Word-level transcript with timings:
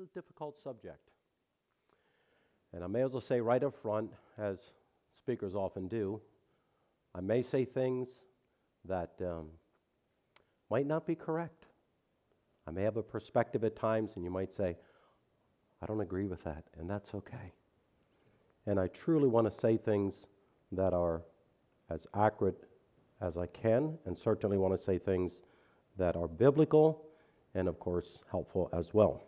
a 0.00 0.06
difficult 0.14 0.56
subject. 0.62 1.10
And 2.72 2.82
I 2.82 2.86
may 2.86 3.02
as 3.02 3.12
well 3.12 3.20
say 3.20 3.40
right 3.40 3.62
up 3.62 3.74
front, 3.82 4.10
as 4.38 4.58
speakers 5.16 5.54
often 5.54 5.88
do, 5.88 6.20
I 7.14 7.20
may 7.20 7.42
say 7.42 7.64
things 7.64 8.08
that 8.86 9.10
um, 9.20 9.48
might 10.70 10.86
not 10.86 11.06
be 11.06 11.14
correct. 11.14 11.66
I 12.66 12.70
may 12.70 12.82
have 12.82 12.96
a 12.96 13.02
perspective 13.02 13.62
at 13.64 13.76
times, 13.76 14.12
and 14.14 14.24
you 14.24 14.30
might 14.30 14.54
say, 14.54 14.76
I 15.82 15.86
don't 15.86 16.00
agree 16.00 16.26
with 16.26 16.42
that, 16.44 16.64
and 16.78 16.88
that's 16.88 17.14
okay. 17.14 17.52
And 18.66 18.78
I 18.78 18.86
truly 18.88 19.28
want 19.28 19.52
to 19.52 19.60
say 19.60 19.76
things 19.76 20.14
that 20.72 20.94
are 20.94 21.22
as 21.90 22.06
accurate 22.14 22.64
as 23.20 23.36
I 23.36 23.46
can, 23.46 23.98
and 24.06 24.16
certainly 24.16 24.56
want 24.56 24.78
to 24.78 24.82
say 24.82 24.98
things 24.98 25.32
that 25.98 26.16
are 26.16 26.28
biblical 26.28 27.04
and, 27.54 27.68
of 27.68 27.78
course, 27.78 28.20
helpful 28.30 28.70
as 28.72 28.94
well. 28.94 29.22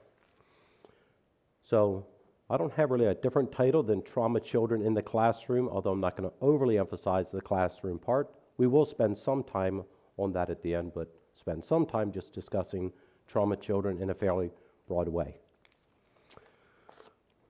So, 1.73 2.05
I 2.51 2.59
don't 2.59 2.75
have 2.75 2.91
really 2.91 3.07
a 3.07 3.15
different 3.15 3.51
title 3.51 3.83
than 3.83 4.03
Trauma 4.03 4.41
Children 4.41 4.83
in 4.83 4.93
the 4.93 5.01
Classroom, 5.01 5.71
although 5.71 5.93
I'm 5.93 6.01
not 6.01 6.19
going 6.19 6.29
to 6.29 6.37
overly 6.43 6.79
emphasize 6.79 7.31
the 7.31 7.41
classroom 7.41 7.99
part. 7.99 8.31
We 8.59 8.67
will 8.67 8.85
spend 8.85 9.17
some 9.17 9.43
time 9.43 9.83
on 10.19 10.35
that 10.35 10.51
at 10.51 10.63
the 10.63 10.75
end, 10.75 10.93
but 10.95 11.09
spend 11.35 11.65
some 11.65 11.87
time 11.87 12.13
just 12.13 12.35
discussing 12.35 12.93
trauma 13.27 13.57
children 13.57 14.03
in 14.03 14.11
a 14.11 14.15
fairly 14.15 14.51
broad 14.87 15.09
way. 15.09 15.35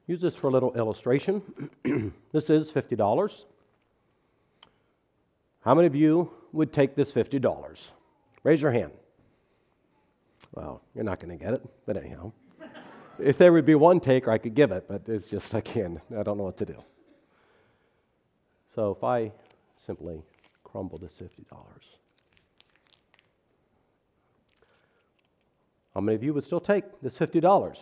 Use 0.07 0.21
this 0.21 0.37
for 0.37 0.47
a 0.47 0.53
little 0.53 0.73
illustration. 0.75 1.43
this 2.31 2.49
is 2.49 2.71
$50. 2.71 3.45
How 5.63 5.75
many 5.75 5.89
of 5.89 5.97
you 5.97 6.31
would 6.53 6.73
take 6.73 6.95
this 6.95 7.11
$50? 7.11 7.91
Raise 8.45 8.63
your 8.63 8.71
hand. 8.71 8.93
Well, 10.53 10.81
you're 10.95 11.03
not 11.03 11.19
going 11.19 11.37
to 11.37 11.45
get 11.45 11.55
it, 11.55 11.69
but 11.87 11.97
anyhow. 11.97 12.31
If 13.19 13.39
there 13.39 13.53
would 13.53 13.67
be 13.67 13.75
one 13.75 14.01
taker, 14.01 14.31
I 14.31 14.39
could 14.39 14.55
give 14.55 14.73
it, 14.73 14.87
but 14.89 15.09
it's 15.09 15.29
just 15.29 15.55
I 15.55 15.61
can't. 15.61 15.99
I 16.17 16.23
don't 16.23 16.39
know 16.39 16.45
what 16.45 16.57
to 16.59 16.67
do. 16.67 16.77
So 18.75 18.91
if 18.91 19.05
I 19.05 19.33
simply 19.87 20.23
crumble 20.65 20.99
this 20.99 21.13
$50, 21.13 21.45
how 25.95 26.01
many 26.01 26.17
of 26.17 26.23
you 26.23 26.33
would 26.33 26.45
still 26.45 26.61
take 26.61 26.85
this 27.03 27.15
$50? 27.15 27.77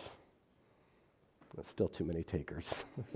That's 1.55 1.69
still 1.69 1.87
too 1.87 2.03
many 2.05 2.23
takers. 2.23 2.65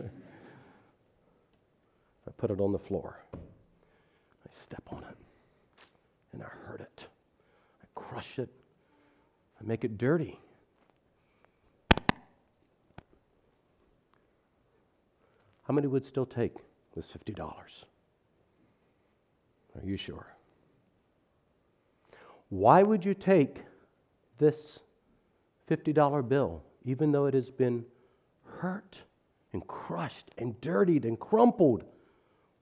I 2.28 2.32
put 2.38 2.52
it 2.52 2.60
on 2.60 2.72
the 2.72 2.80
floor. 2.80 3.20
I 3.34 4.50
step 4.66 4.84
on 4.92 5.04
it 5.04 5.18
and 6.34 6.44
I 6.44 6.48
hurt 6.68 6.82
it. 6.82 7.08
I 7.82 8.00
crush 8.00 8.40
it. 8.40 8.50
I 9.60 9.64
make 9.64 9.84
it 9.84 9.98
dirty. 9.98 10.40
How 15.68 15.74
many 15.74 15.88
would 15.88 16.06
still 16.06 16.26
take 16.26 16.58
this 16.96 17.08
$50? 17.08 17.40
Are 19.76 19.84
you 19.84 19.98
sure? 19.98 20.36
Why 22.50 22.84
would 22.84 23.04
you 23.04 23.14
take 23.14 23.64
this 24.38 24.80
$50 25.70 26.28
bill, 26.30 26.62
even 26.86 27.12
though 27.12 27.26
it 27.26 27.34
has 27.34 27.50
been 27.50 27.84
hurt 28.46 29.02
and 29.54 29.66
crushed 29.68 30.32
and 30.38 30.60
dirtied 30.62 31.06
and 31.06 31.20
crumpled? 31.20 31.84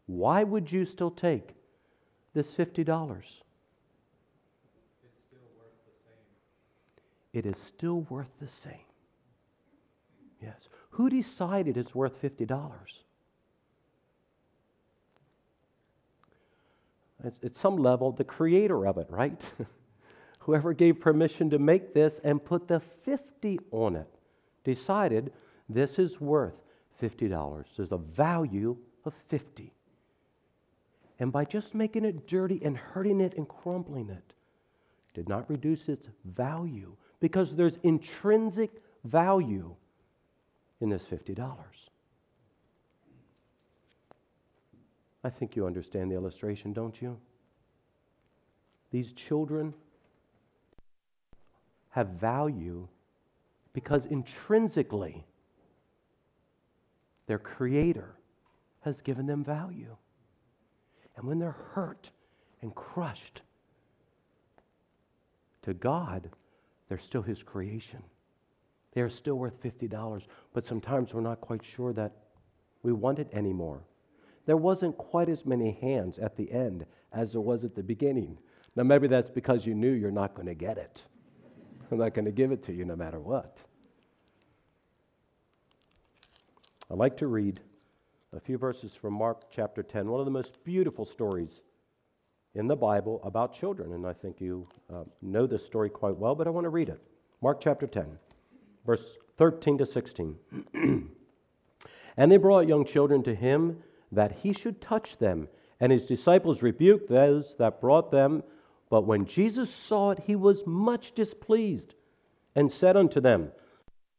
Why 0.05 0.43
would 0.43 0.71
you 0.71 0.85
still 0.85 1.11
take 1.11 1.55
this 2.33 2.47
$50? 2.51 3.23
It 7.33 7.45
is 7.45 7.57
still 7.67 8.01
worth 8.09 8.29
the 8.39 8.47
same. 8.47 8.85
Yes. 10.41 10.67
Who 10.93 11.09
decided 11.09 11.75
it's 11.75 11.95
worth 11.95 12.21
$50? 12.21 12.69
It's, 17.23 17.39
at 17.43 17.55
some 17.55 17.77
level, 17.77 18.11
the 18.11 18.23
creator 18.23 18.85
of 18.85 18.97
it, 18.97 19.07
right? 19.09 19.41
Whoever 20.39 20.73
gave 20.73 20.99
permission 20.99 21.49
to 21.49 21.57
make 21.57 21.93
this 21.93 22.19
and 22.23 22.43
put 22.43 22.67
the 22.67 22.79
50 23.05 23.59
on 23.71 23.95
it 23.95 24.07
decided 24.63 25.31
this 25.67 25.97
is 25.97 26.21
worth 26.21 26.53
$50. 27.01 27.63
There's 27.75 27.91
a 27.91 27.97
value 27.97 28.77
of 29.05 29.13
50. 29.29 29.73
And 31.19 31.31
by 31.31 31.45
just 31.45 31.73
making 31.73 32.05
it 32.05 32.27
dirty 32.27 32.61
and 32.63 32.77
hurting 32.77 33.19
it 33.19 33.35
and 33.35 33.47
crumpling 33.47 34.09
it, 34.09 34.33
did 35.15 35.27
not 35.27 35.49
reduce 35.49 35.89
its 35.89 36.07
value 36.25 36.95
because 37.19 37.55
there's 37.55 37.79
intrinsic 37.83 38.81
value 39.05 39.75
in 40.83 40.89
this 40.89 41.03
$50. 41.03 41.55
I 45.23 45.29
think 45.29 45.55
you 45.55 45.65
understand 45.65 46.11
the 46.11 46.15
illustration, 46.15 46.73
don't 46.73 47.01
you? 47.01 47.17
These 48.91 49.13
children 49.13 49.73
have 51.91 52.09
value 52.09 52.87
because 53.71 54.05
intrinsically 54.05 55.25
their 57.27 57.39
Creator 57.39 58.15
has 58.81 59.01
given 59.01 59.25
them 59.25 59.43
value. 59.43 59.95
And 61.15 61.25
when 61.25 61.39
they're 61.39 61.57
hurt 61.73 62.11
and 62.61 62.75
crushed, 62.75 63.41
to 65.61 65.73
God, 65.73 66.29
they're 66.89 66.97
still 66.99 67.21
His 67.21 67.41
creation. 67.41 68.03
They 68.93 69.01
are 69.01 69.09
still 69.09 69.35
worth 69.35 69.61
$50, 69.61 70.27
but 70.53 70.65
sometimes 70.65 71.13
we're 71.13 71.21
not 71.21 71.41
quite 71.41 71.63
sure 71.63 71.93
that 71.93 72.13
we 72.83 72.93
want 72.93 73.19
it 73.19 73.29
anymore. 73.33 73.83
There 74.45 74.57
wasn't 74.57 74.97
quite 74.97 75.29
as 75.29 75.45
many 75.45 75.71
hands 75.81 76.19
at 76.19 76.35
the 76.35 76.51
end 76.51 76.85
as 77.11 77.31
there 77.31 77.41
was 77.41 77.63
at 77.63 77.75
the 77.75 77.83
beginning. 77.83 78.37
Now, 78.75 78.83
maybe 78.83 79.07
that's 79.07 79.29
because 79.29 79.65
you 79.65 79.73
knew 79.73 79.91
you're 79.91 80.11
not 80.11 80.35
going 80.35 80.47
to 80.47 80.53
get 80.53 80.77
it. 80.77 81.01
I'm 81.91 81.97
not 81.97 82.13
going 82.13 82.25
to 82.25 82.31
give 82.31 82.51
it 82.51 82.63
to 82.63 82.73
you 82.73 82.85
no 82.85 82.95
matter 82.95 83.19
what. 83.19 83.57
I'd 86.91 86.97
like 86.97 87.17
to 87.17 87.27
read 87.27 87.59
a 88.35 88.39
few 88.39 88.57
verses 88.57 88.91
from 88.93 89.13
Mark 89.13 89.51
chapter 89.51 89.83
10, 89.83 90.07
one 90.07 90.19
of 90.19 90.25
the 90.25 90.31
most 90.31 90.63
beautiful 90.63 91.05
stories 91.05 91.61
in 92.55 92.67
the 92.67 92.75
Bible 92.75 93.21
about 93.23 93.53
children. 93.53 93.93
And 93.93 94.05
I 94.05 94.13
think 94.13 94.41
you 94.41 94.67
uh, 94.93 95.03
know 95.21 95.47
this 95.47 95.65
story 95.65 95.89
quite 95.89 96.17
well, 96.17 96.35
but 96.35 96.47
I 96.47 96.49
want 96.49 96.65
to 96.65 96.69
read 96.69 96.89
it. 96.89 96.99
Mark 97.41 97.61
chapter 97.61 97.87
10, 97.87 98.05
verse 98.85 99.17
13 99.37 99.79
to 99.79 99.85
16. 99.85 100.35
and 102.17 102.31
they 102.31 102.37
brought 102.37 102.67
young 102.67 102.85
children 102.85 103.23
to 103.23 103.35
him 103.35 103.77
that 104.11 104.31
he 104.31 104.53
should 104.53 104.81
touch 104.81 105.17
them. 105.17 105.47
And 105.79 105.91
his 105.91 106.05
disciples 106.05 106.61
rebuked 106.61 107.09
those 107.09 107.55
that 107.57 107.81
brought 107.81 108.11
them. 108.11 108.43
But 108.89 109.05
when 109.05 109.25
Jesus 109.25 109.73
saw 109.73 110.11
it, 110.11 110.23
he 110.25 110.35
was 110.35 110.63
much 110.65 111.13
displeased 111.13 111.95
and 112.55 112.71
said 112.71 112.95
unto 112.95 113.19
them, 113.19 113.51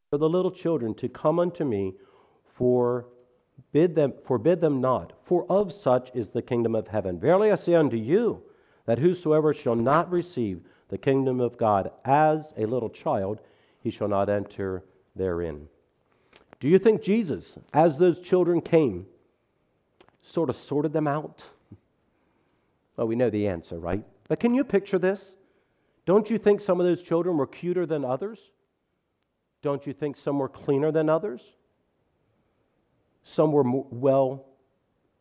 For 0.09 0.17
the 0.17 0.29
little 0.29 0.51
children 0.51 0.93
to 0.95 1.09
come 1.09 1.39
unto 1.39 1.63
me, 1.63 1.95
for 2.55 3.07
bid 3.71 3.95
them, 3.95 4.13
forbid 4.25 4.61
them 4.61 4.81
not, 4.81 5.13
for 5.23 5.45
of 5.49 5.71
such 5.71 6.11
is 6.13 6.29
the 6.29 6.41
kingdom 6.41 6.75
of 6.75 6.87
heaven. 6.87 7.19
Verily 7.19 7.51
I 7.51 7.55
say 7.55 7.75
unto 7.75 7.97
you, 7.97 8.43
that 8.85 8.99
whosoever 8.99 9.53
shall 9.53 9.75
not 9.75 10.11
receive 10.11 10.61
the 10.89 10.97
kingdom 10.97 11.39
of 11.39 11.57
God 11.57 11.91
as 12.03 12.53
a 12.57 12.65
little 12.65 12.89
child, 12.89 13.39
he 13.85 13.91
shall 13.91 14.07
not 14.07 14.29
enter 14.29 14.83
therein. 15.15 15.67
Do 16.59 16.67
you 16.67 16.79
think 16.79 17.03
Jesus, 17.03 17.55
as 17.71 17.99
those 17.99 18.19
children 18.19 18.59
came, 18.59 19.05
sort 20.23 20.49
of 20.49 20.55
sorted 20.55 20.91
them 20.91 21.07
out? 21.07 21.43
Well, 22.97 23.05
we 23.05 23.15
know 23.15 23.29
the 23.29 23.47
answer, 23.47 23.77
right? 23.77 24.03
But 24.27 24.39
can 24.39 24.55
you 24.55 24.63
picture 24.63 24.97
this? 24.97 25.35
Don't 26.07 26.31
you 26.31 26.39
think 26.39 26.61
some 26.61 26.79
of 26.79 26.87
those 26.87 27.03
children 27.03 27.37
were 27.37 27.45
cuter 27.45 27.85
than 27.85 28.03
others? 28.03 28.39
Don't 29.61 29.85
you 29.85 29.93
think 29.93 30.17
some 30.17 30.39
were 30.39 30.49
cleaner 30.49 30.91
than 30.91 31.07
others? 31.07 31.43
Some 33.23 33.51
were 33.51 33.63
well, 33.65 34.47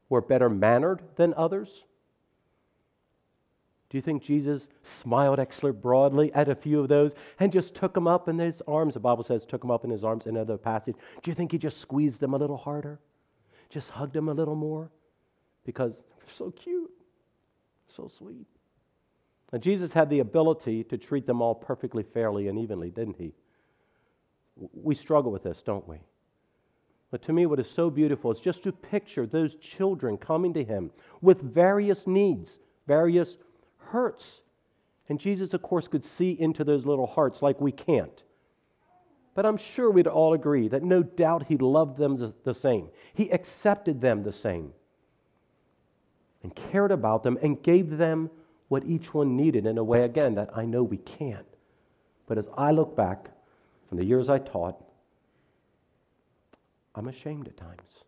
were 0.08 0.22
better 0.22 0.48
mannered 0.48 1.02
than 1.16 1.34
others? 1.34 1.84
Do 3.94 3.98
you 3.98 4.02
think 4.02 4.24
Jesus 4.24 4.66
smiled 5.02 5.38
extra 5.38 5.72
broadly 5.72 6.32
at 6.32 6.48
a 6.48 6.56
few 6.56 6.80
of 6.80 6.88
those 6.88 7.14
and 7.38 7.52
just 7.52 7.76
took 7.76 7.94
them 7.94 8.08
up 8.08 8.28
in 8.28 8.40
his 8.40 8.60
arms? 8.66 8.94
The 8.94 8.98
Bible 8.98 9.22
says 9.22 9.46
took 9.46 9.60
them 9.60 9.70
up 9.70 9.84
in 9.84 9.90
his 9.90 10.02
arms 10.02 10.26
in 10.26 10.34
another 10.34 10.58
passage. 10.58 10.96
Do 11.22 11.30
you 11.30 11.34
think 11.36 11.52
he 11.52 11.58
just 11.58 11.80
squeezed 11.80 12.18
them 12.18 12.34
a 12.34 12.36
little 12.36 12.56
harder? 12.56 12.98
Just 13.70 13.90
hugged 13.90 14.14
them 14.14 14.28
a 14.28 14.34
little 14.34 14.56
more? 14.56 14.90
Because 15.64 15.92
they're 15.94 16.34
so 16.34 16.50
cute, 16.50 16.90
so 17.96 18.08
sweet. 18.08 18.48
And 19.52 19.62
Jesus 19.62 19.92
had 19.92 20.10
the 20.10 20.18
ability 20.18 20.82
to 20.82 20.98
treat 20.98 21.24
them 21.24 21.40
all 21.40 21.54
perfectly 21.54 22.02
fairly 22.02 22.48
and 22.48 22.58
evenly, 22.58 22.90
didn't 22.90 23.16
he? 23.16 23.32
We 24.56 24.96
struggle 24.96 25.30
with 25.30 25.44
this, 25.44 25.62
don't 25.62 25.86
we? 25.86 25.98
But 27.12 27.22
to 27.22 27.32
me, 27.32 27.46
what 27.46 27.60
is 27.60 27.70
so 27.70 27.90
beautiful 27.90 28.32
is 28.32 28.40
just 28.40 28.64
to 28.64 28.72
picture 28.72 29.24
those 29.24 29.54
children 29.54 30.18
coming 30.18 30.52
to 30.54 30.64
him 30.64 30.90
with 31.20 31.40
various 31.40 32.08
needs, 32.08 32.58
various 32.88 33.38
hurts. 33.86 34.40
And 35.08 35.20
Jesus, 35.20 35.54
of 35.54 35.62
course, 35.62 35.88
could 35.88 36.04
see 36.04 36.30
into 36.32 36.64
those 36.64 36.86
little 36.86 37.06
hearts 37.06 37.42
like 37.42 37.60
we 37.60 37.72
can't. 37.72 38.22
but 39.34 39.44
I'm 39.44 39.56
sure 39.56 39.90
we'd 39.90 40.06
all 40.06 40.32
agree 40.32 40.68
that 40.68 40.82
no 40.84 41.02
doubt 41.02 41.46
he 41.48 41.56
loved 41.56 41.98
them 41.98 42.32
the 42.44 42.54
same. 42.54 42.88
He 43.14 43.30
accepted 43.30 44.00
them 44.00 44.22
the 44.22 44.32
same 44.32 44.72
and 46.42 46.54
cared 46.54 46.92
about 46.92 47.22
them 47.24 47.38
and 47.42 47.60
gave 47.62 47.96
them 47.96 48.30
what 48.68 48.84
each 48.86 49.12
one 49.12 49.36
needed 49.36 49.66
in 49.66 49.76
a 49.76 49.84
way, 49.84 50.02
again, 50.02 50.36
that 50.36 50.50
I 50.56 50.64
know 50.64 50.82
we 50.82 50.98
can't. 50.98 51.46
But 52.26 52.38
as 52.38 52.46
I 52.56 52.70
look 52.70 52.96
back 52.96 53.30
from 53.88 53.98
the 53.98 54.04
years 54.04 54.28
I 54.28 54.38
taught, 54.38 54.82
I'm 56.94 57.08
ashamed 57.08 57.48
at 57.48 57.56
times. 57.56 58.04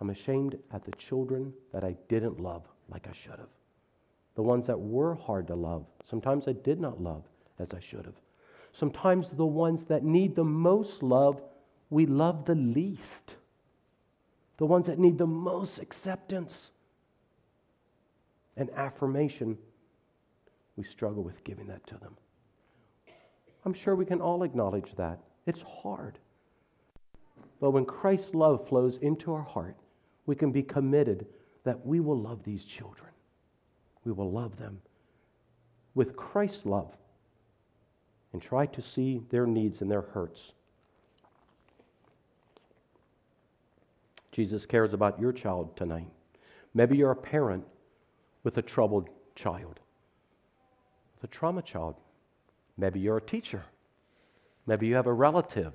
I'm 0.00 0.10
ashamed 0.10 0.58
at 0.72 0.84
the 0.84 0.92
children 0.92 1.52
that 1.72 1.84
I 1.84 1.96
didn't 2.08 2.40
love 2.40 2.64
like 2.90 3.06
I 3.08 3.12
should 3.12 3.38
have. 3.38 3.55
The 4.36 4.42
ones 4.42 4.66
that 4.66 4.78
were 4.78 5.14
hard 5.14 5.48
to 5.48 5.54
love. 5.54 5.84
Sometimes 6.08 6.46
I 6.46 6.52
did 6.52 6.80
not 6.80 7.02
love 7.02 7.24
as 7.58 7.72
I 7.72 7.80
should 7.80 8.04
have. 8.04 8.20
Sometimes 8.72 9.30
the 9.30 9.46
ones 9.46 9.84
that 9.84 10.04
need 10.04 10.36
the 10.36 10.44
most 10.44 11.02
love, 11.02 11.40
we 11.88 12.06
love 12.06 12.44
the 12.44 12.54
least. 12.54 13.34
The 14.58 14.66
ones 14.66 14.86
that 14.86 14.98
need 14.98 15.18
the 15.18 15.26
most 15.26 15.78
acceptance 15.78 16.70
and 18.56 18.70
affirmation, 18.70 19.56
we 20.76 20.84
struggle 20.84 21.22
with 21.22 21.42
giving 21.44 21.66
that 21.68 21.86
to 21.86 21.94
them. 21.98 22.16
I'm 23.64 23.74
sure 23.74 23.96
we 23.96 24.06
can 24.06 24.20
all 24.20 24.42
acknowledge 24.42 24.94
that. 24.96 25.18
It's 25.46 25.62
hard. 25.82 26.18
But 27.60 27.70
when 27.70 27.84
Christ's 27.84 28.34
love 28.34 28.68
flows 28.68 28.98
into 28.98 29.32
our 29.32 29.42
heart, 29.42 29.76
we 30.26 30.36
can 30.36 30.52
be 30.52 30.62
committed 30.62 31.26
that 31.64 31.84
we 31.86 32.00
will 32.00 32.18
love 32.18 32.44
these 32.44 32.64
children. 32.64 33.10
We 34.06 34.12
will 34.12 34.30
love 34.30 34.56
them 34.56 34.80
with 35.96 36.16
Christ's 36.16 36.64
love 36.64 36.96
and 38.32 38.40
try 38.40 38.66
to 38.66 38.80
see 38.80 39.20
their 39.30 39.46
needs 39.46 39.82
and 39.82 39.90
their 39.90 40.02
hurts. 40.02 40.52
Jesus 44.30 44.64
cares 44.64 44.94
about 44.94 45.18
your 45.18 45.32
child 45.32 45.76
tonight. 45.76 46.08
Maybe 46.72 46.96
you're 46.96 47.10
a 47.10 47.16
parent 47.16 47.64
with 48.44 48.58
a 48.58 48.62
troubled 48.62 49.08
child, 49.34 49.80
with 51.16 51.24
a 51.24 51.32
trauma 51.34 51.62
child. 51.62 51.96
Maybe 52.78 53.00
you're 53.00 53.16
a 53.16 53.22
teacher. 53.22 53.64
Maybe 54.66 54.86
you 54.86 54.94
have 54.94 55.06
a 55.06 55.12
relative 55.12 55.72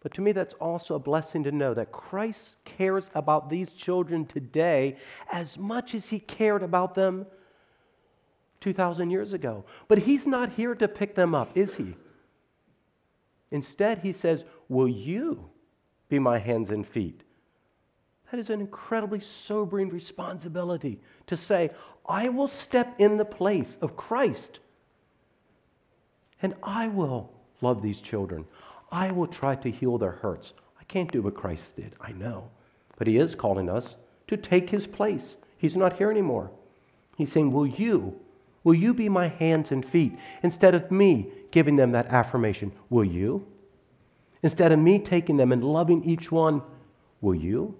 but 0.00 0.14
to 0.14 0.20
me, 0.20 0.32
that's 0.32 0.54
also 0.54 0.94
a 0.94 1.00
blessing 1.00 1.42
to 1.44 1.52
know 1.52 1.74
that 1.74 1.90
Christ 1.90 2.54
cares 2.64 3.10
about 3.14 3.50
these 3.50 3.72
children 3.72 4.26
today 4.26 4.96
as 5.32 5.58
much 5.58 5.94
as 5.94 6.08
he 6.08 6.20
cared 6.20 6.62
about 6.62 6.94
them 6.94 7.26
2,000 8.60 9.10
years 9.10 9.32
ago. 9.32 9.64
But 9.88 9.98
he's 9.98 10.26
not 10.26 10.52
here 10.52 10.74
to 10.76 10.86
pick 10.86 11.14
them 11.14 11.34
up, 11.34 11.56
is 11.56 11.76
he? 11.76 11.96
Instead, 13.50 13.98
he 13.98 14.12
says, 14.12 14.44
Will 14.68 14.88
you 14.88 15.50
be 16.08 16.18
my 16.18 16.38
hands 16.38 16.70
and 16.70 16.86
feet? 16.86 17.22
That 18.30 18.38
is 18.38 18.50
an 18.50 18.60
incredibly 18.60 19.20
sobering 19.20 19.88
responsibility 19.88 21.00
to 21.26 21.36
say, 21.36 21.70
I 22.06 22.28
will 22.28 22.48
step 22.48 22.94
in 22.98 23.16
the 23.16 23.24
place 23.24 23.78
of 23.80 23.96
Christ 23.96 24.60
and 26.40 26.54
I 26.62 26.88
will 26.88 27.32
love 27.60 27.82
these 27.82 28.00
children. 28.00 28.44
I 28.90 29.10
will 29.10 29.26
try 29.26 29.54
to 29.56 29.70
heal 29.70 29.98
their 29.98 30.12
hurts. 30.12 30.52
I 30.80 30.84
can't 30.84 31.12
do 31.12 31.22
what 31.22 31.34
Christ 31.34 31.76
did, 31.76 31.94
I 32.00 32.12
know. 32.12 32.50
But 32.96 33.06
He 33.06 33.18
is 33.18 33.34
calling 33.34 33.68
us 33.68 33.96
to 34.28 34.36
take 34.36 34.70
His 34.70 34.86
place. 34.86 35.36
He's 35.56 35.76
not 35.76 35.94
here 35.98 36.10
anymore. 36.10 36.50
He's 37.16 37.32
saying, 37.32 37.52
Will 37.52 37.66
you? 37.66 38.18
Will 38.64 38.74
you 38.74 38.92
be 38.92 39.08
my 39.08 39.28
hands 39.28 39.72
and 39.72 39.84
feet? 39.84 40.18
Instead 40.42 40.74
of 40.74 40.90
me 40.90 41.28
giving 41.50 41.76
them 41.76 41.92
that 41.92 42.06
affirmation, 42.08 42.72
will 42.90 43.04
you? 43.04 43.46
Instead 44.42 44.72
of 44.72 44.78
me 44.78 44.98
taking 44.98 45.36
them 45.36 45.52
and 45.52 45.64
loving 45.64 46.04
each 46.04 46.30
one, 46.30 46.62
will 47.20 47.34
you? 47.34 47.74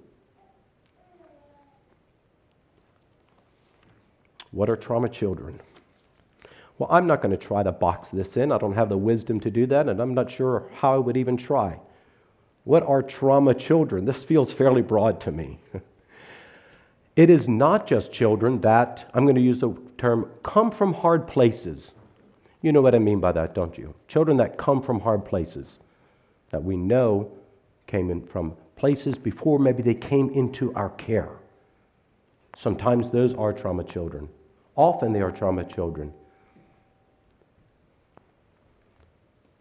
What 4.50 4.70
are 4.70 4.76
trauma 4.76 5.08
children? 5.08 5.60
Well, 6.78 6.88
I'm 6.92 7.06
not 7.06 7.20
going 7.22 7.36
to 7.36 7.36
try 7.36 7.62
to 7.62 7.72
box 7.72 8.08
this 8.08 8.36
in. 8.36 8.52
I 8.52 8.58
don't 8.58 8.74
have 8.74 8.88
the 8.88 8.96
wisdom 8.96 9.40
to 9.40 9.50
do 9.50 9.66
that, 9.66 9.88
and 9.88 10.00
I'm 10.00 10.14
not 10.14 10.30
sure 10.30 10.64
how 10.76 10.94
I 10.94 10.98
would 10.98 11.16
even 11.16 11.36
try. 11.36 11.80
What 12.64 12.84
are 12.84 13.02
trauma 13.02 13.54
children? 13.54 14.04
This 14.04 14.22
feels 14.22 14.52
fairly 14.52 14.82
broad 14.82 15.20
to 15.22 15.32
me. 15.32 15.58
it 17.16 17.30
is 17.30 17.48
not 17.48 17.86
just 17.86 18.12
children 18.12 18.60
that, 18.60 19.10
I'm 19.12 19.24
going 19.24 19.34
to 19.34 19.42
use 19.42 19.58
the 19.58 19.74
term, 19.96 20.30
come 20.44 20.70
from 20.70 20.94
hard 20.94 21.26
places. 21.26 21.92
You 22.62 22.72
know 22.72 22.80
what 22.80 22.94
I 22.94 23.00
mean 23.00 23.18
by 23.18 23.32
that, 23.32 23.54
don't 23.54 23.76
you? 23.76 23.94
Children 24.06 24.36
that 24.36 24.56
come 24.56 24.80
from 24.80 25.00
hard 25.00 25.24
places, 25.24 25.78
that 26.50 26.62
we 26.62 26.76
know 26.76 27.30
came 27.86 28.10
in 28.10 28.24
from 28.26 28.56
places 28.76 29.18
before 29.18 29.58
maybe 29.58 29.82
they 29.82 29.94
came 29.94 30.30
into 30.30 30.72
our 30.74 30.90
care. 30.90 31.30
Sometimes 32.56 33.08
those 33.10 33.34
are 33.34 33.52
trauma 33.52 33.82
children. 33.82 34.28
Often 34.76 35.12
they 35.12 35.20
are 35.20 35.32
trauma 35.32 35.64
children. 35.64 36.12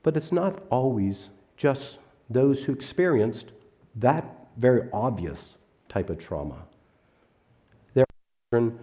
But 0.07 0.15
it's 0.15 0.31
not 0.31 0.63
always 0.69 1.27
just 1.57 1.97
those 2.29 2.63
who 2.63 2.71
experienced 2.71 3.47
that 3.97 4.47
very 4.55 4.87
obvious 4.93 5.57
type 5.89 6.09
of 6.09 6.17
trauma. 6.17 6.63
There 7.93 8.05
are 8.05 8.49
children, 8.49 8.79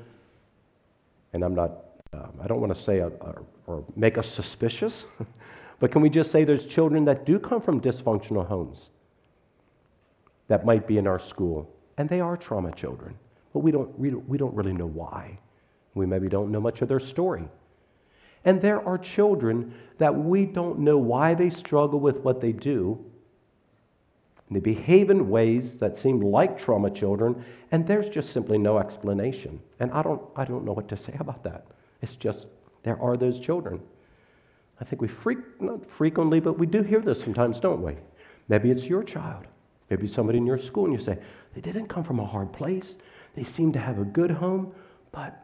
and 1.32 1.42
I'm 1.42 1.54
not, 1.54 1.78
uh, 2.12 2.26
I 2.42 2.46
don't 2.46 2.60
want 2.60 2.76
to 2.76 2.82
say 2.82 2.98
a, 2.98 3.06
a, 3.06 3.36
or 3.66 3.82
make 3.96 4.18
us 4.18 4.30
suspicious, 4.30 5.06
but 5.80 5.90
can 5.90 6.02
we 6.02 6.10
just 6.10 6.30
say 6.30 6.44
there's 6.44 6.66
children 6.66 7.06
that 7.06 7.24
do 7.24 7.38
come 7.38 7.62
from 7.62 7.80
dysfunctional 7.80 8.46
homes 8.46 8.90
that 10.48 10.66
might 10.66 10.86
be 10.86 10.98
in 10.98 11.06
our 11.06 11.18
school, 11.18 11.66
and 11.96 12.06
they 12.06 12.20
are 12.20 12.36
trauma 12.36 12.70
children, 12.72 13.16
but 13.54 13.60
we 13.60 13.70
don't, 13.72 13.98
we 13.98 14.36
don't 14.36 14.54
really 14.54 14.74
know 14.74 14.88
why. 14.88 15.38
We 15.94 16.04
maybe 16.04 16.28
don't 16.28 16.52
know 16.52 16.60
much 16.60 16.82
of 16.82 16.88
their 16.88 17.00
story. 17.00 17.48
And 18.44 18.60
there 18.60 18.86
are 18.86 18.98
children 18.98 19.74
that 19.98 20.14
we 20.14 20.44
don't 20.44 20.80
know 20.80 20.98
why 20.98 21.34
they 21.34 21.50
struggle 21.50 22.00
with 22.00 22.18
what 22.18 22.40
they 22.40 22.52
do. 22.52 23.02
They 24.50 24.60
behave 24.60 25.10
in 25.10 25.30
ways 25.30 25.78
that 25.78 25.96
seem 25.96 26.20
like 26.20 26.58
trauma 26.58 26.90
children, 26.90 27.44
and 27.72 27.86
there's 27.86 28.08
just 28.08 28.32
simply 28.32 28.58
no 28.58 28.78
explanation. 28.78 29.60
And 29.80 29.90
I 29.92 30.02
don't, 30.02 30.22
I 30.36 30.44
don't 30.44 30.64
know 30.64 30.72
what 30.72 30.88
to 30.88 30.96
say 30.96 31.16
about 31.18 31.42
that. 31.44 31.66
It's 32.02 32.16
just, 32.16 32.46
there 32.82 33.00
are 33.00 33.16
those 33.16 33.40
children. 33.40 33.80
I 34.80 34.84
think 34.84 35.00
we 35.00 35.08
freak, 35.08 35.38
not 35.60 35.88
frequently, 35.90 36.40
but 36.40 36.58
we 36.58 36.66
do 36.66 36.82
hear 36.82 37.00
this 37.00 37.20
sometimes, 37.20 37.58
don't 37.58 37.82
we? 37.82 37.96
Maybe 38.48 38.70
it's 38.70 38.84
your 38.84 39.02
child. 39.02 39.44
Maybe 39.88 40.06
somebody 40.06 40.38
in 40.38 40.46
your 40.46 40.58
school, 40.58 40.84
and 40.84 40.92
you 40.92 41.00
say, 41.00 41.18
they 41.54 41.60
didn't 41.60 41.88
come 41.88 42.04
from 42.04 42.20
a 42.20 42.26
hard 42.26 42.52
place. 42.52 42.96
They 43.34 43.44
seem 43.44 43.72
to 43.72 43.78
have 43.78 43.98
a 43.98 44.04
good 44.04 44.30
home, 44.30 44.72
but 45.10 45.43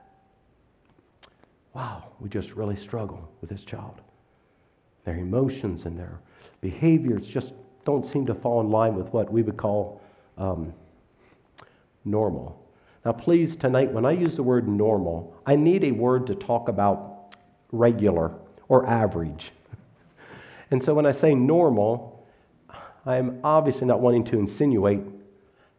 wow, 1.74 2.04
we 2.18 2.28
just 2.28 2.52
really 2.52 2.76
struggle 2.76 3.30
with 3.40 3.50
this 3.50 3.62
child. 3.62 4.00
Their 5.04 5.16
emotions 5.16 5.86
and 5.86 5.98
their 5.98 6.20
behaviors 6.60 7.26
just 7.26 7.52
don't 7.84 8.04
seem 8.04 8.26
to 8.26 8.34
fall 8.34 8.60
in 8.60 8.70
line 8.70 8.94
with 8.94 9.08
what 9.12 9.32
we 9.32 9.42
would 9.42 9.56
call 9.56 10.00
um, 10.36 10.72
normal. 12.04 12.60
Now, 13.04 13.12
please, 13.12 13.56
tonight, 13.56 13.90
when 13.90 14.04
I 14.04 14.12
use 14.12 14.36
the 14.36 14.42
word 14.42 14.68
normal, 14.68 15.34
I 15.46 15.56
need 15.56 15.84
a 15.84 15.90
word 15.90 16.26
to 16.26 16.34
talk 16.34 16.68
about 16.68 17.34
regular 17.72 18.32
or 18.68 18.86
average. 18.86 19.52
And 20.72 20.80
so 20.80 20.94
when 20.94 21.04
I 21.04 21.10
say 21.10 21.34
normal, 21.34 22.24
I'm 23.04 23.40
obviously 23.42 23.88
not 23.88 23.98
wanting 23.98 24.22
to 24.26 24.38
insinuate 24.38 25.00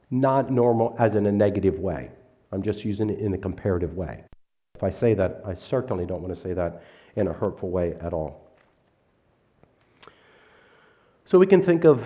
not 0.10 0.51
normal 0.51 0.98
as 1.00 1.15
in 1.15 1.27
a 1.27 1.31
negative 1.31 1.79
way. 1.79 2.12
I'm 2.51 2.62
just 2.62 2.83
using 2.83 3.10
it 3.10 3.19
in 3.19 3.33
a 3.33 3.38
comparative 3.38 3.95
way. 3.95 4.25
If 4.75 4.83
I 4.83 4.89
say 4.89 5.13
that, 5.13 5.41
I 5.45 5.53
certainly 5.53 6.05
don't 6.05 6.23
want 6.23 6.33
to 6.33 6.41
say 6.41 6.53
that 6.53 6.81
in 7.15 7.27
a 7.27 7.33
hurtful 7.33 7.69
way 7.69 7.93
at 8.01 8.13
all. 8.13 8.51
So 11.25 11.37
we 11.37 11.45
can 11.45 11.63
think 11.63 11.85
of 11.85 12.03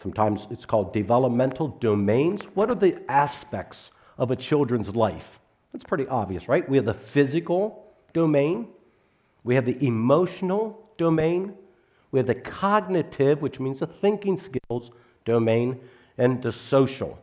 sometimes 0.00 0.46
it's 0.50 0.64
called 0.64 0.92
developmental 0.92 1.68
domains. 1.68 2.44
What 2.54 2.70
are 2.70 2.76
the 2.76 2.98
aspects 3.10 3.90
of 4.18 4.30
a 4.30 4.36
children's 4.36 4.94
life? 4.94 5.40
That's 5.72 5.84
pretty 5.84 6.06
obvious, 6.06 6.48
right? 6.48 6.66
We 6.68 6.76
have 6.76 6.86
the 6.86 6.94
physical 6.94 7.84
domain, 8.14 8.68
we 9.44 9.56
have 9.56 9.66
the 9.66 9.84
emotional 9.84 10.88
domain, 10.96 11.54
we 12.12 12.18
have 12.18 12.26
the 12.26 12.34
cognitive, 12.34 13.42
which 13.42 13.60
means 13.60 13.80
the 13.80 13.86
thinking 13.86 14.36
skills 14.36 14.90
domain, 15.24 15.80
and 16.16 16.42
the 16.42 16.52
social. 16.52 17.18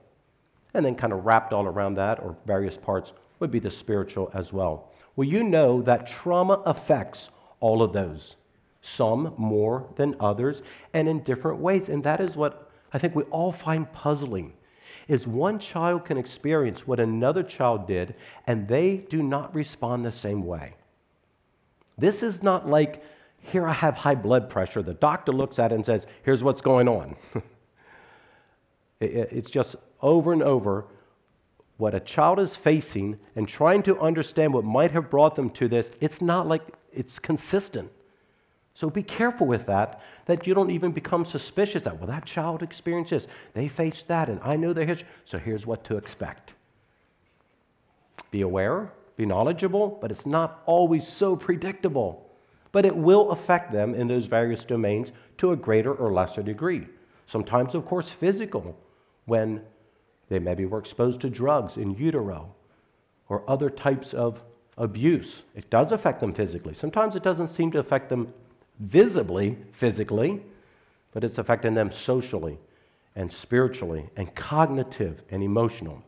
And 0.73 0.85
then, 0.85 0.95
kind 0.95 1.13
of 1.13 1.25
wrapped 1.25 1.53
all 1.53 1.65
around 1.65 1.95
that, 1.95 2.19
or 2.19 2.35
various 2.45 2.77
parts, 2.77 3.13
would 3.43 3.51
be 3.51 3.59
the 3.59 3.69
spiritual 3.69 4.31
as 4.33 4.53
well. 4.53 4.89
Well, 5.17 5.27
you 5.27 5.43
know 5.43 5.81
that 5.81 6.07
trauma 6.07 6.61
affects 6.65 7.29
all 7.59 7.83
of 7.83 7.91
those, 7.91 8.37
some 8.81 9.33
more 9.37 9.85
than 9.97 10.15
others, 10.21 10.61
and 10.93 11.09
in 11.09 11.23
different 11.23 11.59
ways. 11.59 11.89
And 11.89 12.01
that 12.05 12.21
is 12.21 12.37
what 12.37 12.71
I 12.93 12.99
think 12.99 13.15
we 13.15 13.23
all 13.23 13.51
find 13.51 13.91
puzzling 13.91 14.53
is 15.09 15.27
one 15.27 15.59
child 15.59 16.05
can 16.05 16.17
experience 16.17 16.87
what 16.87 17.01
another 17.01 17.43
child 17.43 17.85
did 17.85 18.15
and 18.47 18.65
they 18.65 18.95
do 19.09 19.21
not 19.21 19.53
respond 19.53 20.05
the 20.05 20.11
same 20.11 20.45
way. 20.45 20.73
This 21.97 22.23
is 22.23 22.41
not 22.41 22.69
like 22.69 23.03
Here 23.41 23.67
I 23.67 23.73
have 23.73 23.95
high 23.95 24.15
blood 24.15 24.49
pressure. 24.49 24.81
The 24.81 24.93
doctor 24.93 25.33
looks 25.33 25.59
at 25.59 25.73
it 25.73 25.75
and 25.75 25.85
says, 25.85 26.07
Here's 26.23 26.41
what's 26.41 26.61
going 26.61 26.87
on. 26.87 27.17
it's 29.01 29.49
just 29.49 29.75
over 30.01 30.31
and 30.31 30.41
over 30.41 30.85
what 31.77 31.95
a 31.95 31.99
child 31.99 32.39
is 32.39 32.55
facing 32.55 33.17
and 33.35 33.47
trying 33.47 33.83
to 33.83 33.99
understand 33.99 34.53
what 34.53 34.63
might 34.63 34.91
have 34.91 35.09
brought 35.09 35.35
them 35.35 35.49
to 35.51 35.67
this. 35.67 35.89
It's 35.99 36.21
not 36.21 36.47
like 36.47 36.61
it's 36.91 37.19
consistent. 37.19 37.91
So 38.75 38.89
be 38.89 39.03
careful 39.03 39.45
with 39.45 39.65
that, 39.67 40.01
that 40.25 40.47
you 40.47 40.53
don't 40.53 40.71
even 40.71 40.91
become 40.91 41.25
suspicious 41.25 41.83
that, 41.83 41.97
well, 41.99 42.07
that 42.07 42.25
child 42.25 42.63
experienced 42.63 43.11
this. 43.11 43.27
They 43.53 43.67
faced 43.67 44.07
that, 44.07 44.29
and 44.29 44.39
I 44.43 44.55
know 44.55 44.73
their 44.73 44.85
history. 44.85 45.07
So 45.25 45.37
here's 45.37 45.65
what 45.65 45.83
to 45.85 45.97
expect 45.97 46.53
be 48.31 48.41
aware, 48.41 48.91
be 49.15 49.25
knowledgeable, 49.27 49.99
but 50.01 50.11
it's 50.11 50.25
not 50.25 50.63
always 50.65 51.07
so 51.07 51.35
predictable. 51.35 52.27
But 52.71 52.85
it 52.85 52.95
will 52.95 53.29
affect 53.29 53.71
them 53.71 53.93
in 53.93 54.07
those 54.07 54.25
various 54.25 54.65
domains 54.65 55.11
to 55.37 55.51
a 55.51 55.55
greater 55.55 55.93
or 55.93 56.11
lesser 56.11 56.41
degree. 56.41 56.87
Sometimes, 57.27 57.75
of 57.75 57.85
course, 57.85 58.09
physical, 58.09 58.75
when 59.25 59.61
they 60.33 60.39
maybe 60.39 60.65
were 60.65 60.79
exposed 60.79 61.21
to 61.21 61.29
drugs 61.29 61.77
in 61.77 61.93
utero 61.95 62.53
or 63.29 63.43
other 63.47 63.69
types 63.69 64.13
of 64.13 64.41
abuse. 64.77 65.43
It 65.55 65.69
does 65.69 65.91
affect 65.91 66.19
them 66.19 66.33
physically. 66.33 66.73
Sometimes 66.73 67.15
it 67.15 67.23
doesn't 67.23 67.49
seem 67.49 67.71
to 67.71 67.79
affect 67.79 68.09
them 68.09 68.33
visibly, 68.79 69.57
physically, 69.71 70.41
but 71.13 71.23
it's 71.23 71.37
affecting 71.37 71.75
them 71.75 71.91
socially 71.91 72.57
and 73.15 73.31
spiritually 73.31 74.09
and 74.17 74.33
cognitive 74.33 75.21
and 75.29 75.43
emotional. 75.43 76.01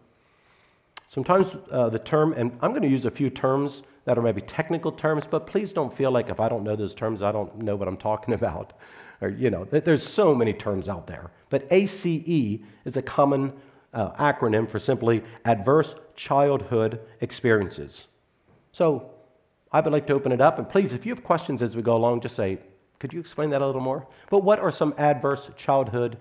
Sometimes 1.07 1.55
uh, 1.71 1.89
the 1.89 1.99
term, 1.99 2.33
and 2.33 2.51
I'm 2.61 2.71
going 2.71 2.81
to 2.81 2.89
use 2.89 3.05
a 3.05 3.11
few 3.11 3.29
terms 3.29 3.83
that 4.05 4.17
are 4.17 4.21
maybe 4.21 4.41
technical 4.41 4.91
terms, 4.91 5.25
but 5.29 5.45
please 5.45 5.71
don't 5.71 5.95
feel 5.95 6.09
like 6.09 6.29
if 6.29 6.39
I 6.39 6.49
don't 6.49 6.63
know 6.63 6.75
those 6.75 6.95
terms, 6.95 7.21
I 7.21 7.31
don't 7.31 7.55
know 7.59 7.75
what 7.75 7.87
I'm 7.87 7.97
talking 7.97 8.33
about. 8.41 8.73
Or, 9.21 9.29
you 9.29 9.49
know, 9.49 9.65
there's 9.65 10.05
so 10.05 10.35
many 10.35 10.51
terms 10.51 10.89
out 10.89 11.07
there. 11.07 11.31
But 11.49 11.67
ACE 11.71 12.05
is 12.85 12.97
a 12.97 13.01
common 13.01 13.53
uh, 13.95 14.11
acronym 14.11 14.69
for 14.69 14.77
simply 14.77 15.23
Adverse 15.45 15.95
Childhood 16.15 16.99
Experiences. 17.21 18.05
So 18.71 19.09
I 19.71 19.79
would 19.79 19.91
like 19.91 20.05
to 20.07 20.13
open 20.13 20.31
it 20.31 20.41
up, 20.41 20.59
and 20.59 20.69
please, 20.69 20.93
if 20.93 21.05
you 21.05 21.15
have 21.15 21.23
questions 21.23 21.61
as 21.61 21.75
we 21.75 21.81
go 21.81 21.95
along, 21.95 22.21
just 22.21 22.35
say, 22.35 22.59
could 22.99 23.13
you 23.13 23.19
explain 23.19 23.49
that 23.49 23.61
a 23.61 23.65
little 23.65 23.81
more? 23.81 24.05
But 24.29 24.43
what 24.43 24.59
are 24.59 24.71
some 24.71 24.93
adverse 24.97 25.49
childhood 25.57 26.17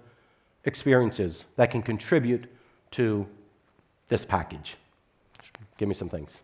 experiences 0.64 1.45
that 1.57 1.71
can 1.71 1.83
contribute 1.83 2.47
to 2.93 3.26
this 4.09 4.25
package? 4.25 4.76
Give 5.76 5.88
me 5.88 5.95
some 5.95 6.09
things. 6.09 6.37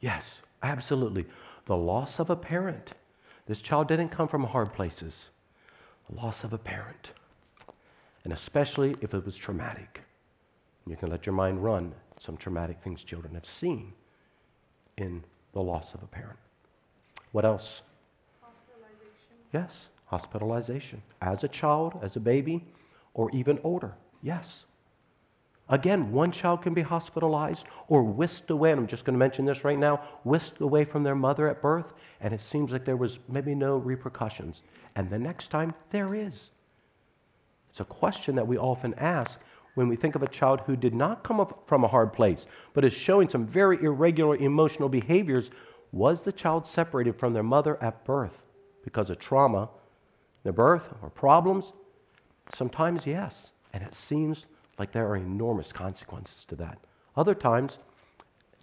Yes, 0.00 0.24
absolutely. 0.62 1.26
The 1.66 1.76
loss 1.76 2.18
of 2.18 2.30
a 2.30 2.36
parent. 2.36 2.92
This 3.46 3.60
child 3.60 3.88
didn't 3.88 4.10
come 4.10 4.28
from 4.28 4.44
hard 4.44 4.72
places. 4.72 5.30
The 6.08 6.16
loss 6.16 6.44
of 6.44 6.52
a 6.52 6.58
parent. 6.58 7.10
And 8.24 8.32
especially 8.32 8.94
if 9.00 9.14
it 9.14 9.24
was 9.24 9.36
traumatic. 9.36 10.02
You 10.86 10.96
can 10.96 11.10
let 11.10 11.26
your 11.26 11.34
mind 11.34 11.62
run 11.62 11.92
some 12.20 12.36
traumatic 12.36 12.78
things 12.82 13.02
children 13.02 13.34
have 13.34 13.46
seen 13.46 13.92
in 14.96 15.22
the 15.52 15.60
loss 15.60 15.94
of 15.94 16.02
a 16.02 16.06
parent. 16.06 16.38
What 17.32 17.44
else? 17.44 17.82
Hospitalization. 18.40 19.36
Yes, 19.52 19.88
hospitalization. 20.06 21.02
As 21.20 21.44
a 21.44 21.48
child, 21.48 21.98
as 22.02 22.16
a 22.16 22.20
baby, 22.20 22.64
or 23.14 23.30
even 23.32 23.58
older. 23.62 23.94
Yes. 24.22 24.64
Again, 25.70 26.12
one 26.12 26.32
child 26.32 26.62
can 26.62 26.72
be 26.72 26.80
hospitalized 26.80 27.66
or 27.88 28.02
whisked 28.02 28.50
away, 28.50 28.70
and 28.70 28.80
I'm 28.80 28.86
just 28.86 29.04
going 29.04 29.12
to 29.14 29.18
mention 29.18 29.44
this 29.44 29.64
right 29.64 29.78
now 29.78 30.00
whisked 30.24 30.60
away 30.62 30.84
from 30.84 31.02
their 31.02 31.14
mother 31.14 31.46
at 31.48 31.60
birth, 31.60 31.92
and 32.20 32.32
it 32.32 32.40
seems 32.40 32.72
like 32.72 32.86
there 32.86 32.96
was 32.96 33.18
maybe 33.28 33.54
no 33.54 33.76
repercussions. 33.76 34.62
And 34.98 35.08
the 35.08 35.18
next 35.18 35.52
time, 35.52 35.74
there 35.90 36.12
is. 36.12 36.50
It's 37.70 37.78
a 37.78 37.84
question 37.84 38.34
that 38.34 38.48
we 38.48 38.58
often 38.58 38.94
ask 38.94 39.38
when 39.76 39.86
we 39.86 39.94
think 39.94 40.16
of 40.16 40.24
a 40.24 40.28
child 40.28 40.62
who 40.66 40.74
did 40.74 40.92
not 40.92 41.22
come 41.22 41.46
from 41.68 41.84
a 41.84 41.88
hard 41.88 42.12
place, 42.12 42.48
but 42.74 42.84
is 42.84 42.92
showing 42.92 43.28
some 43.28 43.46
very 43.46 43.80
irregular 43.80 44.34
emotional 44.34 44.88
behaviors. 44.88 45.52
Was 45.92 46.22
the 46.22 46.32
child 46.32 46.66
separated 46.66 47.16
from 47.16 47.32
their 47.32 47.44
mother 47.44 47.80
at 47.80 48.04
birth 48.04 48.42
because 48.82 49.08
of 49.08 49.20
trauma, 49.20 49.68
their 50.42 50.52
birth, 50.52 50.92
or 51.00 51.10
problems? 51.10 51.72
Sometimes, 52.56 53.06
yes. 53.06 53.52
And 53.72 53.84
it 53.84 53.94
seems 53.94 54.46
like 54.80 54.90
there 54.90 55.06
are 55.06 55.16
enormous 55.16 55.70
consequences 55.70 56.44
to 56.46 56.56
that. 56.56 56.76
Other 57.16 57.36
times, 57.36 57.78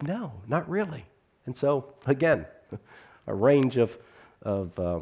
no, 0.02 0.34
not 0.46 0.68
really. 0.68 1.06
And 1.46 1.56
so, 1.56 1.94
again, 2.04 2.44
a 3.26 3.34
range 3.34 3.78
of, 3.78 3.96
of, 4.42 4.78
uh, 4.78 5.00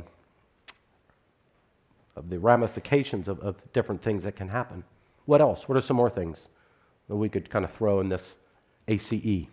of 2.17 2.31
the 2.31 2.39
ramifications 2.39 3.29
of, 3.29 3.41
of 3.41 3.57
different 3.73 4.03
things 4.03 4.23
that 4.25 4.37
can 4.37 4.49
happen. 4.49 4.85
What 5.27 5.41
else? 5.41 5.69
What 5.69 5.77
are 5.77 5.81
some 5.81 5.97
more 5.97 6.11
things 6.11 6.49
that 7.09 7.17
we 7.17 7.29
could 7.29 7.51
kind 7.51 7.65
of 7.65 7.73
throw 7.73 8.01
in 8.01 8.09
this 8.09 8.37
ACE? 8.89 9.47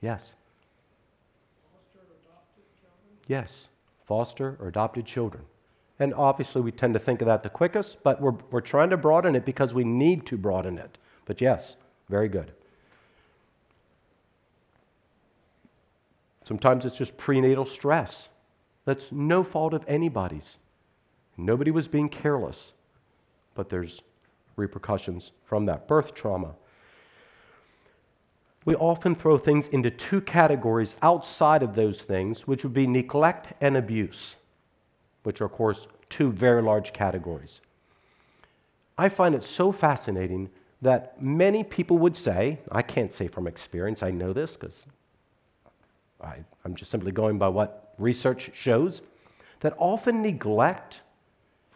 Yes. 0.00 0.32
Yes, 3.26 3.68
foster 4.06 4.56
or 4.60 4.68
adopted 4.68 5.04
children. 5.04 5.44
And 5.98 6.14
obviously, 6.14 6.60
we 6.60 6.70
tend 6.70 6.94
to 6.94 7.00
think 7.00 7.22
of 7.22 7.26
that 7.26 7.42
the 7.42 7.48
quickest, 7.48 8.02
but 8.02 8.20
we're, 8.20 8.34
we're 8.50 8.60
trying 8.60 8.90
to 8.90 8.96
broaden 8.96 9.34
it 9.34 9.44
because 9.44 9.72
we 9.72 9.82
need 9.82 10.26
to 10.26 10.36
broaden 10.36 10.78
it. 10.78 10.98
But 11.24 11.40
yes, 11.40 11.76
very 12.08 12.28
good. 12.28 12.52
Sometimes 16.46 16.84
it's 16.84 16.96
just 16.96 17.16
prenatal 17.16 17.64
stress. 17.64 18.28
That's 18.84 19.10
no 19.10 19.42
fault 19.42 19.74
of 19.74 19.84
anybody's. 19.88 20.58
Nobody 21.36 21.70
was 21.70 21.88
being 21.88 22.08
careless, 22.08 22.72
but 23.54 23.68
there's 23.68 24.00
repercussions 24.56 25.32
from 25.44 25.66
that 25.66 25.88
birth 25.88 26.14
trauma. 26.14 26.54
We 28.64 28.74
often 28.74 29.14
throw 29.14 29.38
things 29.38 29.68
into 29.68 29.90
two 29.90 30.20
categories 30.20 30.96
outside 31.02 31.62
of 31.62 31.74
those 31.74 32.00
things, 32.00 32.46
which 32.46 32.64
would 32.64 32.72
be 32.72 32.86
neglect 32.86 33.52
and 33.60 33.76
abuse 33.76 34.36
which 35.26 35.40
are, 35.40 35.46
of 35.46 35.52
course, 35.52 35.88
two 36.08 36.30
very 36.30 36.62
large 36.62 36.92
categories. 36.92 37.60
I 38.96 39.08
find 39.08 39.34
it 39.34 39.42
so 39.42 39.72
fascinating 39.72 40.50
that 40.82 41.20
many 41.20 41.64
people 41.64 41.98
would 41.98 42.14
say, 42.14 42.60
I 42.70 42.82
can't 42.82 43.12
say 43.12 43.26
from 43.26 43.48
experience, 43.48 44.04
I 44.04 44.12
know 44.12 44.32
this 44.32 44.52
because 44.52 44.86
I'm 46.20 46.74
just 46.74 46.90
simply 46.90 47.12
going 47.12 47.38
by 47.38 47.48
what 47.48 47.94
research 47.98 48.50
shows, 48.54 49.02
that 49.60 49.74
often 49.78 50.22
neglect 50.22 51.00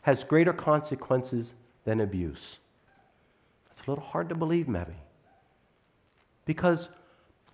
has 0.03 0.25
greater 0.25 0.53
consequences 0.53 1.55
than 1.85 2.01
abuse. 2.01 2.59
It's 3.71 3.87
a 3.87 3.91
little 3.91 4.05
hard 4.05 4.29
to 4.31 4.35
believe, 4.35 4.69
maybe. 4.69 4.97
Because 6.45 6.89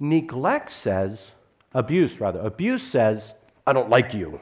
neglect 0.00 0.70
says, 0.70 1.32
abuse 1.74 2.20
rather, 2.20 2.40
abuse 2.40 2.82
says, 2.82 3.34
I 3.66 3.72
don't 3.72 3.90
like 3.90 4.14
you. 4.14 4.40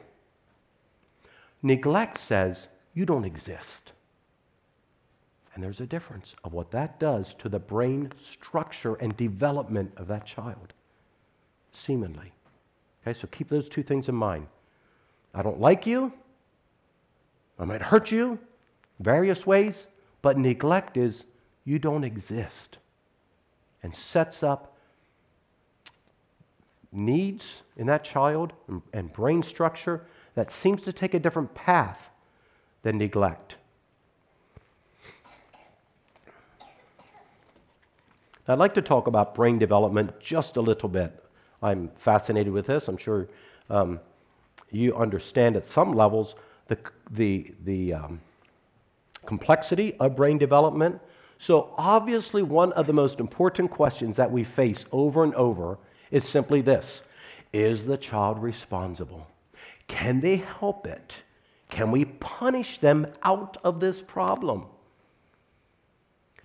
Neglect 1.61 2.19
says, 2.19 2.67
you 2.93 3.05
don't 3.05 3.25
exist. 3.25 3.91
And 5.53 5.63
there's 5.63 5.81
a 5.81 5.85
difference 5.85 6.35
of 6.43 6.53
what 6.53 6.71
that 6.71 6.99
does 6.99 7.33
to 7.35 7.49
the 7.49 7.59
brain 7.59 8.11
structure 8.19 8.95
and 8.95 9.15
development 9.17 9.93
of 9.97 10.07
that 10.07 10.25
child, 10.25 10.73
seemingly. 11.71 12.33
Okay, 13.05 13.17
so 13.17 13.27
keep 13.27 13.49
those 13.49 13.69
two 13.69 13.83
things 13.83 14.09
in 14.09 14.15
mind. 14.15 14.47
I 15.33 15.43
don't 15.43 15.59
like 15.59 15.85
you. 15.85 16.11
I 17.59 17.65
might 17.65 17.81
hurt 17.81 18.11
you 18.11 18.39
various 18.99 19.45
ways, 19.45 19.85
but 20.21 20.37
neglect 20.37 20.97
is 20.97 21.25
you 21.65 21.77
don't 21.77 22.03
exist 22.03 22.77
and 23.83 23.95
sets 23.95 24.41
up 24.41 24.75
needs 26.91 27.61
in 27.77 27.85
that 27.87 28.03
child 28.03 28.53
and, 28.67 28.81
and 28.93 29.13
brain 29.13 29.43
structure 29.43 30.05
that 30.33 30.51
seems 30.51 30.81
to 30.83 30.93
take 30.93 31.13
a 31.13 31.19
different 31.19 31.53
path 31.53 31.99
than 32.81 32.97
neglect. 32.97 33.55
I'd 38.47 38.59
like 38.59 38.75
to 38.75 38.81
talk 38.81 39.07
about 39.07 39.33
brain 39.33 39.57
development 39.57 40.19
just 40.19 40.55
a 40.55 40.61
little 40.61 40.89
bit. 40.89 41.24
I'm 41.61 41.89
fascinated 41.97 42.53
with 42.53 42.67
this. 42.67 42.87
I'm 42.87 42.97
sure 42.97 43.27
um, 43.69 43.99
you 44.71 44.95
understand 44.95 45.55
at 45.55 45.65
some 45.65 45.93
levels 45.93 46.35
the, 46.67 46.77
the, 47.11 47.53
the 47.63 47.93
um, 47.93 48.21
complexity 49.25 49.95
of 49.99 50.15
brain 50.15 50.37
development. 50.37 50.99
So, 51.37 51.73
obviously, 51.77 52.43
one 52.43 52.71
of 52.73 52.87
the 52.87 52.93
most 52.93 53.19
important 53.19 53.71
questions 53.71 54.15
that 54.15 54.31
we 54.31 54.43
face 54.43 54.85
over 54.91 55.23
and 55.23 55.35
over 55.35 55.77
is 56.11 56.27
simply 56.27 56.61
this 56.61 57.01
Is 57.51 57.85
the 57.85 57.97
child 57.97 58.41
responsible? 58.41 59.27
Can 59.87 60.21
they 60.21 60.37
help 60.37 60.87
it? 60.87 61.13
Can 61.69 61.91
we 61.91 62.05
punish 62.05 62.79
them 62.79 63.07
out 63.23 63.57
of 63.63 63.79
this 63.79 64.01
problem? 64.01 64.65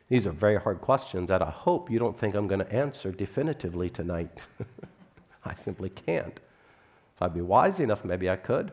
These 0.09 0.27
are 0.27 0.33
very 0.33 0.57
hard 0.57 0.81
questions 0.81 1.29
that 1.29 1.41
I 1.41 1.51
hope 1.51 1.89
you 1.89 2.01
don't 2.01 2.19
think 2.19 2.35
I'm 2.35 2.49
going 2.49 2.61
to 2.61 2.73
answer 2.73 3.13
definitively 3.13 3.89
tonight. 3.89 4.41
I 5.45 5.55
simply 5.55 5.91
can't. 5.91 6.39
If 7.17 7.23
I'd 7.23 7.35
be 7.35 7.41
wise 7.41 7.81
enough, 7.81 8.05
maybe 8.05 8.29
I 8.29 8.37
could, 8.37 8.73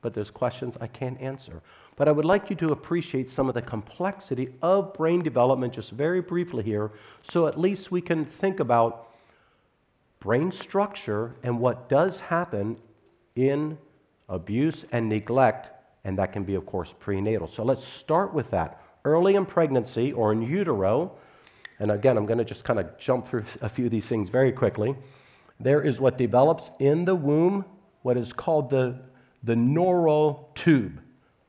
but 0.00 0.14
there's 0.14 0.30
questions 0.30 0.76
I 0.80 0.86
can't 0.86 1.20
answer. 1.20 1.62
But 1.96 2.08
I 2.08 2.12
would 2.12 2.24
like 2.24 2.50
you 2.50 2.56
to 2.56 2.72
appreciate 2.72 3.30
some 3.30 3.48
of 3.48 3.54
the 3.54 3.62
complexity 3.62 4.54
of 4.62 4.94
brain 4.94 5.22
development 5.22 5.74
just 5.74 5.90
very 5.90 6.20
briefly 6.20 6.62
here, 6.62 6.90
so 7.22 7.46
at 7.46 7.58
least 7.58 7.90
we 7.90 8.00
can 8.00 8.24
think 8.24 8.60
about 8.60 9.08
brain 10.20 10.52
structure 10.52 11.34
and 11.42 11.58
what 11.58 11.88
does 11.88 12.20
happen 12.20 12.76
in 13.36 13.76
abuse 14.28 14.84
and 14.92 15.08
neglect, 15.08 15.68
and 16.04 16.18
that 16.18 16.32
can 16.32 16.44
be, 16.44 16.54
of 16.54 16.64
course, 16.66 16.94
prenatal. 16.98 17.46
So 17.46 17.62
let's 17.62 17.86
start 17.86 18.32
with 18.32 18.50
that. 18.50 18.80
Early 19.04 19.34
in 19.34 19.44
pregnancy 19.44 20.12
or 20.12 20.32
in 20.32 20.42
utero, 20.42 21.12
and 21.78 21.90
again, 21.90 22.16
I'm 22.16 22.26
going 22.26 22.38
to 22.38 22.44
just 22.44 22.64
kind 22.64 22.78
of 22.78 22.96
jump 22.98 23.28
through 23.28 23.44
a 23.60 23.68
few 23.68 23.86
of 23.86 23.90
these 23.90 24.06
things 24.06 24.28
very 24.28 24.52
quickly. 24.52 24.94
There 25.62 25.80
is 25.80 26.00
what 26.00 26.18
develops 26.18 26.72
in 26.78 27.04
the 27.04 27.14
womb, 27.14 27.64
what 28.02 28.16
is 28.16 28.32
called 28.32 28.70
the, 28.70 28.98
the 29.44 29.54
neural 29.56 30.50
tube, 30.54 31.00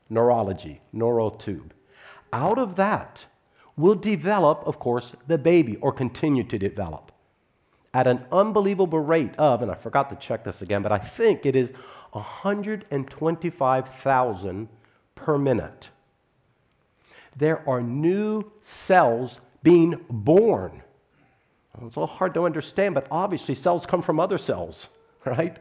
neurology, 0.08 0.80
neural 0.92 1.32
tube. 1.32 1.74
Out 2.32 2.58
of 2.58 2.76
that 2.76 3.24
will 3.76 3.96
develop, 3.96 4.62
of 4.66 4.78
course, 4.78 5.12
the 5.26 5.36
baby 5.36 5.76
or 5.76 5.92
continue 5.92 6.44
to 6.44 6.58
develop 6.58 7.10
at 7.92 8.06
an 8.06 8.24
unbelievable 8.32 9.00
rate 9.00 9.36
of, 9.36 9.60
and 9.62 9.70
I 9.70 9.74
forgot 9.74 10.08
to 10.10 10.16
check 10.16 10.44
this 10.44 10.62
again, 10.62 10.82
but 10.82 10.92
I 10.92 10.98
think 10.98 11.46
it 11.46 11.56
is 11.56 11.72
125,000 12.12 14.68
per 15.14 15.38
minute. 15.38 15.88
There 17.36 17.68
are 17.68 17.82
new 17.82 18.50
cells 18.62 19.40
being 19.62 20.00
born. 20.08 20.83
It's 21.82 21.96
a 21.96 22.00
little 22.00 22.06
hard 22.06 22.34
to 22.34 22.44
understand, 22.44 22.94
but 22.94 23.06
obviously 23.10 23.54
cells 23.54 23.86
come 23.86 24.02
from 24.02 24.20
other 24.20 24.38
cells, 24.38 24.88
right? 25.24 25.58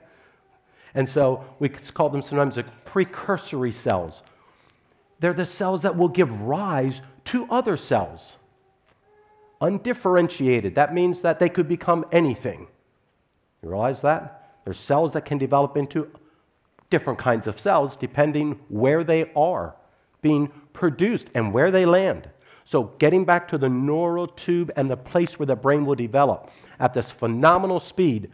And 0.94 1.10
so 1.10 1.44
we 1.60 1.70
call 1.70 2.10
them 2.10 2.22
sometimes 2.22 2.56
the 2.56 2.64
precursory 2.86 3.72
cells. 3.72 4.22
They're 5.20 5.34
the 5.34 5.46
cells 5.46 5.82
that 5.82 5.98
will 5.98 6.10
give 6.10 6.42
rise 6.42 7.02
to 7.26 7.48
other 7.50 7.78
cells. 7.78 8.34
Undifferentiated, 9.62 10.76
that 10.76 10.94
means 10.94 11.22
that 11.22 11.40
they 11.40 11.50
could 11.50 11.68
become 11.68 12.06
anything. 12.12 12.68
You 13.62 13.70
realize 13.70 14.02
that? 14.02 14.60
There's 14.66 14.80
cells 14.80 15.14
that 15.14 15.26
can 15.26 15.38
develop 15.38 15.78
into 15.78 16.12
different 16.90 17.18
kinds 17.18 17.48
of 17.48 17.60
cells 17.60 17.98
depending 17.98 18.60
where 18.68 19.04
they 19.04 19.32
are 19.36 19.76
being 20.22 20.48
produced 20.74 21.28
and 21.34 21.54
where 21.54 21.72
they 21.72 21.86
land. 21.86 22.30
So, 22.66 22.94
getting 22.98 23.26
back 23.26 23.48
to 23.50 23.58
the 23.58 23.70
neural 23.70 24.28
tube 24.28 24.72
and 24.76 24.90
the 24.90 24.98
place 24.98 25.38
where 25.38 25.46
the 25.46 25.56
brain 25.56 25.86
will 25.86 25.96
develop 25.96 26.50
at 26.80 26.94
this 26.94 27.12
phenomenal 27.12 27.80
speed, 27.80 28.32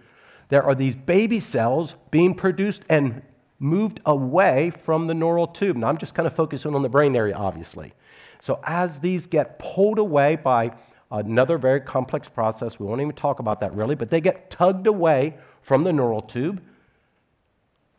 there 0.50 0.64
are 0.64 0.76
these 0.76 0.96
baby 0.96 1.40
cells 1.40 1.96
being 2.12 2.36
produced 2.36 2.84
and 2.90 3.22
moved 3.60 4.00
away 4.06 4.72
from 4.84 5.08
the 5.08 5.14
neural 5.14 5.48
tube. 5.48 5.78
Now, 5.78 5.88
I'm 5.88 5.98
just 5.98 6.14
kind 6.14 6.28
of 6.28 6.36
focusing 6.36 6.76
on 6.76 6.82
the 6.82 6.90
brain 6.90 7.16
area, 7.16 7.36
obviously. 7.36 7.94
So, 8.42 8.60
as 8.64 9.00
these 9.00 9.28
get 9.28 9.60
pulled 9.60 10.00
away 10.00 10.36
by 10.36 10.72
another 11.12 11.58
very 11.58 11.82
complex 11.82 12.30
process, 12.30 12.80
we 12.80 12.86
won't 12.86 13.02
even 13.02 13.16
talk 13.16 13.40
about 13.40 13.60
that 13.62 13.74
really, 13.74 13.96
but 13.96 14.10
they 14.10 14.22
get 14.22 14.52
tugged 14.52 14.88
away 14.88 15.36
from 15.62 15.84
the 15.84 15.92
neural 15.92 16.22
tube. 16.22 16.62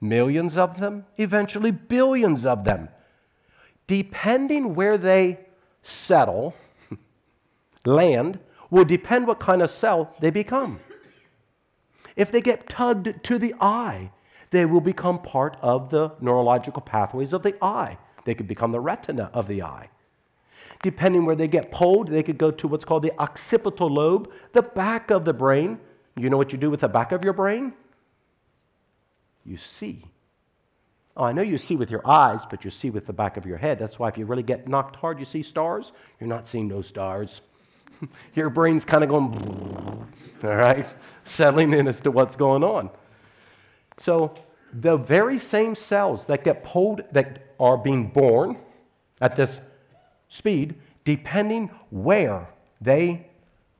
Millions 0.01 0.57
of 0.57 0.79
them, 0.79 1.05
eventually 1.19 1.71
billions 1.71 2.47
of 2.47 2.65
them. 2.65 2.89
Depending 3.87 4.75
where 4.75 4.97
they 4.97 5.41
settle, 5.83 6.55
land, 7.85 8.39
will 8.71 8.85
depend 8.85 9.27
what 9.27 9.41
kind 9.41 9.63
of 9.63 9.71
cell 9.71 10.15
they 10.21 10.31
become. 10.31 10.81
If 12.17 12.31
they 12.31 12.41
get 12.41 12.69
tugged 12.69 13.23
to 13.25 13.39
the 13.39 13.55
eye, 13.61 14.11
they 14.51 14.65
will 14.65 14.81
become 14.81 15.23
part 15.23 15.57
of 15.63 15.91
the 15.91 16.13
neurological 16.21 16.83
pathways 16.83 17.33
of 17.33 17.43
the 17.43 17.55
eye. 17.65 17.99
They 18.25 18.35
could 18.35 18.49
become 18.49 18.73
the 18.73 18.81
retina 18.81 19.31
of 19.33 19.49
the 19.49 19.63
eye. 19.63 19.89
Depending 20.83 21.25
where 21.25 21.37
they 21.37 21.49
get 21.49 21.71
pulled, 21.71 22.09
they 22.09 22.23
could 22.23 22.39
go 22.39 22.51
to 22.51 22.69
what's 22.69 22.85
called 22.85 23.03
the 23.03 23.19
occipital 23.21 23.89
lobe, 23.89 24.31
the 24.53 24.63
back 24.63 25.11
of 25.11 25.25
the 25.25 25.33
brain. 25.33 25.79
You 26.17 26.31
know 26.31 26.37
what 26.37 26.53
you 26.53 26.59
do 26.59 26.71
with 26.71 26.81
the 26.81 26.89
back 26.89 27.13
of 27.13 27.23
your 27.23 27.33
brain? 27.33 27.73
You 29.45 29.57
see. 29.57 30.05
Oh, 31.21 31.25
I 31.25 31.33
know 31.33 31.43
you 31.43 31.59
see 31.59 31.77
with 31.77 31.91
your 31.91 32.01
eyes, 32.09 32.47
but 32.49 32.65
you 32.65 32.71
see 32.71 32.89
with 32.89 33.05
the 33.05 33.13
back 33.13 33.37
of 33.37 33.45
your 33.45 33.59
head. 33.59 33.79
That's 33.79 33.99
why 33.99 34.09
if 34.09 34.17
you 34.17 34.25
really 34.25 34.43
get 34.43 34.67
knocked 34.67 34.97
hard, 34.97 35.19
you 35.19 35.27
see 35.27 35.43
stars. 35.43 35.93
You're 36.19 36.31
not 36.31 36.49
seeing 36.49 36.67
no 36.67 36.81
stars. 36.81 37.43
your 38.35 38.49
brain's 38.49 38.87
kind 38.87 39.05
of 39.05 39.11
going, 39.11 39.35
all 40.43 40.57
right, 40.57 40.89
settling 41.25 41.75
in 41.75 41.89
as 41.89 42.01
to 42.01 42.11
what's 42.11 42.37
going 42.37 42.65
on. 42.65 42.89
So 43.99 44.33
the 44.73 44.97
very 44.97 45.37
same 45.37 45.75
cells 45.75 46.25
that 46.25 46.43
get 46.43 46.65
pulled, 46.65 47.03
that 47.13 47.55
are 47.61 47.77
being 47.77 48.07
born 48.07 48.57
at 49.21 49.37
this 49.37 49.61
speed, 50.31 50.77
depending 51.05 51.69
where 51.91 52.49
they 52.81 53.27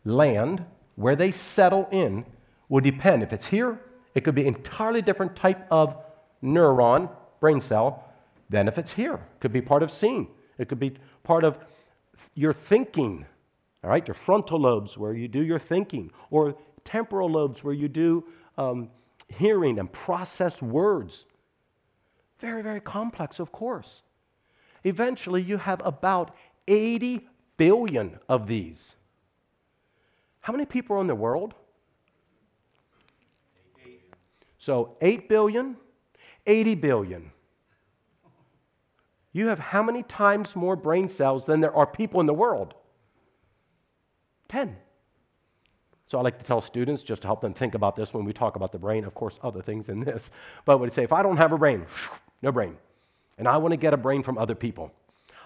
land, 0.05 0.63
where 0.95 1.17
they 1.17 1.31
settle 1.31 1.89
in, 1.91 2.27
will 2.69 2.83
depend. 2.83 3.23
If 3.23 3.33
it's 3.33 3.47
here, 3.47 3.81
it 4.15 4.25
could 4.25 4.35
be 4.35 4.47
entirely 4.47 5.01
different 5.01 5.35
type 5.35 5.67
of 5.71 5.97
neuron 6.45 7.09
brain 7.41 7.61
cell 7.61 8.05
than 8.49 8.69
if 8.69 8.79
it's 8.79 8.93
here. 8.93 9.15
It 9.15 9.41
could 9.41 9.53
be 9.53 9.63
part 9.63 9.83
of 9.83 9.91
seeing. 9.91 10.29
It 10.59 10.69
could 10.69 10.79
be 10.79 10.95
part 11.23 11.45
of 11.45 11.59
your 12.35 12.53
thinking, 12.53 13.25
all 13.83 13.91
right? 13.91 14.07
Your 14.07 14.15
frontal 14.15 14.61
lobes 14.61 14.97
where 14.97 15.15
you 15.15 15.29
do 15.29 15.43
your 15.43 15.59
thinking, 15.59 16.11
or 16.31 16.55
temporal 16.85 17.31
lobes 17.31 17.65
where 17.65 17.75
you 17.75 17.89
do 17.89 18.25
um, 18.59 18.91
hearing 19.29 19.79
and 19.79 19.91
process 19.93 20.61
words. 20.61 21.27
Very, 22.39 22.63
very 22.63 22.81
complex, 22.81 23.39
of 23.39 23.53
course. 23.53 24.03
Eventually, 24.85 25.43
you 25.43 25.57
have 25.59 25.81
about 25.85 26.35
80 26.69 27.29
billion 27.57 28.19
of 28.29 28.47
these. 28.47 28.95
How 30.41 30.53
many 30.53 30.65
people 30.65 30.97
are 30.97 31.01
in 31.01 31.07
the 31.07 31.15
world? 31.15 31.55
So 34.59 34.97
8 35.01 35.29
billion 35.29 35.77
80 36.51 36.75
billion. 36.75 37.31
You 39.33 39.47
have 39.47 39.61
how 39.61 39.83
many 39.83 40.03
times 40.03 40.57
more 40.57 40.75
brain 40.75 41.09
cells 41.09 41.47
than 41.47 41.61
there 41.61 41.75
are 41.75 41.87
people 41.87 42.21
in 42.21 42.27
the 42.27 42.35
world? 42.35 42.75
10. 44.49 44.77
So 46.09 46.19
I 46.19 46.23
like 46.23 46.39
to 46.41 46.45
tell 46.45 46.61
students, 46.61 47.05
just 47.05 47.23
to 47.23 47.29
help 47.29 47.41
them 47.41 47.55
think 47.55 47.77
about 47.77 47.95
this 47.95 48.13
when 48.13 48.25
we 48.25 48.33
talk 48.33 48.57
about 48.57 48.73
the 48.73 48.81
brain, 48.81 49.05
of 49.05 49.15
course, 49.15 49.39
other 49.45 49.63
things 49.63 49.89
in 49.89 50.01
this, 50.01 50.31
but 50.65 50.81
would 50.81 50.93
say 50.93 51.05
if 51.05 51.13
I 51.13 51.23
don't 51.23 51.37
have 51.37 51.53
a 51.53 51.59
brain, 51.59 51.87
no 52.43 52.51
brain, 52.51 52.77
and 53.39 53.47
I 53.47 53.57
want 53.59 53.71
to 53.71 53.77
get 53.77 53.95
a 53.95 53.97
brain 53.97 54.25
from 54.25 54.37
other 54.37 54.57
people, 54.57 54.93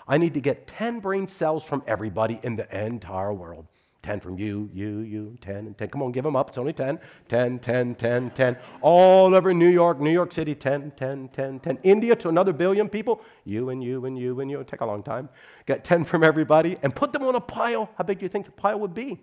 I 0.08 0.16
need 0.16 0.32
to 0.34 0.40
get 0.40 0.66
10 0.66 1.00
brain 1.00 1.26
cells 1.26 1.64
from 1.64 1.82
everybody 1.86 2.40
in 2.42 2.56
the 2.56 2.86
entire 2.86 3.32
world. 3.32 3.66
10 4.04 4.20
from 4.20 4.38
you, 4.38 4.68
you, 4.74 4.98
you, 4.98 5.36
10, 5.40 5.56
and 5.56 5.78
10. 5.78 5.88
Come 5.88 6.02
on, 6.02 6.12
give 6.12 6.24
them 6.24 6.36
up. 6.36 6.50
It's 6.50 6.58
only 6.58 6.74
10. 6.74 6.98
10, 7.28 7.58
10, 7.58 7.94
10, 7.94 8.30
10. 8.30 8.56
All 8.82 9.34
over 9.34 9.54
New 9.54 9.68
York, 9.68 9.98
New 9.98 10.12
York 10.12 10.30
City, 10.30 10.54
10, 10.54 10.92
10, 10.94 11.28
10, 11.28 11.60
10. 11.60 11.78
India 11.82 12.14
to 12.14 12.28
another 12.28 12.52
billion 12.52 12.86
people. 12.86 13.22
You 13.46 13.70
and 13.70 13.82
you 13.82 14.04
and 14.04 14.18
you 14.18 14.40
and 14.40 14.50
you. 14.50 14.60
It'll 14.60 14.70
take 14.70 14.82
a 14.82 14.86
long 14.86 15.02
time. 15.02 15.30
Get 15.64 15.84
10 15.84 16.04
from 16.04 16.22
everybody 16.22 16.76
and 16.82 16.94
put 16.94 17.14
them 17.14 17.24
on 17.24 17.34
a 17.34 17.40
pile. 17.40 17.88
How 17.96 18.04
big 18.04 18.18
do 18.18 18.26
you 18.26 18.28
think 18.28 18.44
the 18.44 18.52
pile 18.52 18.78
would 18.78 18.92
be? 18.92 19.18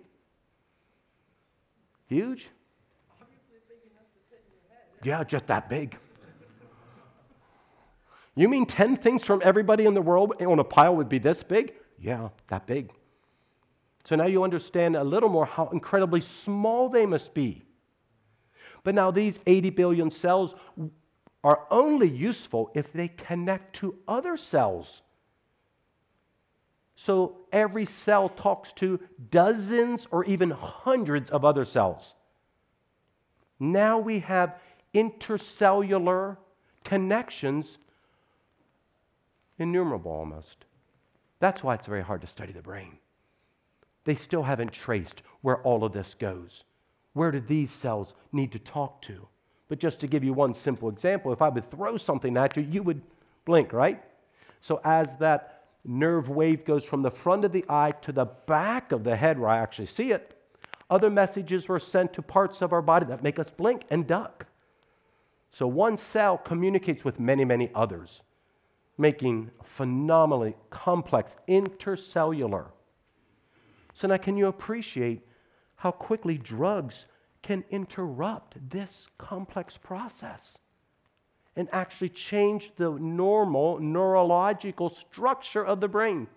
Huge? 2.08 2.50
Yeah, 5.04 5.22
just 5.22 5.46
that 5.46 5.70
big. 5.70 5.96
You 8.34 8.48
mean 8.48 8.66
10 8.66 8.96
things 8.96 9.22
from 9.22 9.42
everybody 9.44 9.84
in 9.84 9.94
the 9.94 10.02
world 10.02 10.34
on 10.40 10.58
a 10.58 10.64
pile 10.64 10.96
would 10.96 11.08
be 11.08 11.18
this 11.18 11.44
big? 11.44 11.72
Yeah, 12.00 12.30
that 12.48 12.66
big. 12.66 12.90
So 14.04 14.16
now 14.16 14.26
you 14.26 14.42
understand 14.42 14.96
a 14.96 15.04
little 15.04 15.28
more 15.28 15.46
how 15.46 15.68
incredibly 15.68 16.20
small 16.20 16.88
they 16.88 17.06
must 17.06 17.34
be. 17.34 17.62
But 18.84 18.94
now 18.94 19.10
these 19.10 19.38
80 19.46 19.70
billion 19.70 20.10
cells 20.10 20.54
are 21.44 21.66
only 21.70 22.08
useful 22.08 22.70
if 22.74 22.92
they 22.92 23.08
connect 23.08 23.76
to 23.76 23.96
other 24.08 24.36
cells. 24.36 25.02
So 26.96 27.36
every 27.52 27.86
cell 27.86 28.28
talks 28.28 28.72
to 28.74 29.00
dozens 29.30 30.06
or 30.10 30.24
even 30.24 30.50
hundreds 30.50 31.30
of 31.30 31.44
other 31.44 31.64
cells. 31.64 32.14
Now 33.58 33.98
we 33.98 34.20
have 34.20 34.58
intercellular 34.94 36.36
connections, 36.84 37.78
innumerable 39.58 40.12
almost. 40.12 40.64
That's 41.38 41.62
why 41.62 41.74
it's 41.74 41.86
very 41.86 42.02
hard 42.02 42.20
to 42.20 42.26
study 42.26 42.52
the 42.52 42.62
brain. 42.62 42.98
They 44.04 44.14
still 44.14 44.42
haven't 44.42 44.72
traced 44.72 45.22
where 45.42 45.62
all 45.62 45.84
of 45.84 45.92
this 45.92 46.14
goes. 46.14 46.64
Where 47.12 47.30
do 47.30 47.40
these 47.40 47.70
cells 47.70 48.14
need 48.32 48.52
to 48.52 48.58
talk 48.58 49.02
to? 49.02 49.26
But 49.68 49.78
just 49.78 50.00
to 50.00 50.06
give 50.06 50.24
you 50.24 50.32
one 50.32 50.54
simple 50.54 50.88
example, 50.88 51.32
if 51.32 51.42
I 51.42 51.48
would 51.48 51.70
throw 51.70 51.96
something 51.96 52.36
at 52.36 52.56
you, 52.56 52.62
you 52.62 52.82
would 52.82 53.02
blink, 53.44 53.72
right? 53.72 54.02
So 54.60 54.80
as 54.84 55.16
that 55.16 55.64
nerve 55.84 56.28
wave 56.28 56.64
goes 56.64 56.84
from 56.84 57.02
the 57.02 57.10
front 57.10 57.44
of 57.44 57.52
the 57.52 57.64
eye 57.68 57.92
to 58.02 58.12
the 58.12 58.24
back 58.24 58.92
of 58.92 59.04
the 59.04 59.16
head 59.16 59.38
where 59.38 59.48
I 59.48 59.58
actually 59.58 59.86
see 59.86 60.12
it. 60.12 60.34
Other 60.90 61.10
messages 61.10 61.68
were 61.68 61.78
sent 61.78 62.12
to 62.14 62.22
parts 62.22 62.60
of 62.60 62.72
our 62.72 62.82
body 62.82 63.06
that 63.06 63.22
make 63.22 63.38
us 63.38 63.50
blink 63.50 63.84
and 63.90 64.06
duck. 64.06 64.46
So 65.50 65.66
one 65.66 65.96
cell 65.96 66.38
communicates 66.38 67.04
with 67.04 67.18
many, 67.18 67.44
many 67.44 67.70
others, 67.74 68.20
making 68.96 69.50
phenomenally 69.64 70.54
complex 70.70 71.36
intercellular. 71.48 72.66
So 73.94 74.08
now, 74.08 74.16
can 74.16 74.36
you 74.36 74.46
appreciate 74.46 75.26
how 75.76 75.90
quickly 75.90 76.38
drugs 76.38 77.06
can 77.42 77.64
interrupt 77.70 78.56
this 78.70 79.08
complex 79.18 79.76
process 79.76 80.58
and 81.56 81.68
actually 81.72 82.08
change 82.08 82.72
the 82.76 82.90
normal 82.90 83.78
neurological 83.80 84.90
structure 84.90 85.64
of 85.64 85.80
the 85.80 85.88
brain? 85.88 86.28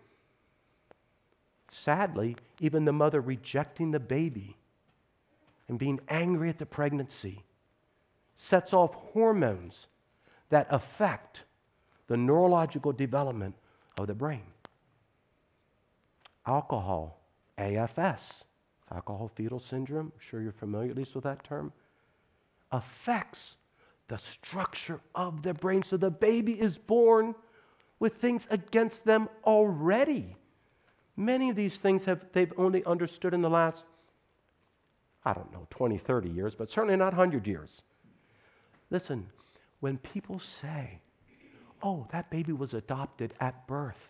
Sadly, 1.72 2.38
even 2.60 2.86
the 2.86 2.94
mother 2.94 3.22
rejecting 3.22 3.92
the 3.92 4.00
baby 4.00 4.58
and 5.68 5.80
being 5.80 6.00
angry 6.10 6.50
at 6.50 6.58
the 6.58 6.66
pregnancy 6.66 7.44
sets 8.38 8.74
off 8.74 8.94
hormones 8.94 9.88
that 10.50 10.68
affect 10.70 11.44
the 12.08 12.18
neurological 12.18 12.92
development 12.92 13.56
of 13.98 14.08
the 14.08 14.14
brain. 14.14 14.44
Alcohol, 16.46 17.20
AFS, 17.58 18.22
alcohol 18.92 19.32
fetal 19.34 19.60
syndrome, 19.60 20.12
I'm 20.14 20.20
sure 20.20 20.42
you're 20.42 20.52
familiar 20.52 20.92
at 20.92 20.98
least 20.98 21.16
with 21.16 21.24
that 21.24 21.44
term, 21.44 21.72
affects 22.72 23.58
the 24.08 24.18
structure 24.18 25.00
of 25.16 25.42
the 25.42 25.54
brain. 25.54 25.84
So 25.84 25.98
the 25.98 26.12
baby 26.12 26.60
is 26.60 26.78
born 26.78 27.36
with 28.00 28.16
things 28.18 28.48
against 28.50 29.06
them 29.06 29.30
already. 29.44 30.36
Many 31.18 31.50
of 31.50 31.56
these 31.56 31.76
things 31.78 32.06
have 32.06 32.26
they've 32.34 32.54
only 32.58 32.84
understood 32.86 33.34
in 33.34 33.42
the 33.42 33.50
last, 33.50 33.86
I 35.24 35.34
don't 35.34 35.52
know, 35.52 35.66
20, 35.70 35.98
30 35.98 36.30
years, 36.30 36.56
but 36.56 36.70
certainly 36.70 36.98
not 36.98 37.14
100 37.14 37.48
years. 37.48 37.82
Listen, 38.92 39.28
when 39.80 39.98
people 39.98 40.40
say, 40.40 41.00
oh, 41.82 42.08
that 42.12 42.30
baby 42.30 42.52
was 42.52 42.74
adopted 42.74 43.34
at 43.40 43.66
birth, 43.68 44.10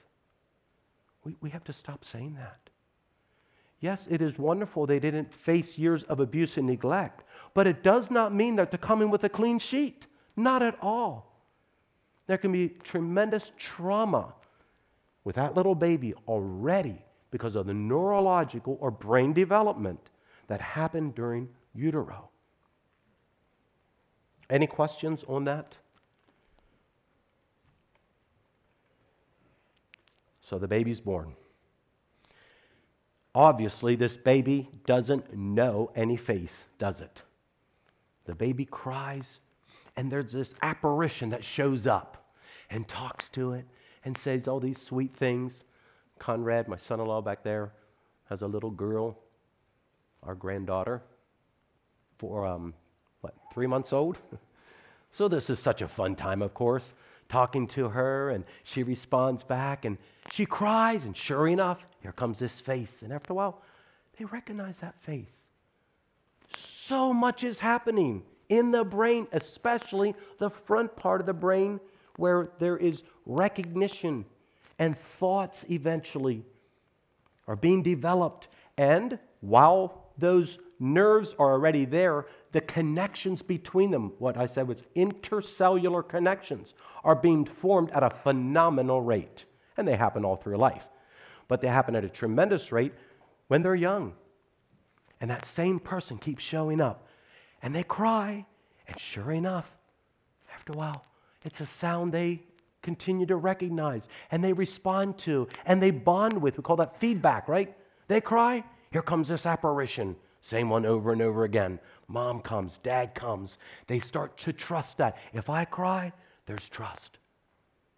we, 1.24 1.36
we 1.42 1.50
have 1.52 1.64
to 1.66 1.74
stop 1.74 2.04
saying 2.04 2.36
that. 2.36 2.65
Yes, 3.86 4.08
it 4.10 4.20
is 4.20 4.40
wonderful 4.40 4.88
they 4.88 4.98
didn't 4.98 5.32
face 5.32 5.78
years 5.78 6.02
of 6.06 6.20
abuse 6.20 6.58
and 6.58 6.66
neglect, 6.66 7.24
but 7.54 7.68
it 7.68 7.84
does 7.84 8.10
not 8.10 8.34
mean 8.34 8.56
that 8.56 8.72
they're 8.72 8.80
coming 8.80 9.12
with 9.12 9.24
a 9.26 9.30
clean 9.30 9.60
sheet. 9.60 10.08
Not 10.36 10.64
at 10.64 10.76
all. 10.82 11.40
There 12.26 12.40
can 12.40 12.52
be 12.52 12.70
tremendous 12.84 13.52
trauma 13.60 14.34
with 15.24 15.36
that 15.36 15.54
little 15.54 15.76
baby 15.76 16.16
already 16.28 16.98
because 17.30 17.56
of 17.56 17.68
the 17.68 17.76
neurological 17.76 18.76
or 18.82 18.90
brain 18.90 19.34
development 19.34 20.00
that 20.48 20.62
happened 20.62 21.14
during 21.14 21.48
utero. 21.76 22.30
Any 24.50 24.66
questions 24.66 25.24
on 25.28 25.44
that? 25.44 25.76
So 30.42 30.58
the 30.58 30.68
baby's 30.68 31.02
born. 31.02 31.36
Obviously, 33.36 33.98
this 33.98 34.16
baby 34.16 34.70
doesn't 34.86 35.36
know 35.36 35.92
any 35.94 36.16
face, 36.16 36.64
does 36.80 37.02
it? 37.02 37.22
The 38.24 38.34
baby 38.34 38.64
cries, 38.64 39.42
and 39.98 40.10
there's 40.10 40.32
this 40.32 40.56
apparition 40.62 41.30
that 41.32 41.44
shows 41.44 41.86
up 41.86 42.32
and 42.70 42.88
talks 42.88 43.30
to 43.32 43.52
it 43.52 43.66
and 44.06 44.18
says 44.18 44.48
all 44.48 44.62
these 44.62 44.82
sweet 44.82 45.14
things. 45.14 45.66
Conrad, 46.18 46.70
my 46.70 46.78
son 46.78 47.02
in 47.02 47.08
law 47.08 47.22
back 47.22 47.44
there, 47.44 47.74
has 48.30 48.42
a 48.42 48.48
little 48.48 48.72
girl, 48.72 49.20
our 50.24 50.34
granddaughter, 50.34 51.04
for 52.18 52.46
um, 52.46 52.74
what, 53.20 53.36
three 53.54 53.68
months 53.68 53.92
old? 53.92 54.18
so 55.12 55.28
this 55.28 55.50
is 55.50 55.60
such 55.60 55.82
a 55.82 55.90
fun 55.90 56.16
time, 56.16 56.42
of 56.42 56.54
course, 56.54 56.94
talking 57.30 57.68
to 57.68 57.90
her, 57.90 58.30
and 58.30 58.44
she 58.64 58.84
responds 58.84 59.44
back, 59.44 59.86
and 59.86 59.98
she 60.32 60.46
cries, 60.46 61.06
and 61.06 61.16
sure 61.16 61.48
enough, 61.48 61.86
here 62.02 62.12
comes 62.12 62.40
this 62.40 62.60
face. 62.60 63.02
And 63.02 63.12
after 63.12 63.34
a 63.34 63.36
while, 63.36 63.62
they 64.18 64.26
recognize 64.26 64.80
that 64.80 64.96
face. 65.02 65.46
So 66.58 67.14
much 67.14 67.44
is 67.44 67.60
happening 67.60 68.24
in 68.50 68.72
the 68.72 68.84
brain, 68.84 69.28
especially 69.32 70.16
the 70.38 70.50
front 70.50 70.96
part 70.96 71.20
of 71.20 71.28
the 71.28 71.34
brain 71.34 71.80
where 72.18 72.50
there 72.60 72.78
is 72.78 73.04
recognition 73.26 74.26
and 74.80 74.98
thoughts 75.20 75.66
eventually 75.70 76.44
are 77.48 77.56
being 77.56 77.82
developed. 77.82 78.48
And 78.78 79.20
while 79.42 80.05
those 80.18 80.58
nerves 80.80 81.36
are 81.40 81.52
already 81.52 81.86
there, 81.86 82.26
the 82.52 82.62
connections 82.62 83.42
between 83.42 83.92
them, 83.92 84.14
what 84.20 84.38
I 84.38 84.46
said 84.46 84.68
was 84.68 84.84
intercellular 84.96 86.08
connections, 86.08 86.74
are 87.04 87.16
being 87.16 87.46
formed 87.46 87.92
at 87.92 88.04
a 88.04 88.10
phenomenal 88.10 89.02
rate. 89.02 89.46
And 89.78 89.88
they 89.88 89.96
happen 89.96 90.24
all 90.24 90.36
through 90.36 90.58
life. 90.58 90.86
But 91.48 91.62
they 91.62 91.68
happen 91.68 91.96
at 91.96 92.04
a 92.04 92.10
tremendous 92.10 92.72
rate 92.72 92.94
when 93.48 93.62
they're 93.62 93.76
young. 93.76 94.14
And 95.22 95.30
that 95.30 95.46
same 95.46 95.80
person 95.80 96.18
keeps 96.18 96.44
showing 96.44 96.82
up. 96.82 97.08
And 97.62 97.74
they 97.74 97.84
cry. 97.84 98.46
And 98.88 99.00
sure 99.00 99.32
enough, 99.32 99.70
after 100.54 100.74
a 100.74 100.78
while, 100.78 101.06
it's 101.44 101.62
a 101.62 101.66
sound 101.66 102.12
they 102.12 102.42
continue 102.82 103.26
to 103.26 103.36
recognize 103.36 104.08
and 104.30 104.44
they 104.44 104.54
respond 104.54 105.18
to 105.18 105.48
and 105.66 105.82
they 105.82 105.92
bond 105.92 106.40
with. 106.40 106.58
We 106.58 106.64
call 106.64 106.76
that 106.78 107.00
feedback, 107.00 107.48
right? 107.48 107.76
They 108.08 108.22
cry, 108.22 108.64
here 108.96 109.02
comes 109.02 109.28
this 109.28 109.46
apparition. 109.46 110.16
Same 110.40 110.70
one 110.70 110.86
over 110.86 111.12
and 111.12 111.22
over 111.22 111.44
again. 111.44 111.82
Mom 112.08 112.40
comes, 112.40 112.78
dad 112.78 113.14
comes. 113.14 113.58
They 113.88 114.00
start 114.00 114.38
to 114.38 114.54
trust 114.54 115.00
that. 115.00 115.18
If 115.34 115.50
I 115.50 115.66
cry, 115.66 116.14
there's 116.46 116.70
trust 116.70 117.18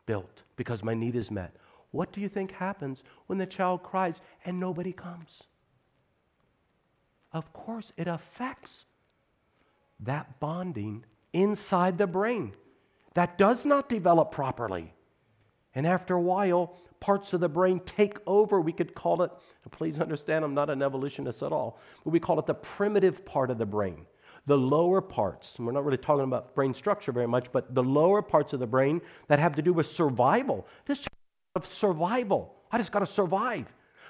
built 0.07 0.41
because 0.55 0.83
my 0.83 0.95
need 0.95 1.15
is 1.15 1.29
met. 1.29 1.55
What 1.91 2.11
do 2.11 2.19
you 2.19 2.27
think 2.27 2.49
happens 2.49 3.03
when 3.27 3.37
the 3.37 3.45
child 3.45 3.83
cries 3.83 4.21
and 4.43 4.59
nobody 4.59 4.91
comes? 4.91 5.43
Of 7.31 7.53
course, 7.53 7.93
it 7.95 8.07
affects 8.07 8.85
that 9.99 10.39
bonding 10.39 11.05
inside 11.31 11.99
the 11.99 12.07
brain 12.07 12.53
that 13.13 13.37
does 13.37 13.65
not 13.65 13.87
develop 13.87 14.31
properly. 14.31 14.95
And 15.75 15.85
after 15.85 16.15
a 16.15 16.21
while, 16.21 16.75
parts 16.99 17.33
of 17.33 17.39
the 17.39 17.49
brain 17.49 17.81
take 17.85 18.17
over. 18.25 18.61
We 18.61 18.73
could 18.73 18.95
call 18.95 19.21
it, 19.21 19.31
please 19.71 19.99
understand, 19.99 20.45
I'm 20.45 20.53
not 20.53 20.69
an 20.69 20.81
evolutionist 20.81 21.43
at 21.43 21.51
all, 21.51 21.79
but 22.03 22.11
we 22.11 22.19
call 22.19 22.39
it 22.39 22.45
the 22.45 22.53
primitive 22.53 23.25
part 23.25 23.49
of 23.51 23.57
the 23.57 23.65
brain. 23.65 24.05
The 24.45 24.57
lower 24.57 25.01
parts, 25.01 25.55
and 25.57 25.67
we're 25.67 25.73
not 25.73 25.83
really 25.83 25.97
talking 25.97 26.23
about 26.23 26.55
brain 26.55 26.73
structure 26.73 27.11
very 27.11 27.27
much, 27.27 27.51
but 27.51 27.75
the 27.75 27.83
lower 27.83 28.21
parts 28.21 28.53
of 28.53 28.61
the 28.61 28.67
brain 28.67 29.01
that 29.27 29.39
have 29.39 29.55
to 29.55 29.61
do 29.61 29.73
with 29.73 29.87
survival. 29.87 30.65
This 30.85 31.05
of 31.57 31.71
survival. 31.73 32.55
I 32.71 32.77
just 32.77 32.91
got 32.91 32.99
to 32.99 33.05
survive. 33.05 33.65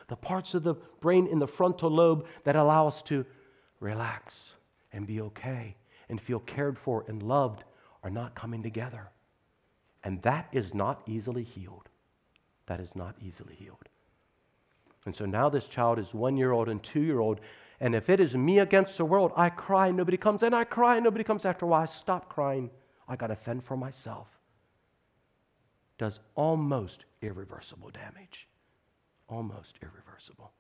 The 0.10 0.16
parts 0.16 0.54
of 0.54 0.64
the 0.64 0.76
brain 1.02 1.28
in 1.28 1.40
the 1.40 1.48
frontal 1.48 1.90
lobe 1.90 2.28
that 2.44 2.56
allow 2.56 2.88
us 2.88 3.02
to 3.04 3.26
relax 3.80 4.54
and 4.94 5.08
be 5.08 5.22
okay 5.22 5.76
and 6.10 6.22
feel 6.22 6.40
cared 6.40 6.78
for 6.78 7.06
and 7.08 7.24
loved 7.24 7.64
are 8.04 8.10
not 8.10 8.36
coming 8.36 8.62
together. 8.62 9.10
And 10.04 10.22
that 10.22 10.48
is 10.52 10.74
not 10.74 11.02
easily 11.08 11.44
healed. 11.44 11.90
That 12.68 12.80
is 12.80 12.96
not 12.96 13.16
easily 13.22 13.56
healed. 13.56 13.90
And 15.06 15.16
so 15.16 15.26
now 15.26 15.50
this 15.50 15.68
child 15.68 16.00
is 16.00 16.14
one 16.14 16.38
year 16.38 16.52
old 16.52 16.70
and 16.70 16.84
two 16.84 17.02
year 17.02 17.20
old. 17.20 17.40
And 17.80 17.96
if 17.96 18.10
it 18.10 18.20
is 18.20 18.36
me 18.36 18.60
against 18.60 18.98
the 18.98 19.06
world, 19.06 19.32
I 19.36 19.50
cry, 19.50 19.92
nobody 19.92 20.18
comes, 20.18 20.44
and 20.44 20.56
I 20.56 20.64
cry, 20.64 21.00
nobody 21.00 21.24
comes. 21.24 21.46
After 21.46 21.66
a 21.66 21.68
while, 21.70 21.84
I 21.84 21.86
stop 21.86 22.28
crying. 22.30 22.70
I 23.08 23.16
got 23.16 23.28
to 23.28 23.36
fend 23.36 23.64
for 23.64 23.78
myself. 23.78 24.28
Does 25.98 26.20
almost 26.36 27.06
irreversible 27.22 27.90
damage. 27.90 28.48
Almost 29.30 29.80
irreversible. 29.82 30.52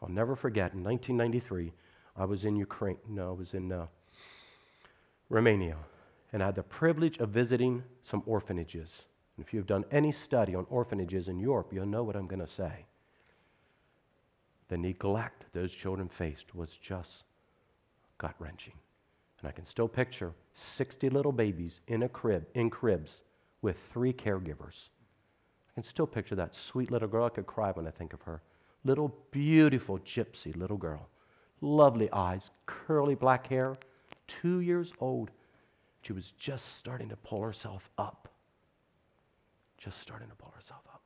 I'll 0.00 0.08
never 0.08 0.36
forget 0.36 0.74
in 0.74 0.82
1993, 0.84 1.72
I 2.16 2.24
was 2.24 2.44
in 2.44 2.56
Ukraine. 2.56 2.98
No, 3.08 3.30
I 3.30 3.32
was 3.32 3.54
in 3.54 3.72
uh, 3.72 3.86
Romania. 5.28 5.76
And 6.32 6.42
I 6.42 6.46
had 6.46 6.54
the 6.54 6.62
privilege 6.62 7.18
of 7.18 7.30
visiting 7.30 7.82
some 8.02 8.22
orphanages. 8.26 9.02
And 9.36 9.46
if 9.46 9.54
you've 9.54 9.66
done 9.66 9.84
any 9.90 10.12
study 10.12 10.54
on 10.54 10.66
orphanages 10.68 11.28
in 11.28 11.38
Europe, 11.38 11.72
you'll 11.72 11.86
know 11.86 12.02
what 12.02 12.16
I'm 12.16 12.26
going 12.26 12.44
to 12.44 12.52
say. 12.52 12.86
The 14.68 14.76
neglect 14.76 15.44
those 15.52 15.74
children 15.74 16.08
faced 16.08 16.54
was 16.54 16.70
just 16.70 17.24
gut 18.18 18.34
wrenching. 18.38 18.74
And 19.40 19.48
I 19.48 19.52
can 19.52 19.66
still 19.66 19.88
picture 19.88 20.32
60 20.76 21.10
little 21.10 21.32
babies 21.32 21.80
in 21.88 22.04
a 22.04 22.08
crib, 22.08 22.46
in 22.54 22.70
cribs, 22.70 23.22
with 23.60 23.76
three 23.92 24.12
caregivers. 24.12 24.88
I 25.70 25.74
can 25.74 25.82
still 25.82 26.06
picture 26.06 26.34
that 26.34 26.54
sweet 26.54 26.90
little 26.90 27.08
girl. 27.08 27.24
I 27.24 27.30
could 27.30 27.46
cry 27.46 27.70
when 27.72 27.86
I 27.86 27.90
think 27.90 28.12
of 28.12 28.20
her. 28.22 28.42
Little, 28.84 29.14
beautiful 29.30 29.98
gypsy 30.00 30.54
little 30.56 30.76
girl. 30.76 31.08
Lovely 31.60 32.10
eyes, 32.12 32.50
curly 32.66 33.14
black 33.14 33.46
hair, 33.46 33.76
two 34.26 34.60
years 34.60 34.92
old. 35.00 35.30
She 36.02 36.12
was 36.12 36.32
just 36.38 36.76
starting 36.78 37.08
to 37.08 37.16
pull 37.16 37.42
herself 37.42 37.88
up. 37.96 38.21
Just 39.82 40.00
starting 40.00 40.28
to 40.28 40.34
pull 40.36 40.52
herself 40.54 40.82
up. 40.92 41.02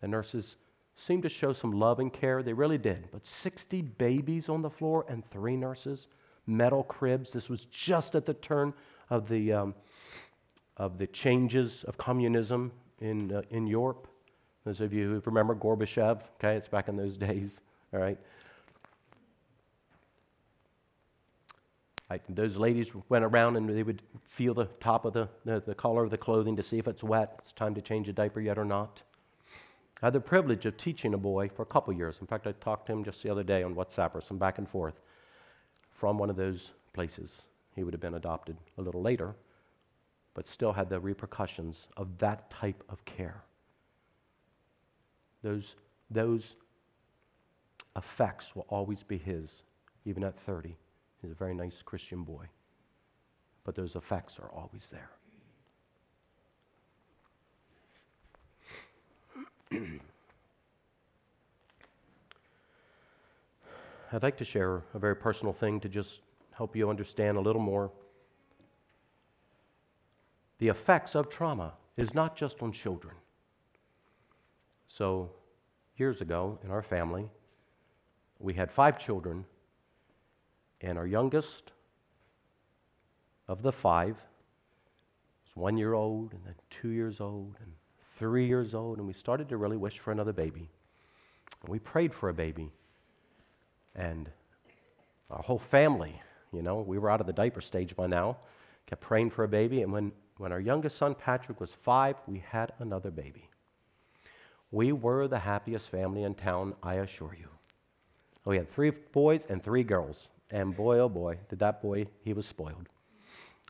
The 0.00 0.06
nurses 0.06 0.56
seemed 0.94 1.24
to 1.24 1.28
show 1.28 1.52
some 1.52 1.72
love 1.72 1.98
and 1.98 2.12
care. 2.12 2.42
They 2.42 2.52
really 2.52 2.78
did. 2.78 3.08
But 3.10 3.26
60 3.26 3.82
babies 3.82 4.48
on 4.48 4.62
the 4.62 4.70
floor 4.70 5.04
and 5.08 5.28
three 5.30 5.56
nurses, 5.56 6.06
metal 6.46 6.84
cribs. 6.84 7.32
This 7.32 7.48
was 7.48 7.64
just 7.64 8.14
at 8.14 8.26
the 8.26 8.34
turn 8.34 8.72
of 9.10 9.28
the, 9.28 9.52
um, 9.52 9.74
of 10.76 10.98
the 10.98 11.06
changes 11.08 11.84
of 11.88 11.98
communism 11.98 12.70
in, 13.00 13.32
uh, 13.32 13.42
in 13.50 13.66
Europe. 13.66 14.06
Those 14.64 14.80
of 14.80 14.92
you 14.92 15.08
who 15.08 15.22
remember 15.24 15.56
Gorbachev, 15.56 16.20
okay, 16.36 16.54
it's 16.54 16.68
back 16.68 16.88
in 16.88 16.96
those 16.96 17.16
days, 17.28 17.60
all 17.92 17.98
right? 17.98 18.18
Those 22.28 22.56
ladies 22.56 22.92
went 23.08 23.24
around 23.24 23.56
and 23.56 23.68
they 23.68 23.82
would 23.82 24.02
feel 24.28 24.54
the 24.54 24.66
top 24.80 25.04
of 25.04 25.12
the, 25.12 25.28
the, 25.44 25.62
the 25.66 25.74
collar 25.74 26.04
of 26.04 26.10
the 26.10 26.18
clothing 26.18 26.56
to 26.56 26.62
see 26.62 26.78
if 26.78 26.88
it's 26.88 27.02
wet, 27.02 27.40
it's 27.42 27.52
time 27.52 27.74
to 27.74 27.82
change 27.82 28.08
a 28.08 28.12
diaper 28.12 28.40
yet 28.40 28.58
or 28.58 28.64
not. 28.64 29.02
I 30.02 30.06
had 30.06 30.14
the 30.14 30.20
privilege 30.20 30.66
of 30.66 30.76
teaching 30.76 31.14
a 31.14 31.18
boy 31.18 31.48
for 31.48 31.62
a 31.62 31.66
couple 31.66 31.92
years. 31.92 32.16
In 32.20 32.26
fact, 32.26 32.46
I 32.46 32.52
talked 32.52 32.86
to 32.86 32.92
him 32.92 33.04
just 33.04 33.22
the 33.22 33.30
other 33.30 33.44
day 33.44 33.62
on 33.62 33.74
WhatsApp 33.74 34.14
or 34.14 34.20
some 34.20 34.36
back 34.36 34.58
and 34.58 34.68
forth 34.68 34.94
from 35.90 36.18
one 36.18 36.28
of 36.28 36.36
those 36.36 36.72
places. 36.92 37.42
He 37.76 37.84
would 37.84 37.94
have 37.94 38.00
been 38.00 38.14
adopted 38.14 38.56
a 38.78 38.82
little 38.82 39.00
later, 39.00 39.36
but 40.34 40.48
still 40.48 40.72
had 40.72 40.90
the 40.90 40.98
repercussions 40.98 41.86
of 41.96 42.18
that 42.18 42.50
type 42.50 42.82
of 42.88 43.04
care. 43.04 43.42
Those, 45.42 45.76
those 46.10 46.56
effects 47.96 48.56
will 48.56 48.66
always 48.68 49.02
be 49.02 49.18
his, 49.18 49.62
even 50.04 50.24
at 50.24 50.38
30. 50.40 50.76
He's 51.22 51.30
a 51.30 51.34
very 51.34 51.54
nice 51.54 51.80
Christian 51.84 52.24
boy, 52.24 52.46
but 53.64 53.74
those 53.76 53.96
effects 53.96 54.34
are 54.40 54.50
always 54.50 54.88
there. 54.90 55.10
I'd 64.12 64.22
like 64.22 64.36
to 64.38 64.44
share 64.44 64.82
a 64.92 64.98
very 64.98 65.16
personal 65.16 65.54
thing 65.54 65.80
to 65.80 65.88
just 65.88 66.20
help 66.50 66.76
you 66.76 66.90
understand 66.90 67.38
a 67.38 67.40
little 67.40 67.62
more. 67.62 67.90
The 70.58 70.68
effects 70.68 71.14
of 71.14 71.30
trauma 71.30 71.72
is 71.96 72.12
not 72.14 72.36
just 72.36 72.62
on 72.62 72.72
children. 72.72 73.14
So, 74.86 75.30
years 75.96 76.20
ago 76.20 76.58
in 76.62 76.70
our 76.70 76.82
family, 76.82 77.30
we 78.38 78.54
had 78.54 78.70
five 78.70 78.98
children, 78.98 79.44
and 80.82 80.98
our 80.98 81.06
youngest 81.06 81.72
of 83.48 83.62
the 83.62 83.72
five 83.72 84.16
was 85.44 85.54
one 85.54 85.76
year 85.76 85.94
old, 85.94 86.32
and 86.32 86.40
then 86.44 86.54
two 86.70 86.90
years 86.90 87.20
old, 87.20 87.54
and 87.60 87.72
three 88.18 88.46
years 88.46 88.74
old, 88.74 88.98
and 88.98 89.06
we 89.06 89.12
started 89.12 89.48
to 89.48 89.56
really 89.56 89.76
wish 89.76 89.98
for 89.98 90.12
another 90.12 90.32
baby. 90.32 90.68
And 91.62 91.68
we 91.68 91.78
prayed 91.78 92.12
for 92.12 92.28
a 92.28 92.34
baby. 92.34 92.72
And 93.94 94.28
our 95.30 95.42
whole 95.42 95.58
family, 95.70 96.20
you 96.52 96.62
know, 96.62 96.80
we 96.80 96.98
were 96.98 97.10
out 97.10 97.20
of 97.20 97.26
the 97.26 97.32
diaper 97.32 97.60
stage 97.60 97.94
by 97.96 98.06
now, 98.06 98.36
kept 98.86 99.02
praying 99.02 99.30
for 99.30 99.44
a 99.44 99.48
baby. 99.48 99.82
And 99.82 99.92
when, 99.92 100.12
when 100.38 100.52
our 100.52 100.60
youngest 100.60 100.96
son, 100.96 101.14
Patrick, 101.14 101.60
was 101.60 101.70
five, 101.82 102.16
we 102.26 102.42
had 102.48 102.72
another 102.78 103.10
baby. 103.10 103.48
We 104.70 104.92
were 104.92 105.28
the 105.28 105.38
happiest 105.38 105.90
family 105.90 106.22
in 106.22 106.34
town, 106.34 106.74
I 106.82 106.94
assure 106.94 107.36
you. 107.38 107.48
We 108.44 108.56
had 108.56 108.72
three 108.72 108.90
boys 108.90 109.46
and 109.48 109.62
three 109.62 109.84
girls. 109.84 110.28
And 110.52 110.76
boy, 110.76 110.98
oh 110.98 111.08
boy, 111.08 111.38
did 111.48 111.58
that 111.60 111.80
boy, 111.82 112.06
he 112.22 112.34
was 112.34 112.46
spoiled. 112.46 112.88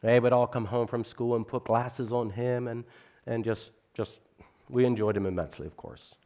They 0.02 0.18
would 0.18 0.32
all 0.32 0.48
come 0.48 0.64
home 0.64 0.88
from 0.88 1.04
school 1.04 1.36
and 1.36 1.46
put 1.46 1.64
glasses 1.64 2.12
on 2.12 2.28
him 2.28 2.66
and, 2.66 2.84
and 3.26 3.44
just, 3.44 3.70
just, 3.94 4.18
we 4.68 4.84
enjoyed 4.84 5.16
him 5.16 5.26
immensely, 5.26 5.66
of 5.66 5.76
course. 5.76 6.16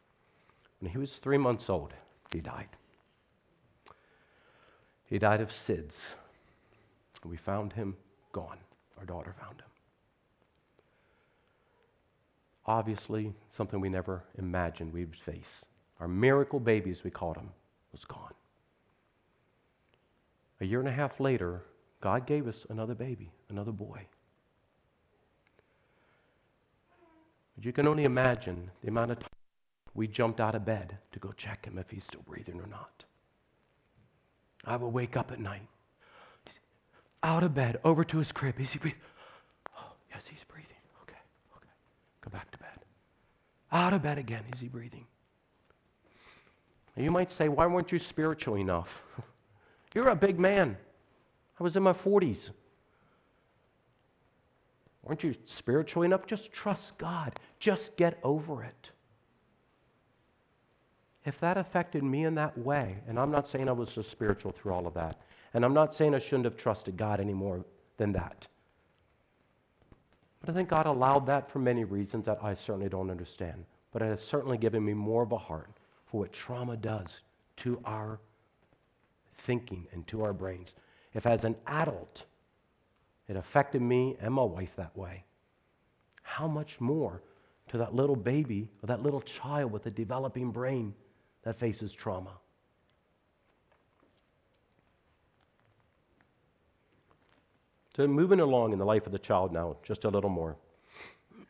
When 0.79 0.91
he 0.91 0.97
was 0.97 1.13
three 1.13 1.37
months 1.37 1.69
old, 1.69 1.93
he 2.33 2.41
died. 2.41 2.69
He 5.05 5.19
died 5.19 5.41
of 5.41 5.49
SIDS. 5.49 5.95
We 7.23 7.37
found 7.37 7.71
him 7.73 7.95
gone. 8.31 8.57
Our 8.97 9.05
daughter 9.05 9.35
found 9.39 9.59
him. 9.59 9.67
Obviously, 12.65 13.33
something 13.55 13.79
we 13.79 13.89
never 13.89 14.23
imagined 14.37 14.91
we'd 14.91 15.15
face. 15.15 15.65
Our 15.99 16.07
miracle 16.07 16.59
baby, 16.59 16.91
as 16.91 17.03
we 17.03 17.11
called 17.11 17.37
him, 17.37 17.49
was 17.91 18.03
gone. 18.05 18.33
A 20.59 20.65
year 20.65 20.79
and 20.79 20.89
a 20.89 20.91
half 20.91 21.19
later, 21.19 21.63
God 22.01 22.25
gave 22.25 22.47
us 22.47 22.65
another 22.69 22.95
baby, 22.95 23.31
another 23.49 23.71
boy. 23.71 24.07
But 27.55 27.65
you 27.65 27.73
can 27.73 27.87
only 27.87 28.03
imagine 28.03 28.71
the 28.81 28.89
amount 28.89 29.11
of 29.11 29.19
time 29.19 29.29
we 29.93 30.07
jumped 30.07 30.39
out 30.39 30.55
of 30.55 30.63
bed 30.63 30.97
to 31.11 31.19
go 31.19 31.31
check 31.31 31.65
him 31.65 31.77
if 31.77 31.89
he's 31.89 32.03
still 32.03 32.21
breathing 32.27 32.59
or 32.59 32.67
not. 32.67 33.03
I 34.65 34.75
would 34.75 34.89
wake 34.89 35.17
up 35.17 35.31
at 35.31 35.39
night, 35.39 35.67
out 37.23 37.43
of 37.43 37.55
bed, 37.55 37.79
over 37.83 38.03
to 38.03 38.17
his 38.17 38.31
crib. 38.31 38.59
Is 38.59 38.71
he 38.71 38.79
breathing? 38.79 38.99
Oh, 39.75 39.91
yes, 40.11 40.23
he's 40.29 40.43
breathing. 40.43 40.75
Okay, 41.03 41.17
okay. 41.55 41.69
Go 42.21 42.29
back 42.29 42.51
to 42.51 42.57
bed. 42.59 42.79
Out 43.71 43.93
of 43.93 44.03
bed 44.03 44.17
again. 44.17 44.43
Is 44.53 44.59
he 44.59 44.67
breathing? 44.67 45.05
you 46.95 47.11
might 47.11 47.29
say, 47.29 47.47
why 47.47 47.67
weren't 47.67 47.91
you 47.91 47.99
spiritual 47.99 48.55
enough? 48.55 49.01
You're 49.93 50.09
a 50.09 50.15
big 50.15 50.39
man. 50.39 50.77
I 51.59 51.63
was 51.63 51.75
in 51.75 51.83
my 51.83 51.93
40s. 51.93 52.51
Weren't 55.03 55.23
you 55.23 55.35
spiritual 55.45 56.03
enough? 56.03 56.25
Just 56.25 56.51
trust 56.51 56.97
God. 56.97 57.39
Just 57.59 57.95
get 57.95 58.19
over 58.23 58.63
it 58.63 58.91
if 61.27 61.41
that 61.41 61.57
affected 61.57 62.03
me 62.03 62.23
in 62.23 62.35
that 62.35 62.57
way, 62.57 62.95
and 63.05 63.19
I'm 63.19 63.31
not 63.31 63.49
saying 63.49 63.67
I 63.67 63.73
was 63.73 63.91
so 63.91 64.01
spiritual 64.01 64.53
through 64.53 64.71
all 64.71 64.87
of 64.87 64.93
that, 64.93 65.17
and 65.53 65.65
I'm 65.65 65.73
not 65.73 65.93
saying 65.93 66.15
I 66.15 66.19
shouldn't 66.19 66.45
have 66.45 66.55
trusted 66.55 66.95
God 66.95 67.19
any 67.19 67.33
more 67.33 67.65
than 67.97 68.13
that. 68.13 68.47
But 70.39 70.49
I 70.49 70.53
think 70.53 70.69
God 70.69 70.85
allowed 70.85 71.25
that 71.25 71.51
for 71.51 71.59
many 71.59 71.83
reasons 71.83 72.25
that 72.27 72.39
I 72.41 72.53
certainly 72.53 72.87
don't 72.87 73.11
understand. 73.11 73.65
But 73.91 74.03
it 74.03 74.05
has 74.05 74.21
certainly 74.23 74.57
given 74.57 74.85
me 74.85 74.93
more 74.93 75.23
of 75.23 75.33
a 75.33 75.37
heart 75.37 75.69
for 76.05 76.21
what 76.21 76.31
trauma 76.31 76.77
does 76.77 77.19
to 77.57 77.81
our 77.83 78.19
thinking 79.47 79.87
and 79.91 80.05
to 80.07 80.23
our 80.23 80.33
brains. 80.33 80.75
If 81.15 81.25
as 81.25 81.43
an 81.43 81.55
adult 81.65 82.25
it 83.27 83.35
affected 83.35 83.81
me 83.81 84.15
and 84.21 84.33
my 84.33 84.43
wife 84.43 84.75
that 84.75 84.95
way, 84.95 85.23
how 86.21 86.47
much 86.47 86.79
more 86.79 87.23
to 87.69 87.77
that 87.77 87.95
little 87.95 88.15
baby 88.15 88.69
or 88.81 88.87
that 88.87 89.01
little 89.01 89.21
child 89.21 89.71
with 89.71 89.85
a 89.85 89.89
developing 89.89 90.51
brain 90.51 90.93
that 91.43 91.57
faces 91.59 91.93
trauma. 91.93 92.31
So, 97.95 98.07
moving 98.07 98.39
along 98.39 98.73
in 98.73 98.79
the 98.79 98.85
life 98.85 99.07
of 99.07 99.11
the 99.11 99.19
child 99.19 99.51
now, 99.51 99.77
just 99.81 100.05
a 100.05 100.09
little 100.09 100.29
more. 100.29 100.55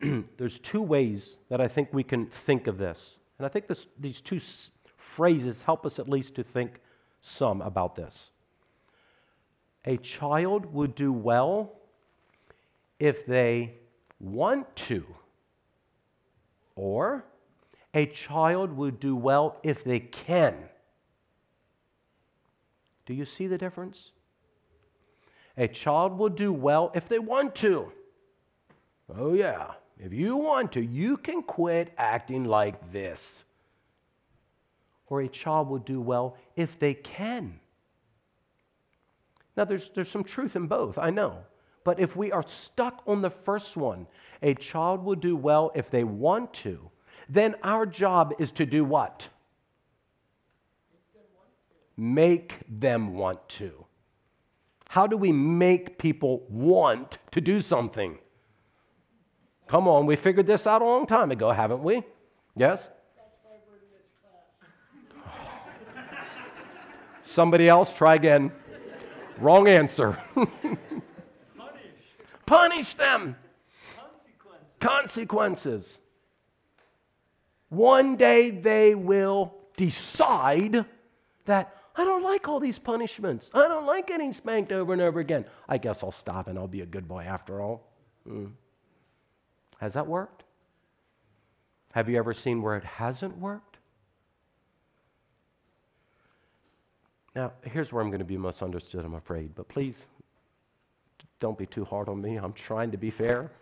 There's 0.38 0.58
two 0.60 0.80
ways 0.80 1.36
that 1.50 1.60
I 1.60 1.68
think 1.68 1.90
we 1.92 2.02
can 2.02 2.26
think 2.46 2.66
of 2.68 2.78
this. 2.78 2.98
And 3.38 3.44
I 3.44 3.50
think 3.50 3.66
this, 3.66 3.86
these 4.00 4.20
two 4.22 4.40
phrases 4.96 5.60
help 5.60 5.84
us 5.84 5.98
at 5.98 6.08
least 6.08 6.34
to 6.36 6.42
think 6.42 6.80
some 7.20 7.60
about 7.62 7.96
this. 7.96 8.30
A 9.84 9.96
child 9.98 10.66
would 10.72 10.94
do 10.94 11.12
well 11.12 11.72
if 12.98 13.26
they 13.26 13.74
want 14.20 14.74
to, 14.76 15.04
or 16.74 17.24
a 17.94 18.06
child 18.06 18.76
would 18.76 19.00
do 19.00 19.16
well 19.16 19.56
if 19.62 19.84
they 19.84 20.00
can. 20.00 20.56
Do 23.06 23.14
you 23.14 23.24
see 23.24 23.46
the 23.46 23.56
difference? 23.56 24.10
A 25.56 25.66
child 25.66 26.18
will 26.18 26.28
do 26.28 26.52
well 26.52 26.92
if 26.94 27.08
they 27.08 27.18
want 27.18 27.54
to. 27.56 27.90
Oh, 29.16 29.32
yeah. 29.32 29.72
If 29.98 30.12
you 30.12 30.36
want 30.36 30.70
to, 30.72 30.84
you 30.84 31.16
can 31.16 31.42
quit 31.42 31.92
acting 31.98 32.44
like 32.44 32.92
this. 32.92 33.44
Or 35.10 35.20
a 35.22 35.28
child 35.28 35.68
will 35.68 35.78
do 35.78 36.00
well 36.00 36.36
if 36.56 36.78
they 36.78 36.94
can. 36.94 37.60
Now, 39.56 39.64
there's, 39.64 39.90
there's 39.94 40.10
some 40.10 40.24
truth 40.24 40.54
in 40.54 40.66
both, 40.66 40.98
I 40.98 41.10
know. 41.10 41.38
But 41.82 41.98
if 41.98 42.14
we 42.14 42.30
are 42.30 42.44
stuck 42.46 43.02
on 43.06 43.22
the 43.22 43.30
first 43.30 43.76
one, 43.76 44.06
a 44.42 44.54
child 44.54 45.02
will 45.02 45.16
do 45.16 45.36
well 45.36 45.72
if 45.74 45.90
they 45.90 46.04
want 46.04 46.52
to, 46.54 46.90
then 47.28 47.56
our 47.62 47.86
job 47.86 48.34
is 48.38 48.52
to 48.52 48.66
do 48.66 48.84
what? 48.84 49.26
Make 51.96 52.58
them 52.68 53.14
want 53.14 53.48
to. 53.48 53.84
How 54.88 55.06
do 55.06 55.16
we 55.16 55.32
make 55.32 55.98
people 55.98 56.44
want 56.48 57.18
to 57.32 57.40
do 57.40 57.60
something? 57.60 58.18
Come 59.66 59.86
on, 59.86 60.06
we 60.06 60.16
figured 60.16 60.46
this 60.46 60.66
out 60.66 60.82
a 60.82 60.84
long 60.84 61.06
time 61.06 61.30
ago, 61.30 61.50
haven't 61.50 61.82
we? 61.82 62.02
Yes? 62.54 62.88
Somebody 67.38 67.68
else, 67.68 67.92
try 67.94 68.16
again. 68.16 68.50
Wrong 69.38 69.68
answer. 69.68 70.18
Punish. 70.34 70.48
Punish 72.46 72.94
them. 72.94 73.36
Consequences. 73.96 74.66
Consequences. 74.80 75.98
One 77.68 78.16
day 78.16 78.50
they 78.50 78.96
will 78.96 79.54
decide 79.76 80.84
that 81.44 81.76
I 81.94 82.02
don't 82.02 82.24
like 82.24 82.48
all 82.48 82.58
these 82.58 82.80
punishments. 82.80 83.48
I 83.54 83.68
don't 83.68 83.86
like 83.86 84.08
getting 84.08 84.32
spanked 84.32 84.72
over 84.72 84.92
and 84.92 85.00
over 85.00 85.20
again. 85.20 85.44
I 85.68 85.78
guess 85.78 86.02
I'll 86.02 86.10
stop 86.10 86.48
and 86.48 86.58
I'll 86.58 86.66
be 86.66 86.80
a 86.80 86.86
good 86.86 87.06
boy 87.06 87.22
after 87.22 87.60
all. 87.62 87.86
Mm. 88.28 88.50
Has 89.78 89.92
that 89.92 90.08
worked? 90.08 90.42
Have 91.92 92.08
you 92.08 92.18
ever 92.18 92.34
seen 92.34 92.62
where 92.62 92.74
it 92.74 92.82
hasn't 92.82 93.38
worked? 93.38 93.67
Now, 97.38 97.52
here's 97.62 97.92
where 97.92 98.02
I'm 98.02 98.08
going 98.10 98.18
to 98.18 98.24
be 98.24 98.36
misunderstood, 98.36 99.04
I'm 99.04 99.14
afraid, 99.14 99.54
but 99.54 99.68
please 99.68 100.08
don't 101.38 101.56
be 101.56 101.66
too 101.66 101.84
hard 101.84 102.08
on 102.08 102.20
me. 102.20 102.34
I'm 102.34 102.52
trying 102.52 102.90
to 102.90 102.96
be 102.96 103.10
fair. 103.10 103.52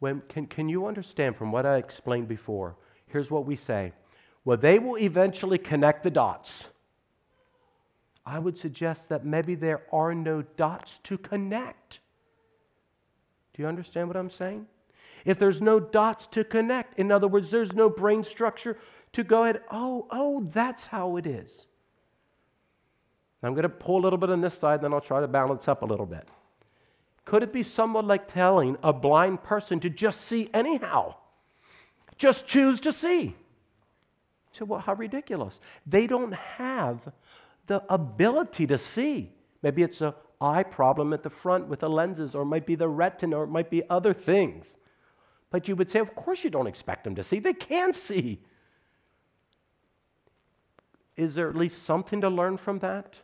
When, 0.00 0.20
can, 0.28 0.48
can 0.48 0.68
you 0.68 0.88
understand 0.88 1.36
from 1.36 1.52
what 1.52 1.64
I 1.64 1.76
explained 1.76 2.26
before? 2.26 2.74
Here's 3.06 3.30
what 3.30 3.46
we 3.46 3.54
say 3.54 3.92
well, 4.44 4.56
they 4.56 4.80
will 4.80 4.98
eventually 4.98 5.56
connect 5.56 6.02
the 6.02 6.10
dots. 6.10 6.64
I 8.26 8.40
would 8.40 8.58
suggest 8.58 9.08
that 9.10 9.24
maybe 9.24 9.54
there 9.54 9.82
are 9.92 10.16
no 10.16 10.42
dots 10.42 10.98
to 11.04 11.16
connect. 11.16 12.00
Do 13.54 13.62
you 13.62 13.68
understand 13.68 14.08
what 14.08 14.16
I'm 14.16 14.30
saying? 14.30 14.66
If 15.24 15.38
there's 15.38 15.62
no 15.62 15.78
dots 15.78 16.26
to 16.32 16.42
connect, 16.42 16.98
in 16.98 17.12
other 17.12 17.28
words, 17.28 17.52
there's 17.52 17.72
no 17.72 17.88
brain 17.88 18.24
structure 18.24 18.78
to 19.12 19.22
go 19.22 19.44
ahead, 19.44 19.60
oh, 19.70 20.08
oh, 20.10 20.42
that's 20.52 20.88
how 20.88 21.18
it 21.18 21.28
is. 21.28 21.68
I'm 23.46 23.54
going 23.54 23.64
to 23.64 23.68
pull 23.68 24.00
a 24.00 24.02
little 24.02 24.18
bit 24.18 24.30
on 24.30 24.40
this 24.40 24.56
side, 24.56 24.80
then 24.80 24.92
I'll 24.92 25.00
try 25.00 25.20
to 25.20 25.28
balance 25.28 25.68
up 25.68 25.82
a 25.82 25.86
little 25.86 26.06
bit. 26.06 26.28
Could 27.24 27.42
it 27.42 27.52
be 27.52 27.62
somewhat 27.62 28.04
like 28.04 28.32
telling 28.32 28.76
a 28.82 28.92
blind 28.92 29.42
person 29.42 29.80
to 29.80 29.90
just 29.90 30.28
see 30.28 30.48
anyhow? 30.52 31.14
Just 32.16 32.46
choose 32.46 32.80
to 32.82 32.92
see. 32.92 33.34
So, 34.52 34.64
well, 34.64 34.80
how 34.80 34.94
ridiculous. 34.94 35.58
They 35.86 36.06
don't 36.06 36.32
have 36.32 37.00
the 37.66 37.82
ability 37.92 38.66
to 38.68 38.78
see. 38.78 39.32
Maybe 39.62 39.82
it's 39.82 40.00
a 40.00 40.14
eye 40.40 40.62
problem 40.62 41.12
at 41.12 41.22
the 41.22 41.30
front 41.30 41.66
with 41.68 41.80
the 41.80 41.88
lenses, 41.88 42.34
or 42.34 42.42
it 42.42 42.46
might 42.46 42.66
be 42.66 42.74
the 42.74 42.88
retina, 42.88 43.38
or 43.38 43.44
it 43.44 43.48
might 43.48 43.70
be 43.70 43.82
other 43.88 44.12
things. 44.12 44.76
But 45.50 45.66
you 45.66 45.76
would 45.76 45.90
say, 45.90 45.98
of 45.98 46.14
course, 46.14 46.44
you 46.44 46.50
don't 46.50 46.66
expect 46.66 47.04
them 47.04 47.14
to 47.14 47.22
see. 47.22 47.38
They 47.38 47.54
can 47.54 47.92
see. 47.94 48.40
Is 51.16 51.34
there 51.34 51.48
at 51.48 51.56
least 51.56 51.84
something 51.84 52.20
to 52.20 52.28
learn 52.28 52.56
from 52.58 52.80
that? 52.80 53.16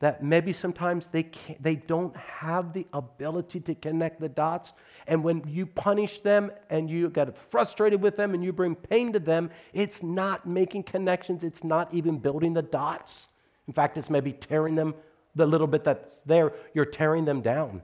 That 0.00 0.22
maybe 0.22 0.52
sometimes 0.52 1.06
they, 1.12 1.30
they 1.60 1.76
don't 1.76 2.16
have 2.16 2.72
the 2.72 2.86
ability 2.94 3.60
to 3.60 3.74
connect 3.74 4.18
the 4.18 4.30
dots. 4.30 4.72
And 5.06 5.22
when 5.22 5.44
you 5.46 5.66
punish 5.66 6.22
them 6.22 6.50
and 6.70 6.88
you 6.88 7.10
get 7.10 7.36
frustrated 7.50 8.00
with 8.00 8.16
them 8.16 8.32
and 8.32 8.42
you 8.42 8.52
bring 8.52 8.74
pain 8.74 9.12
to 9.12 9.18
them, 9.18 9.50
it's 9.74 10.02
not 10.02 10.46
making 10.46 10.84
connections, 10.84 11.44
it's 11.44 11.62
not 11.62 11.92
even 11.92 12.18
building 12.18 12.54
the 12.54 12.62
dots. 12.62 13.28
In 13.68 13.74
fact, 13.74 13.98
it's 13.98 14.08
maybe 14.08 14.32
tearing 14.32 14.74
them, 14.74 14.94
the 15.36 15.46
little 15.46 15.66
bit 15.66 15.84
that's 15.84 16.22
there, 16.22 16.52
you're 16.74 16.86
tearing 16.86 17.26
them 17.26 17.42
down. 17.42 17.82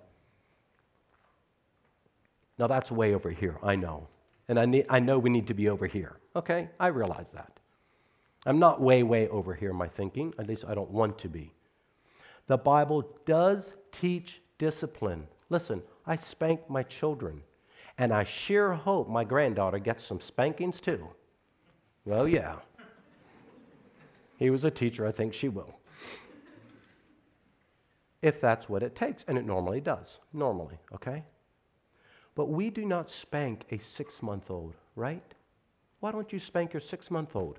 Now, 2.59 2.67
that's 2.67 2.91
way 2.91 3.15
over 3.15 3.31
here, 3.31 3.59
I 3.63 3.77
know. 3.77 4.09
And 4.49 4.59
I, 4.59 4.65
need, 4.65 4.87
I 4.89 5.01
know 5.01 5.19
we 5.19 5.29
need 5.29 5.47
to 5.49 5.55
be 5.55 5.69
over 5.69 5.87
here. 5.87 6.17
Okay? 6.35 6.71
I 6.81 6.87
realize 6.87 7.31
that. 7.33 7.61
I'm 8.47 8.59
not 8.59 8.81
way, 8.81 9.03
way 9.03 9.29
over 9.29 9.55
here 9.55 9.71
in 9.71 9.77
my 9.77 9.89
thinking. 9.89 10.33
At 10.39 10.47
least 10.47 10.65
I 10.67 10.75
don't 10.75 10.91
want 10.91 11.19
to 11.19 11.29
be. 11.29 11.53
The 12.47 12.57
Bible 12.57 13.09
does 13.25 13.73
teach 13.93 14.41
discipline. 14.59 15.27
Listen, 15.51 15.83
I 16.07 16.17
spank 16.17 16.69
my 16.69 16.83
children, 16.83 17.43
and 17.99 18.13
I 18.13 18.25
sure 18.25 18.75
hope 18.75 19.09
my 19.09 19.25
granddaughter 19.25 19.79
gets 19.79 20.05
some 20.05 20.21
spankings 20.21 20.81
too. 20.81 21.07
Well, 22.05 22.29
yeah. 22.29 22.57
He 24.39 24.51
was 24.51 24.65
a 24.65 24.71
teacher, 24.71 25.07
I 25.07 25.13
think 25.13 25.35
she 25.35 25.49
will. 25.49 25.75
If 28.23 28.41
that's 28.41 28.69
what 28.69 28.83
it 28.83 28.95
takes, 28.95 29.25
and 29.29 29.39
it 29.39 29.47
normally 29.47 29.81
does, 29.81 30.19
normally, 30.33 30.79
okay? 30.95 31.25
But 32.35 32.47
we 32.47 32.71
do 32.71 32.85
not 32.85 33.11
spank 33.11 33.65
a 33.71 33.79
six 33.79 34.23
month 34.23 34.51
old, 34.51 34.75
right? 34.95 35.35
Why 36.01 36.13
don't 36.13 36.33
you 36.33 36.39
spank 36.39 36.73
your 36.73 36.81
six 36.81 37.11
month 37.11 37.35
old? 37.35 37.59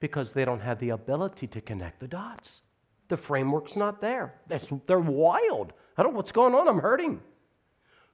Because 0.00 0.32
they 0.32 0.44
don't 0.44 0.60
have 0.60 0.78
the 0.78 0.90
ability 0.90 1.46
to 1.48 1.60
connect 1.60 2.00
the 2.00 2.08
dots. 2.08 2.62
The 3.08 3.16
framework's 3.16 3.76
not 3.76 4.00
there. 4.00 4.34
they're 4.86 4.98
wild. 4.98 5.72
I 5.96 6.02
don't 6.02 6.12
know 6.12 6.16
what's 6.18 6.32
going 6.32 6.54
on. 6.54 6.68
I'm 6.68 6.78
hurting. 6.78 7.20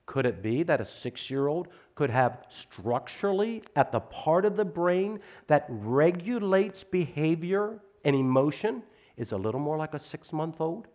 Could 0.06 0.26
it 0.26 0.42
be 0.42 0.62
that 0.64 0.80
a 0.80 0.86
six 0.86 1.30
year 1.30 1.46
old 1.48 1.68
could 1.94 2.10
have 2.10 2.44
structurally 2.48 3.62
at 3.74 3.90
the 3.90 4.00
part 4.00 4.44
of 4.44 4.56
the 4.56 4.64
brain 4.64 5.20
that 5.46 5.66
regulates 5.68 6.84
behavior 6.84 7.80
and 8.04 8.14
emotion 8.14 8.82
is 9.16 9.32
a 9.32 9.36
little 9.36 9.60
more 9.60 9.76
like 9.76 9.94
a 9.94 9.98
six 9.98 10.32
month 10.32 10.60
old? 10.60 10.88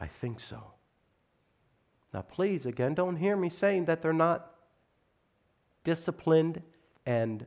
I 0.00 0.06
think 0.06 0.40
so. 0.40 0.62
Now, 2.14 2.22
please, 2.22 2.66
again, 2.66 2.94
don't 2.94 3.16
hear 3.16 3.36
me 3.36 3.50
saying 3.50 3.86
that 3.86 4.00
they're 4.00 4.12
not 4.12 4.52
disciplined 5.84 6.62
and 7.04 7.46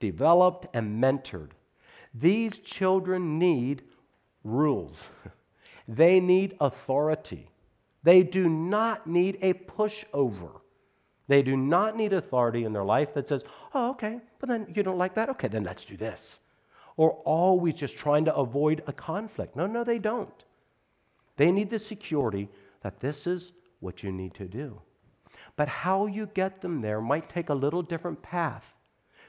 developed 0.00 0.66
and 0.74 1.02
mentored. 1.02 1.50
These 2.14 2.58
children 2.60 3.38
need 3.38 3.82
rules. 4.46 5.06
They 5.88 6.20
need 6.20 6.56
authority. 6.60 7.48
They 8.02 8.22
do 8.22 8.48
not 8.48 9.06
need 9.06 9.38
a 9.42 9.52
pushover. 9.52 10.60
They 11.28 11.42
do 11.42 11.56
not 11.56 11.96
need 11.96 12.12
authority 12.12 12.64
in 12.64 12.72
their 12.72 12.84
life 12.84 13.14
that 13.14 13.28
says, 13.28 13.42
oh, 13.74 13.90
okay, 13.90 14.20
but 14.38 14.48
then 14.48 14.72
you 14.74 14.82
don't 14.82 14.98
like 14.98 15.14
that? 15.16 15.28
Okay, 15.30 15.48
then 15.48 15.64
let's 15.64 15.84
do 15.84 15.96
this. 15.96 16.38
Or 16.96 17.10
always 17.24 17.74
just 17.74 17.96
trying 17.96 18.24
to 18.26 18.34
avoid 18.34 18.82
a 18.86 18.92
conflict. 18.92 19.56
No, 19.56 19.66
no, 19.66 19.84
they 19.84 19.98
don't. 19.98 20.44
They 21.36 21.50
need 21.50 21.70
the 21.70 21.78
security 21.78 22.48
that 22.82 23.00
this 23.00 23.26
is 23.26 23.52
what 23.80 24.02
you 24.02 24.12
need 24.12 24.34
to 24.34 24.46
do. 24.46 24.80
But 25.56 25.68
how 25.68 26.06
you 26.06 26.26
get 26.32 26.60
them 26.62 26.80
there 26.80 27.00
might 27.00 27.28
take 27.28 27.48
a 27.48 27.54
little 27.54 27.82
different 27.82 28.22
path 28.22 28.64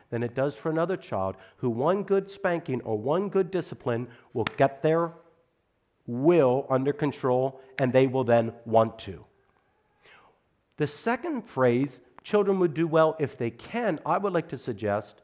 than 0.09 0.23
it 0.23 0.35
does 0.35 0.55
for 0.55 0.69
another 0.69 0.97
child 0.97 1.35
who 1.57 1.69
one 1.69 2.03
good 2.03 2.29
spanking 2.29 2.81
or 2.81 2.97
one 2.97 3.29
good 3.29 3.51
discipline 3.51 4.07
will 4.33 4.47
get 4.57 4.81
their 4.81 5.11
will 6.05 6.65
under 6.69 6.93
control 6.93 7.61
and 7.79 7.91
they 7.91 8.07
will 8.07 8.23
then 8.23 8.53
want 8.65 8.97
to. 8.99 9.23
The 10.77 10.87
second 10.87 11.43
phrase, 11.43 12.01
children 12.23 12.59
would 12.59 12.73
do 12.73 12.87
well 12.87 13.15
if 13.19 13.37
they 13.37 13.51
can, 13.51 13.99
I 14.05 14.17
would 14.17 14.33
like 14.33 14.49
to 14.49 14.57
suggest 14.57 15.21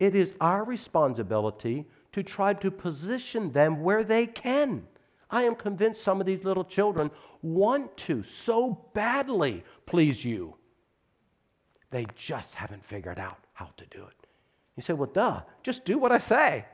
it 0.00 0.14
is 0.14 0.34
our 0.40 0.64
responsibility 0.64 1.86
to 2.12 2.22
try 2.22 2.54
to 2.54 2.70
position 2.70 3.52
them 3.52 3.82
where 3.82 4.02
they 4.02 4.26
can. 4.26 4.86
I 5.30 5.44
am 5.44 5.54
convinced 5.54 6.02
some 6.02 6.20
of 6.20 6.26
these 6.26 6.44
little 6.44 6.64
children 6.64 7.10
want 7.40 7.96
to 7.98 8.22
so 8.22 8.84
badly 8.92 9.64
please 9.86 10.24
you. 10.24 10.56
They 11.92 12.06
just 12.16 12.54
haven't 12.54 12.84
figured 12.84 13.18
out 13.18 13.38
how 13.52 13.68
to 13.76 13.86
do 13.86 14.02
it. 14.02 14.26
You 14.76 14.82
say, 14.82 14.94
well, 14.94 15.10
duh, 15.12 15.42
just 15.62 15.84
do 15.84 15.98
what 15.98 16.10
I 16.10 16.18
say. 16.18 16.64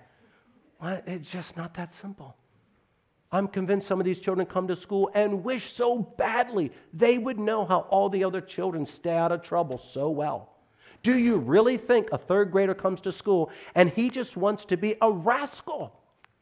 Well, 0.81 1.03
it's 1.07 1.31
just 1.31 1.57
not 1.57 1.75
that 1.75 1.93
simple. 1.93 2.37
I'm 3.31 3.49
convinced 3.49 3.89
some 3.89 4.01
of 4.01 4.07
these 4.07 4.21
children 4.21 4.47
come 4.47 4.69
to 4.69 4.77
school 4.77 5.11
and 5.13 5.45
wish 5.45 5.75
so 5.75 5.99
badly 5.99 6.73
they 6.95 7.19
would 7.19 7.39
know 7.39 7.67
how 7.67 7.81
all 7.91 8.09
the 8.09 8.25
other 8.25 8.41
children 8.41 8.87
stay 8.87 9.17
out 9.17 9.33
of 9.33 9.43
trouble 9.43 9.77
so 9.77 10.09
well. 10.09 10.55
Do 11.03 11.19
you 11.19 11.37
really 11.37 11.77
think 11.77 12.09
a 12.11 12.19
third 12.19 12.51
grader 12.51 12.75
comes 12.75 13.01
to 13.03 13.13
school 13.13 13.51
and 13.75 13.91
he 13.91 14.09
just 14.09 14.37
wants 14.37 14.65
to 14.67 14.77
be 14.77 14.97
a 15.03 15.11
rascal? 15.11 15.93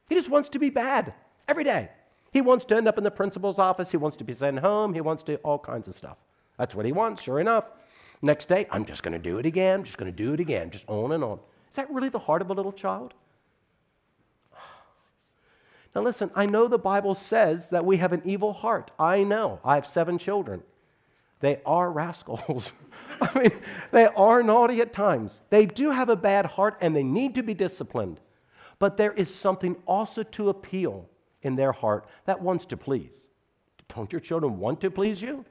He 0.08 0.14
just 0.14 0.28
wants 0.30 0.48
to 0.50 0.58
be 0.58 0.70
bad 0.70 1.12
every 1.48 1.64
day. 1.64 1.88
He 2.30 2.40
wants 2.40 2.64
to 2.66 2.76
end 2.76 2.86
up 2.86 2.98
in 2.98 3.04
the 3.04 3.10
principal's 3.10 3.58
office. 3.58 3.90
He 3.90 3.96
wants 3.96 4.16
to 4.18 4.24
be 4.24 4.34
sent 4.34 4.58
home. 4.58 4.94
He 4.94 5.00
wants 5.00 5.22
to 5.24 5.36
do 5.36 5.42
all 5.42 5.58
kinds 5.58 5.88
of 5.88 5.96
stuff. 5.96 6.18
That's 6.58 6.74
what 6.74 6.86
he 6.86 6.92
wants, 6.92 7.22
sure 7.22 7.40
enough. 7.40 7.64
Next 8.22 8.48
day, 8.48 8.66
I'm 8.70 8.84
just 8.84 9.02
going 9.02 9.12
to 9.12 9.18
do 9.18 9.38
it 9.38 9.46
again, 9.46 9.84
just 9.84 9.98
going 9.98 10.10
to 10.10 10.16
do 10.16 10.32
it 10.32 10.40
again, 10.40 10.70
just 10.70 10.84
on 10.88 11.12
and 11.12 11.22
on. 11.22 11.38
Is 11.70 11.76
that 11.76 11.90
really 11.90 12.08
the 12.08 12.18
heart 12.18 12.42
of 12.42 12.50
a 12.50 12.54
little 12.54 12.72
child? 12.72 13.14
Now, 15.94 16.02
listen, 16.02 16.30
I 16.34 16.44
know 16.44 16.68
the 16.68 16.76
Bible 16.76 17.14
says 17.14 17.70
that 17.70 17.86
we 17.86 17.96
have 17.96 18.12
an 18.12 18.20
evil 18.26 18.52
heart. 18.52 18.90
I 18.98 19.22
know. 19.22 19.60
I 19.64 19.76
have 19.76 19.86
seven 19.86 20.18
children. 20.18 20.62
They 21.40 21.60
are 21.64 21.90
rascals. 21.90 22.72
I 23.20 23.38
mean, 23.38 23.52
they 23.92 24.06
are 24.06 24.42
naughty 24.42 24.82
at 24.82 24.92
times. 24.92 25.40
They 25.48 25.64
do 25.64 25.90
have 25.90 26.10
a 26.10 26.16
bad 26.16 26.44
heart 26.44 26.76
and 26.82 26.94
they 26.94 27.02
need 27.02 27.34
to 27.36 27.42
be 27.42 27.54
disciplined. 27.54 28.20
But 28.78 28.98
there 28.98 29.12
is 29.12 29.34
something 29.34 29.76
also 29.86 30.22
to 30.22 30.50
appeal 30.50 31.08
in 31.42 31.56
their 31.56 31.72
heart 31.72 32.06
that 32.26 32.42
wants 32.42 32.66
to 32.66 32.76
please. 32.76 33.26
Don't 33.94 34.12
your 34.12 34.20
children 34.20 34.58
want 34.58 34.80
to 34.82 34.90
please 34.90 35.22
you? 35.22 35.44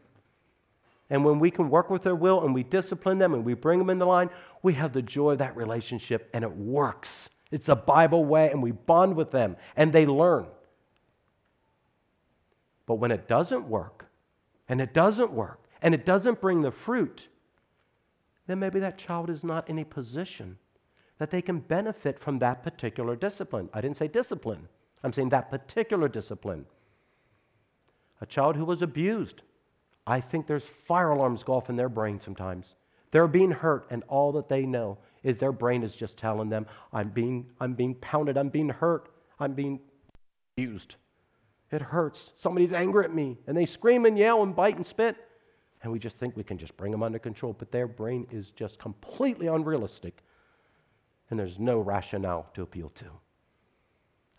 And 1.10 1.24
when 1.24 1.40
we 1.40 1.52
can 1.52 1.70
work 1.70 1.90
with 1.90 2.04
their 2.04 2.16
will 2.16 2.44
and 2.44 2.54
we 2.54 2.64
discipline 2.64 3.20
them 3.20 3.34
and 3.34 3.46
we 3.46 3.54
bring 3.54 3.80
them 3.80 3.90
in 3.90 4.00
the 4.00 4.06
line, 4.06 4.30
we 4.64 4.74
have 4.74 4.94
the 4.94 5.02
joy 5.02 5.32
of 5.32 5.38
that 5.38 5.56
relationship 5.56 6.30
and 6.34 6.44
it 6.44 6.52
works. 6.52 7.30
It's 7.52 7.68
the 7.68 7.76
Bible 7.76 8.26
way 8.26 8.50
and 8.50 8.64
we 8.64 8.72
bond 8.72 9.16
with 9.16 9.32
them 9.32 9.56
and 9.76 9.94
they 9.94 10.06
learn. 10.06 10.48
But 12.86 12.96
when 12.96 13.12
it 13.12 13.28
doesn't 13.28 13.68
work, 13.68 14.06
and 14.68 14.82
it 14.82 14.94
doesn't 14.94 15.32
work, 15.32 15.60
and 15.82 15.94
it 15.94 16.06
doesn't 16.06 16.42
bring 16.42 16.62
the 16.62 16.72
fruit, 16.72 17.28
then 18.48 18.60
maybe 18.60 18.80
that 18.80 18.98
child 18.98 19.30
is 19.30 19.44
not 19.44 19.70
in 19.70 19.80
a 19.80 19.86
position 19.86 20.58
that 21.18 21.32
they 21.32 21.42
can 21.42 21.60
benefit 21.60 22.20
from 22.20 22.40
that 22.40 22.64
particular 22.64 23.16
discipline. 23.16 23.70
I 23.74 23.82
didn't 23.82 23.98
say 23.98 24.08
discipline, 24.08 24.68
I'm 25.04 25.14
saying 25.14 25.30
that 25.30 25.50
particular 25.50 26.08
discipline. 26.08 26.66
A 28.22 28.26
child 28.26 28.56
who 28.56 28.66
was 28.66 28.82
abused, 28.82 29.42
I 30.08 30.22
think 30.22 30.46
there's 30.46 30.66
fire 30.88 31.12
alarms 31.12 31.44
go 31.44 31.54
off 31.54 31.70
in 31.70 31.76
their 31.76 31.90
brain 31.90 32.20
sometimes. 32.20 32.76
They're 33.12 33.28
being 33.28 33.52
hurt, 33.52 33.88
and 33.90 34.04
all 34.08 34.32
that 34.34 34.50
they 34.50 34.66
know 34.66 34.98
is 35.24 35.40
their 35.40 35.52
brain 35.52 35.84
is 35.84 35.96
just 35.96 36.18
telling 36.18 36.50
them, 36.50 36.68
I'm 36.94 37.10
being, 37.10 37.48
I'm 37.60 37.74
being 37.74 37.96
pounded, 37.96 38.38
I'm 38.38 38.50
being 38.50 38.70
hurt, 38.70 39.10
I'm 39.40 39.54
being 39.54 39.80
abused. 40.58 40.96
It 41.72 41.82
hurts. 41.82 42.32
Somebody's 42.36 42.74
angry 42.74 43.06
at 43.06 43.14
me, 43.14 43.38
and 43.48 43.58
they 43.58 43.66
scream 43.66 44.06
and 44.06 44.18
yell 44.18 44.44
and 44.44 44.56
bite 44.56 44.76
and 44.76 44.86
spit. 44.86 45.18
And 45.82 45.92
we 45.92 46.00
just 46.00 46.18
think 46.18 46.36
we 46.36 46.44
can 46.44 46.58
just 46.58 46.76
bring 46.78 46.92
them 46.92 47.04
under 47.04 47.20
control, 47.20 47.56
but 47.58 47.72
their 47.72 47.88
brain 47.88 48.28
is 48.32 48.52
just 48.52 48.80
completely 48.80 49.48
unrealistic, 49.48 50.24
and 51.30 51.40
there's 51.40 51.60
no 51.60 51.80
rationale 51.80 52.50
to 52.54 52.62
appeal 52.62 52.90
to. 52.96 53.06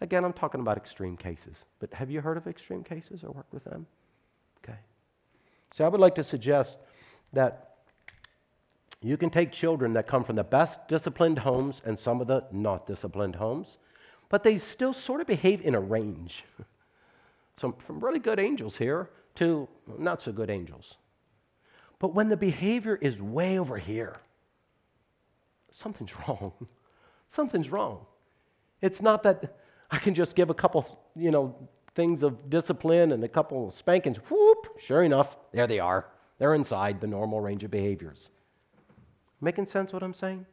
Again, 0.00 0.24
I'm 0.24 0.32
talking 0.32 0.60
about 0.60 0.76
extreme 0.76 1.16
cases, 1.16 1.56
but 1.78 1.92
have 1.94 2.10
you 2.10 2.20
heard 2.20 2.36
of 2.36 2.46
extreme 2.46 2.84
cases 2.84 3.24
or 3.24 3.30
worked 3.30 3.52
with 3.52 3.64
them? 3.64 3.86
So 5.72 5.84
I 5.84 5.88
would 5.88 6.00
like 6.00 6.14
to 6.16 6.24
suggest 6.24 6.78
that 7.32 7.76
you 9.02 9.16
can 9.16 9.30
take 9.30 9.52
children 9.52 9.92
that 9.92 10.06
come 10.06 10.24
from 10.24 10.36
the 10.36 10.44
best 10.44 10.88
disciplined 10.88 11.38
homes 11.40 11.80
and 11.84 11.98
some 11.98 12.20
of 12.20 12.26
the 12.26 12.44
not 12.50 12.86
disciplined 12.86 13.36
homes, 13.36 13.76
but 14.28 14.42
they 14.42 14.58
still 14.58 14.92
sort 14.92 15.20
of 15.20 15.26
behave 15.26 15.60
in 15.62 15.74
a 15.74 15.80
range. 15.80 16.44
So, 17.58 17.74
from 17.86 18.00
really 18.00 18.18
good 18.18 18.38
angels 18.38 18.76
here 18.76 19.08
to 19.36 19.66
not 19.98 20.20
so 20.20 20.30
good 20.30 20.50
angels. 20.50 20.98
But 21.98 22.14
when 22.14 22.28
the 22.28 22.36
behavior 22.36 22.96
is 23.00 23.22
way 23.22 23.58
over 23.58 23.78
here, 23.78 24.18
something's 25.72 26.12
wrong. 26.28 26.52
something's 27.30 27.70
wrong. 27.70 28.04
It's 28.82 29.00
not 29.00 29.22
that 29.22 29.56
I 29.90 29.98
can 29.98 30.14
just 30.14 30.34
give 30.34 30.50
a 30.50 30.54
couple, 30.54 31.00
you 31.14 31.30
know, 31.30 31.56
things 31.96 32.22
of 32.22 32.48
discipline 32.48 33.10
and 33.10 33.24
a 33.24 33.28
couple 33.28 33.66
of 33.68 33.74
spankings. 33.74 34.18
Whoop, 34.30 34.78
sure 34.78 35.02
enough, 35.02 35.36
there 35.52 35.66
they 35.66 35.80
are. 35.80 36.06
They're 36.38 36.54
inside 36.54 37.00
the 37.00 37.06
normal 37.06 37.40
range 37.40 37.64
of 37.64 37.70
behaviors. 37.70 38.28
Making 39.40 39.66
sense 39.66 39.92
what 39.92 40.02
I'm 40.02 40.14
saying? 40.14 40.46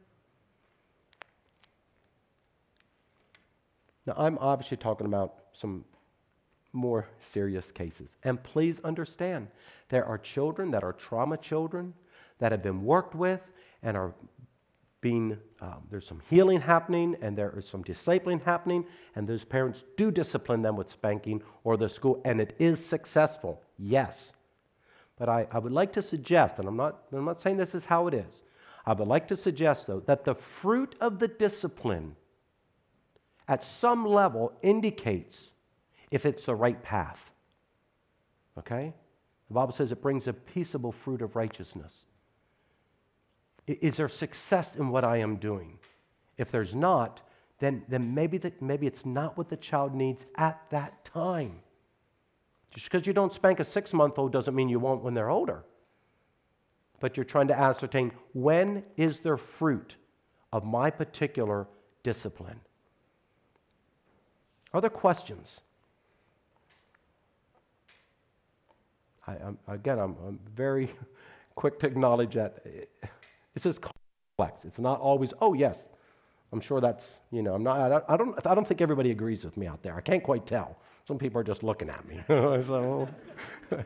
Now, 4.06 4.14
I'm 4.16 4.38
obviously 4.38 4.78
talking 4.78 5.06
about 5.06 5.34
some 5.52 5.84
more 6.72 7.06
serious 7.32 7.70
cases. 7.70 8.16
And 8.24 8.42
please 8.42 8.80
understand, 8.82 9.48
there 9.90 10.04
are 10.04 10.18
children 10.18 10.70
that 10.72 10.82
are 10.82 10.92
trauma 10.92 11.36
children 11.36 11.94
that 12.38 12.52
have 12.52 12.62
been 12.62 12.84
worked 12.84 13.14
with 13.14 13.40
and 13.82 13.96
are 13.96 14.14
being, 15.04 15.36
um, 15.60 15.82
there's 15.90 16.06
some 16.06 16.22
healing 16.30 16.62
happening 16.62 17.14
and 17.20 17.36
there 17.36 17.52
is 17.58 17.68
some 17.68 17.84
discipling 17.84 18.42
happening, 18.42 18.86
and 19.14 19.28
those 19.28 19.44
parents 19.44 19.84
do 19.98 20.10
discipline 20.10 20.62
them 20.62 20.76
with 20.76 20.90
spanking 20.90 21.42
or 21.62 21.76
the 21.76 21.90
school, 21.90 22.22
and 22.24 22.40
it 22.40 22.56
is 22.58 22.82
successful, 22.82 23.60
yes. 23.76 24.32
But 25.18 25.28
I, 25.28 25.46
I 25.52 25.58
would 25.58 25.72
like 25.72 25.92
to 25.92 26.00
suggest, 26.00 26.58
and 26.58 26.66
I'm 26.66 26.78
not, 26.78 27.02
I'm 27.12 27.26
not 27.26 27.38
saying 27.38 27.58
this 27.58 27.74
is 27.74 27.84
how 27.84 28.06
it 28.06 28.14
is, 28.14 28.42
I 28.86 28.94
would 28.94 29.06
like 29.06 29.28
to 29.28 29.36
suggest, 29.36 29.86
though, 29.86 30.00
that 30.06 30.24
the 30.24 30.34
fruit 30.34 30.94
of 31.02 31.18
the 31.18 31.28
discipline 31.28 32.16
at 33.46 33.62
some 33.62 34.06
level 34.06 34.54
indicates 34.62 35.50
if 36.10 36.24
it's 36.24 36.46
the 36.46 36.54
right 36.54 36.82
path. 36.82 37.20
Okay? 38.58 38.94
The 39.48 39.54
Bible 39.54 39.74
says 39.74 39.92
it 39.92 40.00
brings 40.00 40.28
a 40.28 40.32
peaceable 40.32 40.92
fruit 40.92 41.20
of 41.20 41.36
righteousness. 41.36 42.06
Is 43.66 43.96
there 43.96 44.08
success 44.08 44.76
in 44.76 44.90
what 44.90 45.04
I 45.04 45.18
am 45.18 45.36
doing? 45.36 45.78
If 46.36 46.50
there's 46.50 46.74
not, 46.74 47.20
then, 47.60 47.82
then 47.88 48.14
maybe, 48.14 48.38
that, 48.38 48.60
maybe 48.60 48.86
it's 48.86 49.06
not 49.06 49.38
what 49.38 49.48
the 49.48 49.56
child 49.56 49.94
needs 49.94 50.26
at 50.36 50.60
that 50.70 51.04
time. 51.04 51.60
Just 52.72 52.90
because 52.90 53.06
you 53.06 53.12
don't 53.12 53.32
spank 53.32 53.60
a 53.60 53.64
six 53.64 53.92
month 53.92 54.18
old 54.18 54.32
doesn't 54.32 54.54
mean 54.54 54.68
you 54.68 54.80
won't 54.80 55.02
when 55.02 55.14
they're 55.14 55.30
older. 55.30 55.64
But 57.00 57.16
you're 57.16 57.24
trying 57.24 57.48
to 57.48 57.58
ascertain 57.58 58.12
when 58.32 58.82
is 58.96 59.20
there 59.20 59.36
fruit 59.36 59.96
of 60.52 60.64
my 60.64 60.90
particular 60.90 61.66
discipline? 62.02 62.60
Are 64.72 64.80
there 64.80 64.90
questions? 64.90 65.60
I, 69.26 69.32
I'm, 69.32 69.58
again, 69.68 69.98
I'm, 69.98 70.16
I'm, 70.26 70.40
very 70.54 70.90
quick 71.54 71.78
to 71.78 71.86
acknowledge 71.86 72.34
that 72.34 72.62
eh, 72.66 73.06
this 73.54 73.66
is 73.66 73.78
complex. 73.78 74.64
It's 74.64 74.78
not 74.78 75.00
always, 75.00 75.32
oh, 75.40 75.54
yes, 75.54 75.88
I'm 76.52 76.60
sure 76.60 76.80
that's, 76.80 77.06
you 77.30 77.42
know, 77.42 77.54
I'm 77.54 77.62
not, 77.62 78.04
I 78.08 78.16
don't, 78.16 78.46
I 78.46 78.54
don't 78.54 78.66
think 78.66 78.80
everybody 78.80 79.10
agrees 79.10 79.44
with 79.44 79.56
me 79.56 79.66
out 79.66 79.82
there. 79.82 79.96
I 79.96 80.00
can't 80.00 80.22
quite 80.22 80.46
tell. 80.46 80.78
Some 81.06 81.18
people 81.18 81.40
are 81.40 81.44
just 81.44 81.62
looking 81.62 81.88
at 81.90 82.06
me. 82.06 82.22
so, 82.28 83.08
oh. 83.72 83.78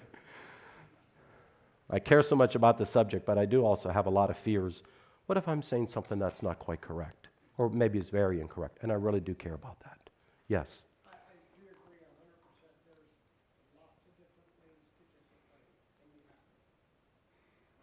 I 1.90 1.98
care 1.98 2.22
so 2.22 2.36
much 2.36 2.54
about 2.54 2.76
the 2.76 2.84
subject, 2.84 3.24
but 3.24 3.38
I 3.38 3.46
do 3.46 3.64
also 3.64 3.90
have 3.90 4.06
a 4.06 4.10
lot 4.10 4.28
of 4.28 4.36
fears. 4.36 4.82
What 5.26 5.38
if 5.38 5.48
I'm 5.48 5.62
saying 5.62 5.88
something 5.88 6.18
that's 6.18 6.42
not 6.42 6.58
quite 6.58 6.80
correct? 6.80 7.28
Or 7.56 7.70
maybe 7.70 7.98
is 7.98 8.10
very 8.10 8.40
incorrect? 8.40 8.78
And 8.82 8.92
I 8.92 8.96
really 8.96 9.20
do 9.20 9.34
care 9.34 9.54
about 9.54 9.80
that. 9.80 10.10
Yes? 10.48 10.68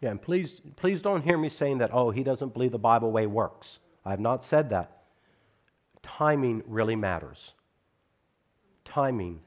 Yeah, 0.00 0.10
and 0.10 0.20
please, 0.20 0.60
please 0.76 1.00
don't 1.00 1.22
hear 1.22 1.38
me 1.38 1.48
saying 1.48 1.78
that, 1.78 1.90
oh, 1.92 2.10
he 2.10 2.22
doesn't 2.22 2.52
believe 2.52 2.72
the 2.72 2.78
Bible 2.78 3.10
way 3.10 3.26
works. 3.26 3.78
I 4.04 4.10
have 4.10 4.20
not 4.20 4.44
said 4.44 4.70
that. 4.70 5.04
Timing 6.02 6.62
really 6.66 6.96
matters. 6.96 7.52
Timing. 8.84 9.40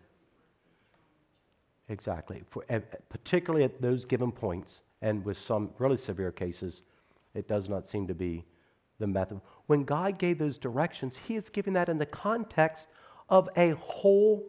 Exactly. 1.87 2.43
For, 2.49 2.63
particularly 3.09 3.63
at 3.63 3.81
those 3.81 4.05
given 4.05 4.31
points, 4.31 4.81
and 5.01 5.23
with 5.23 5.37
some 5.39 5.69
really 5.77 5.97
severe 5.97 6.31
cases, 6.31 6.81
it 7.33 7.47
does 7.47 7.69
not 7.69 7.87
seem 7.87 8.07
to 8.07 8.13
be 8.13 8.43
the 8.99 9.07
method. 9.07 9.39
When 9.67 9.83
God 9.83 10.17
gave 10.17 10.39
those 10.39 10.57
directions, 10.57 11.17
He 11.27 11.35
is 11.35 11.49
giving 11.49 11.73
that 11.73 11.89
in 11.89 11.97
the 11.97 12.05
context 12.05 12.87
of 13.29 13.49
a 13.55 13.69
whole 13.71 14.43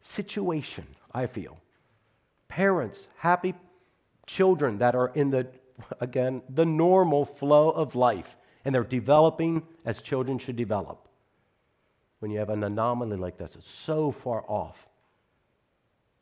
situation, 0.00 0.86
I 1.12 1.26
feel. 1.26 1.56
Parents, 2.48 3.06
happy 3.16 3.54
children 4.26 4.78
that 4.78 4.94
are 4.94 5.08
in 5.14 5.30
the, 5.30 5.46
again, 6.00 6.42
the 6.50 6.64
normal 6.64 7.24
flow 7.24 7.70
of 7.70 7.94
life, 7.94 8.36
and 8.64 8.74
they're 8.74 8.84
developing 8.84 9.62
as 9.84 10.02
children 10.02 10.38
should 10.38 10.56
develop. 10.56 11.08
When 12.18 12.30
you 12.30 12.38
have 12.38 12.50
an 12.50 12.64
anomaly 12.64 13.16
like 13.16 13.38
this, 13.38 13.54
it's 13.54 13.68
so 13.68 14.10
far 14.10 14.44
off, 14.48 14.76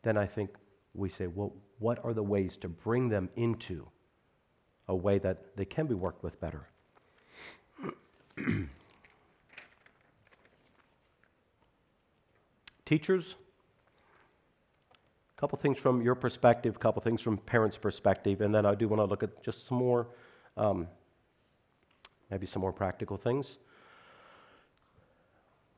then 0.02 0.16
I 0.16 0.26
think 0.26 0.50
we 0.92 1.08
say, 1.08 1.26
well, 1.26 1.52
what 1.78 2.04
are 2.04 2.12
the 2.12 2.22
ways 2.22 2.56
to 2.58 2.68
bring 2.68 3.08
them 3.08 3.28
into 3.36 3.88
a 4.88 4.94
way 4.94 5.18
that 5.18 5.56
they 5.56 5.64
can 5.64 5.86
be 5.86 5.94
worked 5.94 6.22
with 6.22 6.38
better? 6.40 6.68
Teachers, 12.84 13.36
a 15.36 15.40
couple 15.40 15.58
things 15.58 15.78
from 15.78 16.00
your 16.00 16.14
perspective, 16.14 16.76
a 16.76 16.78
couple 16.78 17.02
things 17.02 17.20
from 17.20 17.38
parents' 17.38 17.76
perspective, 17.76 18.40
and 18.40 18.54
then 18.54 18.64
I 18.64 18.74
do 18.74 18.88
want 18.88 19.00
to 19.00 19.04
look 19.04 19.22
at 19.22 19.42
just 19.42 19.66
some 19.66 19.78
more, 19.78 20.06
um, 20.56 20.86
maybe 22.30 22.46
some 22.46 22.62
more 22.62 22.72
practical 22.72 23.16
things. 23.16 23.58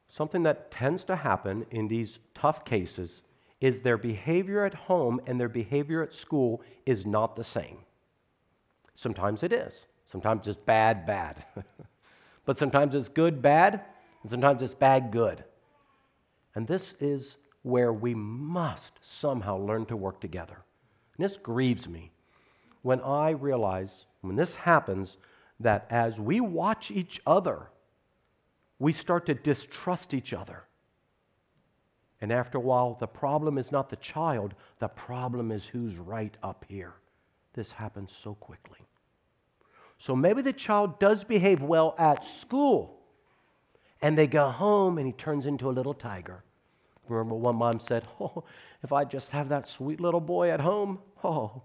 Something 0.08 0.42
that 0.44 0.70
tends 0.70 1.04
to 1.06 1.16
happen 1.16 1.66
in 1.70 1.88
these 1.88 2.18
tough 2.34 2.64
cases 2.64 3.22
is 3.60 3.80
their 3.80 3.96
behavior 3.96 4.64
at 4.64 4.74
home 4.74 5.20
and 5.26 5.40
their 5.40 5.48
behavior 5.48 6.02
at 6.02 6.12
school 6.12 6.62
is 6.84 7.06
not 7.06 7.36
the 7.36 7.44
same. 7.44 7.78
Sometimes 8.94 9.42
it 9.42 9.52
is. 9.52 9.86
Sometimes 10.10 10.46
it's 10.46 10.58
bad, 10.58 11.06
bad. 11.06 11.44
but 12.44 12.58
sometimes 12.58 12.94
it's 12.94 13.08
good, 13.08 13.42
bad, 13.42 13.82
and 14.22 14.30
sometimes 14.30 14.62
it's 14.62 14.74
bad, 14.74 15.10
good. 15.10 15.44
And 16.54 16.66
this 16.66 16.94
is 17.00 17.36
where 17.66 17.92
we 17.92 18.14
must 18.14 18.92
somehow 19.02 19.58
learn 19.58 19.84
to 19.84 19.96
work 19.96 20.20
together. 20.20 20.62
And 21.16 21.24
this 21.24 21.36
grieves 21.36 21.88
me 21.88 22.12
when 22.82 23.00
I 23.00 23.30
realize, 23.30 24.04
when 24.20 24.36
this 24.36 24.54
happens, 24.54 25.16
that 25.58 25.84
as 25.90 26.20
we 26.20 26.38
watch 26.38 26.92
each 26.92 27.20
other, 27.26 27.66
we 28.78 28.92
start 28.92 29.26
to 29.26 29.34
distrust 29.34 30.14
each 30.14 30.32
other. 30.32 30.62
And 32.20 32.30
after 32.30 32.56
a 32.56 32.60
while, 32.60 32.96
the 33.00 33.08
problem 33.08 33.58
is 33.58 33.72
not 33.72 33.90
the 33.90 33.96
child, 33.96 34.54
the 34.78 34.86
problem 34.86 35.50
is 35.50 35.66
who's 35.66 35.96
right 35.96 36.36
up 36.44 36.64
here. 36.68 36.94
This 37.54 37.72
happens 37.72 38.12
so 38.22 38.34
quickly. 38.34 38.78
So 39.98 40.14
maybe 40.14 40.40
the 40.40 40.52
child 40.52 41.00
does 41.00 41.24
behave 41.24 41.62
well 41.62 41.96
at 41.98 42.24
school, 42.24 43.00
and 44.00 44.16
they 44.16 44.28
go 44.28 44.52
home 44.52 44.98
and 44.98 45.06
he 45.08 45.12
turns 45.12 45.46
into 45.46 45.68
a 45.68 45.72
little 45.72 45.94
tiger. 45.94 46.44
Remember, 47.08 47.34
one 47.34 47.56
mom 47.56 47.80
said, 47.80 48.06
Oh, 48.20 48.44
if 48.82 48.92
I 48.92 49.04
just 49.04 49.30
have 49.30 49.48
that 49.48 49.68
sweet 49.68 50.00
little 50.00 50.20
boy 50.20 50.50
at 50.50 50.60
home, 50.60 50.98
oh. 51.24 51.62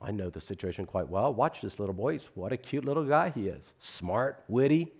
I 0.00 0.10
know 0.10 0.30
the 0.30 0.40
situation 0.40 0.84
quite 0.84 1.08
well. 1.08 1.32
Watch 1.32 1.60
this 1.60 1.78
little 1.78 1.94
boy. 1.94 2.18
What 2.34 2.52
a 2.52 2.56
cute 2.56 2.84
little 2.84 3.04
guy 3.04 3.30
he 3.34 3.46
is. 3.46 3.72
Smart, 3.78 4.42
witty, 4.48 4.92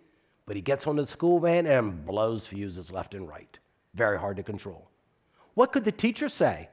but 0.46 0.54
he 0.54 0.62
gets 0.62 0.86
on 0.86 0.96
the 0.96 1.06
school 1.06 1.40
van 1.40 1.66
and 1.66 2.06
blows 2.06 2.46
fuses 2.46 2.90
left 2.90 3.14
and 3.14 3.28
right. 3.28 3.58
Very 3.94 4.18
hard 4.18 4.36
to 4.36 4.42
control. 4.42 4.88
What 5.54 5.72
could 5.72 5.84
the 5.84 5.92
teacher 5.92 6.28
say? 6.28 6.68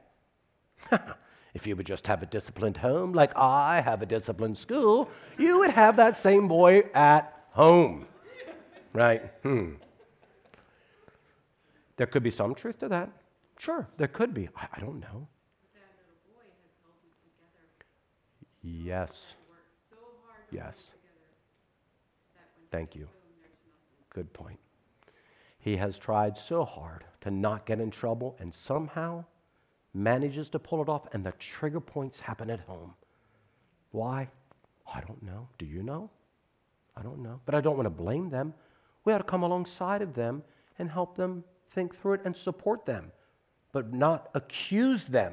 if 1.54 1.66
you 1.66 1.74
would 1.76 1.86
just 1.86 2.06
have 2.06 2.22
a 2.22 2.26
disciplined 2.26 2.76
home 2.76 3.12
like 3.12 3.32
I 3.36 3.80
have 3.80 4.00
a 4.00 4.06
disciplined 4.06 4.56
school, 4.56 5.10
you 5.36 5.58
would 5.58 5.70
have 5.70 5.96
that 5.96 6.16
same 6.16 6.46
boy 6.46 6.84
at 6.94 7.46
home. 7.50 8.06
Right? 8.92 9.32
Hmm. 9.42 9.74
There 12.00 12.06
could 12.06 12.22
be 12.22 12.30
some 12.30 12.54
truth 12.54 12.78
to 12.78 12.88
that. 12.88 13.10
Sure, 13.58 13.86
there 13.98 14.08
could 14.08 14.32
be. 14.32 14.48
I, 14.56 14.68
I 14.72 14.80
don't 14.80 15.00
know. 15.00 15.28
Yes. 18.62 19.12
Yes. 20.50 20.78
Thank 22.70 22.96
you. 22.96 23.06
Good 24.08 24.32
point. 24.32 24.58
He 25.58 25.76
has 25.76 25.98
tried 25.98 26.38
so 26.38 26.64
hard 26.64 27.04
to 27.20 27.30
not 27.30 27.66
get 27.66 27.80
in 27.80 27.90
trouble 27.90 28.34
and 28.40 28.54
somehow 28.54 29.22
manages 29.92 30.48
to 30.48 30.58
pull 30.58 30.80
it 30.80 30.88
off, 30.88 31.06
and 31.12 31.22
the 31.22 31.32
trigger 31.32 31.80
points 31.80 32.18
happen 32.18 32.48
at 32.48 32.60
home. 32.60 32.94
Why? 33.90 34.26
I 34.90 35.02
don't 35.02 35.22
know. 35.22 35.48
Do 35.58 35.66
you 35.66 35.82
know? 35.82 36.08
I 36.96 37.02
don't 37.02 37.22
know. 37.22 37.42
But 37.44 37.54
I 37.54 37.60
don't 37.60 37.76
want 37.76 37.84
to 37.84 37.90
blame 37.90 38.30
them. 38.30 38.54
We 39.04 39.12
ought 39.12 39.18
to 39.18 39.24
come 39.24 39.42
alongside 39.42 40.00
of 40.00 40.14
them 40.14 40.42
and 40.78 40.90
help 40.90 41.14
them 41.14 41.44
think 41.74 42.00
through 42.00 42.14
it 42.14 42.20
and 42.24 42.36
support 42.36 42.86
them, 42.86 43.12
but 43.72 43.92
not 43.92 44.28
accuse 44.34 45.04
them. 45.04 45.32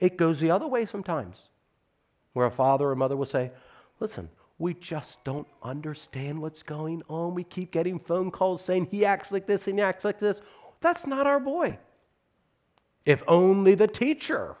It 0.00 0.16
goes 0.16 0.40
the 0.40 0.50
other 0.50 0.66
way 0.66 0.86
sometimes, 0.86 1.36
where 2.32 2.46
a 2.46 2.50
father 2.50 2.90
or 2.90 2.96
mother 2.96 3.16
will 3.16 3.26
say, 3.26 3.50
Listen, 4.00 4.28
we 4.58 4.74
just 4.74 5.22
don't 5.24 5.46
understand 5.62 6.40
what's 6.40 6.62
going 6.62 7.02
on. 7.08 7.34
We 7.34 7.44
keep 7.44 7.70
getting 7.70 7.98
phone 7.98 8.30
calls 8.30 8.62
saying 8.62 8.88
he 8.90 9.04
acts 9.04 9.32
like 9.32 9.46
this 9.46 9.66
and 9.66 9.78
he 9.78 9.82
acts 9.82 10.04
like 10.04 10.18
this. 10.18 10.40
That's 10.80 11.06
not 11.06 11.26
our 11.26 11.40
boy. 11.40 11.78
If 13.04 13.22
only 13.28 13.74
the 13.74 13.86
teacher 13.86 14.56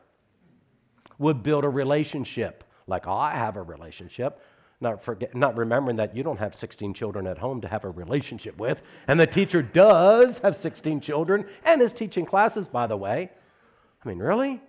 would 1.18 1.42
build 1.42 1.64
a 1.64 1.68
relationship 1.68 2.64
like 2.86 3.06
I 3.06 3.32
have 3.32 3.56
a 3.56 3.62
relationship, 3.62 4.40
not, 4.80 5.02
forget, 5.02 5.34
not 5.34 5.56
remembering 5.56 5.96
that 5.96 6.16
you 6.16 6.22
don't 6.22 6.38
have 6.38 6.54
16 6.54 6.94
children 6.94 7.26
at 7.26 7.38
home 7.38 7.60
to 7.60 7.68
have 7.68 7.84
a 7.84 7.90
relationship 7.90 8.56
with, 8.58 8.82
and 9.08 9.18
the 9.18 9.26
teacher 9.26 9.62
does 9.62 10.38
have 10.40 10.56
16 10.56 11.00
children 11.00 11.46
and 11.64 11.80
is 11.80 11.92
teaching 11.92 12.26
classes, 12.26 12.68
by 12.68 12.86
the 12.86 12.96
way. 12.96 13.30
I 14.04 14.08
mean, 14.08 14.18
really? 14.18 14.60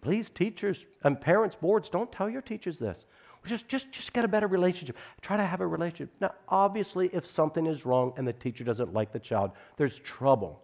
Please, 0.00 0.30
teachers 0.30 0.84
and 1.04 1.20
parents, 1.20 1.56
boards, 1.56 1.90
don't 1.90 2.10
tell 2.10 2.28
your 2.28 2.42
teachers 2.42 2.78
this. 2.78 3.04
Just, 3.44 3.66
just, 3.68 3.90
just 3.90 4.12
get 4.12 4.24
a 4.24 4.28
better 4.28 4.46
relationship. 4.46 4.96
Try 5.20 5.36
to 5.36 5.44
have 5.44 5.60
a 5.60 5.66
relationship. 5.66 6.10
Now, 6.20 6.32
obviously, 6.48 7.10
if 7.12 7.26
something 7.26 7.66
is 7.66 7.84
wrong 7.84 8.12
and 8.16 8.26
the 8.26 8.32
teacher 8.32 8.62
doesn't 8.62 8.92
like 8.92 9.12
the 9.12 9.18
child, 9.18 9.50
there's 9.76 9.98
trouble. 9.98 10.62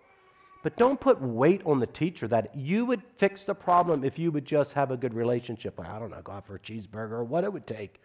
But 0.62 0.76
don't 0.76 1.00
put 1.00 1.20
weight 1.20 1.62
on 1.64 1.80
the 1.80 1.86
teacher 1.86 2.28
that 2.28 2.54
you 2.56 2.84
would 2.84 3.02
fix 3.16 3.44
the 3.44 3.54
problem 3.54 4.04
if 4.04 4.18
you 4.18 4.30
would 4.30 4.44
just 4.44 4.72
have 4.72 4.90
a 4.90 4.96
good 4.96 5.14
relationship. 5.14 5.78
I 5.80 5.98
don't 5.98 6.10
know, 6.10 6.20
go 6.22 6.32
out 6.32 6.46
for 6.46 6.56
a 6.56 6.58
cheeseburger 6.58 7.12
or 7.12 7.24
what 7.24 7.44
it 7.44 7.52
would 7.52 7.66
take. 7.66 8.00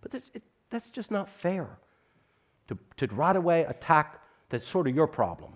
But 0.00 0.14
it, 0.14 0.42
that's 0.70 0.90
just 0.90 1.10
not 1.10 1.28
fair 1.28 1.68
to, 2.68 2.78
to 2.98 3.06
right 3.14 3.36
away 3.36 3.64
attack 3.64 4.22
that's 4.50 4.66
sort 4.66 4.86
of 4.88 4.94
your 4.94 5.06
problem. 5.06 5.52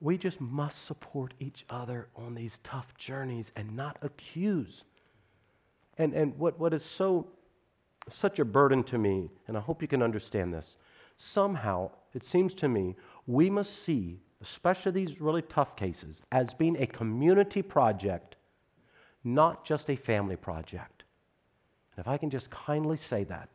We 0.00 0.18
just 0.18 0.40
must 0.40 0.84
support 0.84 1.34
each 1.40 1.64
other 1.70 2.08
on 2.14 2.34
these 2.34 2.58
tough 2.62 2.94
journeys 2.96 3.50
and 3.56 3.74
not 3.74 3.98
accuse. 4.02 4.84
And, 5.98 6.12
and 6.12 6.38
what, 6.38 6.58
what 6.60 6.74
is 6.74 6.84
so 6.84 7.28
such 8.12 8.38
a 8.38 8.44
burden 8.44 8.84
to 8.84 8.98
me, 8.98 9.30
and 9.48 9.56
I 9.56 9.60
hope 9.60 9.82
you 9.82 9.88
can 9.88 10.02
understand 10.02 10.52
this, 10.52 10.76
somehow 11.18 11.90
it 12.14 12.24
seems 12.24 12.54
to 12.54 12.68
me 12.68 12.94
we 13.26 13.50
must 13.50 13.84
see, 13.84 14.20
especially 14.42 14.92
these 14.92 15.20
really 15.20 15.42
tough 15.42 15.76
cases, 15.76 16.22
as 16.30 16.54
being 16.54 16.80
a 16.80 16.86
community 16.86 17.62
project, 17.62 18.36
not 19.24 19.64
just 19.64 19.90
a 19.90 19.96
family 19.96 20.36
project. 20.36 20.95
And 21.96 22.04
if 22.04 22.08
I 22.08 22.18
can 22.18 22.30
just 22.30 22.50
kindly 22.50 22.96
say 22.96 23.24
that, 23.24 23.48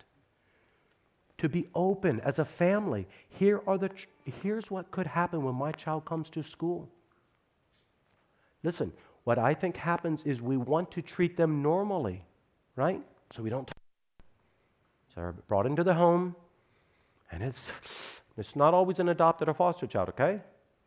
to 1.42 1.50
be 1.50 1.68
open 1.74 2.20
as 2.20 2.38
a 2.38 2.46
family. 2.46 3.08
Here 3.30 3.62
are 3.66 3.78
the, 3.78 3.90
here's 4.44 4.70
what 4.70 4.92
could 4.92 5.08
happen 5.08 5.44
when 5.44 5.56
my 5.56 5.72
child 5.72 6.06
comes 6.06 6.30
to 6.32 6.44
school. 6.44 6.88
Listen, 8.64 8.94
what 9.24 9.40
I 9.40 9.56
think 9.56 9.76
happens 9.76 10.22
is 10.24 10.40
we 10.40 10.58
want 10.58 10.92
to 10.92 11.02
treat 11.02 11.38
them 11.38 11.64
normally, 11.64 12.24
right? 12.76 13.02
So 13.36 13.42
we 13.42 13.50
don't. 13.50 13.68
So 13.70 15.16
they're 15.16 15.32
brought 15.48 15.66
into 15.66 15.84
the 15.84 15.96
home, 15.96 16.36
and 17.32 17.42
it's, 17.42 17.60
it's 18.38 18.56
not 18.56 18.76
always 18.76 19.00
an 19.00 19.10
adopted 19.10 19.50
or 19.50 19.56
foster 19.56 19.88
child, 19.88 20.10
okay? 20.10 20.42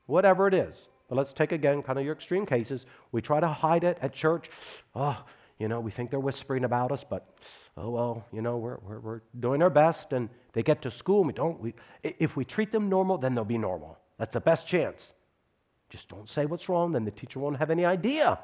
Whatever 0.07 0.47
it 0.47 0.55
is. 0.55 0.87
But 1.09 1.17
let's 1.17 1.33
take 1.33 1.51
again 1.51 1.83
kind 1.83 1.99
of 1.99 2.05
your 2.05 2.15
extreme 2.15 2.47
cases. 2.47 2.87
We 3.11 3.23
try 3.23 3.41
to 3.41 3.49
hide 3.49 3.83
it 3.83 3.99
at 4.01 4.13
church. 4.13 4.51
Oh, 4.95 5.25
you 5.59 5.69
know, 5.69 5.81
we 5.81 5.91
think 5.91 6.11
they're 6.11 6.21
whispering 6.21 6.65
about 6.65 6.91
us, 6.91 7.05
but 7.09 7.37
oh, 7.77 7.91
well, 7.91 8.25
you 8.33 8.43
know, 8.43 8.57
we're, 8.57 8.79
we're, 8.83 9.01
we're 9.01 9.21
doing 9.39 9.63
our 9.63 9.71
best. 9.71 10.13
And 10.13 10.29
they 10.53 10.63
get 10.63 10.83
to 10.83 10.91
school 10.91 11.19
and 11.19 11.29
we 11.29 11.33
don't. 11.33 11.61
We, 11.61 11.75
if 12.03 12.37
we 12.37 12.45
treat 12.45 12.73
them 12.73 12.89
normal, 12.89 13.19
then 13.19 13.35
they'll 13.35 13.45
be 13.45 13.59
normal. 13.59 13.99
That's 14.19 14.35
the 14.35 14.41
best 14.41 14.67
chance. 14.67 15.13
Just 15.91 16.09
don't 16.09 16.29
say 16.29 16.47
what's 16.47 16.69
wrong, 16.69 16.93
then 16.93 17.05
the 17.05 17.11
teacher 17.11 17.39
won't 17.39 17.59
have 17.59 17.71
any 17.71 17.85
idea. 17.85 18.39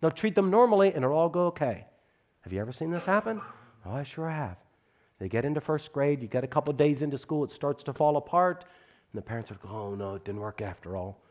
They'll 0.00 0.10
treat 0.10 0.34
them 0.34 0.50
normally 0.50 0.92
and 0.92 1.04
it'll 1.04 1.16
all 1.16 1.28
go 1.28 1.46
okay. 1.46 1.86
Have 2.40 2.52
you 2.52 2.60
ever 2.60 2.72
seen 2.72 2.90
this 2.90 3.04
happen? 3.04 3.40
Oh, 3.84 3.92
I 3.92 4.02
sure 4.02 4.28
have. 4.28 4.56
They 5.18 5.28
get 5.28 5.44
into 5.44 5.60
first 5.60 5.92
grade, 5.92 6.20
you 6.20 6.28
get 6.28 6.44
a 6.44 6.48
couple 6.48 6.72
days 6.74 7.02
into 7.02 7.16
school, 7.16 7.44
it 7.44 7.52
starts 7.52 7.82
to 7.84 7.92
fall 7.92 8.16
apart, 8.16 8.64
and 9.12 9.18
the 9.18 9.24
parents 9.24 9.50
are, 9.50 9.54
go, 9.54 9.68
oh 9.68 9.94
no, 9.94 10.16
it 10.16 10.24
didn't 10.24 10.40
work 10.40 10.60
after 10.60 10.96
all. 10.96 11.22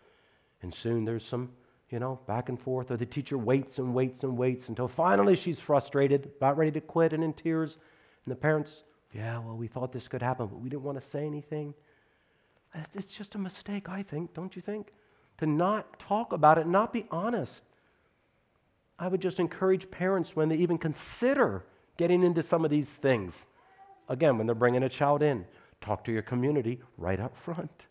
And 0.61 0.73
soon 0.73 1.05
there's 1.05 1.25
some 1.25 1.51
you 1.89 1.99
know, 1.99 2.19
back 2.27 2.49
and 2.49 2.59
forth, 2.59 2.91
or 2.91 2.97
the 2.97 3.05
teacher 3.05 3.37
waits 3.37 3.77
and 3.79 3.93
waits 3.93 4.23
and 4.23 4.35
waits 4.37 4.69
until 4.69 4.87
finally 4.87 5.35
she's 5.35 5.59
frustrated, 5.59 6.31
about 6.37 6.57
ready 6.57 6.71
to 6.71 6.81
quit 6.81 7.13
and 7.13 7.23
in 7.23 7.33
tears. 7.33 7.77
And 8.25 8.31
the 8.31 8.35
parents, 8.35 8.83
yeah, 9.13 9.37
well, 9.37 9.55
we 9.55 9.67
thought 9.67 9.91
this 9.91 10.07
could 10.07 10.21
happen, 10.21 10.47
but 10.47 10.59
we 10.59 10.69
didn't 10.69 10.83
want 10.83 10.99
to 10.99 11.07
say 11.07 11.25
anything. 11.25 11.73
It's 12.93 13.11
just 13.11 13.35
a 13.35 13.37
mistake, 13.37 13.87
I 13.87 14.03
think, 14.03 14.33
don't 14.33 14.55
you 14.55 14.61
think? 14.61 14.91
To 15.37 15.45
not 15.45 15.99
talk 15.99 16.33
about 16.33 16.57
it, 16.57 16.67
not 16.67 16.91
be 16.91 17.05
honest. 17.11 17.61
I 18.97 19.07
would 19.07 19.21
just 19.21 19.39
encourage 19.39 19.89
parents 19.91 20.35
when 20.35 20.49
they 20.49 20.55
even 20.55 20.77
consider 20.77 21.65
getting 21.97 22.23
into 22.23 22.41
some 22.41 22.65
of 22.65 22.71
these 22.71 22.89
things. 22.89 23.45
Again, 24.09 24.37
when 24.37 24.47
they're 24.47 24.55
bringing 24.55 24.83
a 24.83 24.89
child 24.89 25.21
in, 25.21 25.45
talk 25.81 26.03
to 26.05 26.11
your 26.11 26.21
community 26.21 26.81
right 26.97 27.19
up 27.19 27.35
front. 27.37 27.87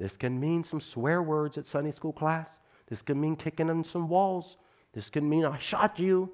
This 0.00 0.16
can 0.16 0.40
mean 0.40 0.64
some 0.64 0.80
swear 0.80 1.22
words 1.22 1.58
at 1.58 1.66
Sunday 1.66 1.92
school 1.92 2.14
class. 2.14 2.56
This 2.88 3.02
can 3.02 3.20
mean 3.20 3.36
kicking 3.36 3.68
in 3.68 3.84
some 3.84 4.08
walls. 4.08 4.56
This 4.94 5.10
can 5.10 5.28
mean 5.28 5.44
I 5.44 5.58
shot 5.58 5.98
you. 5.98 6.32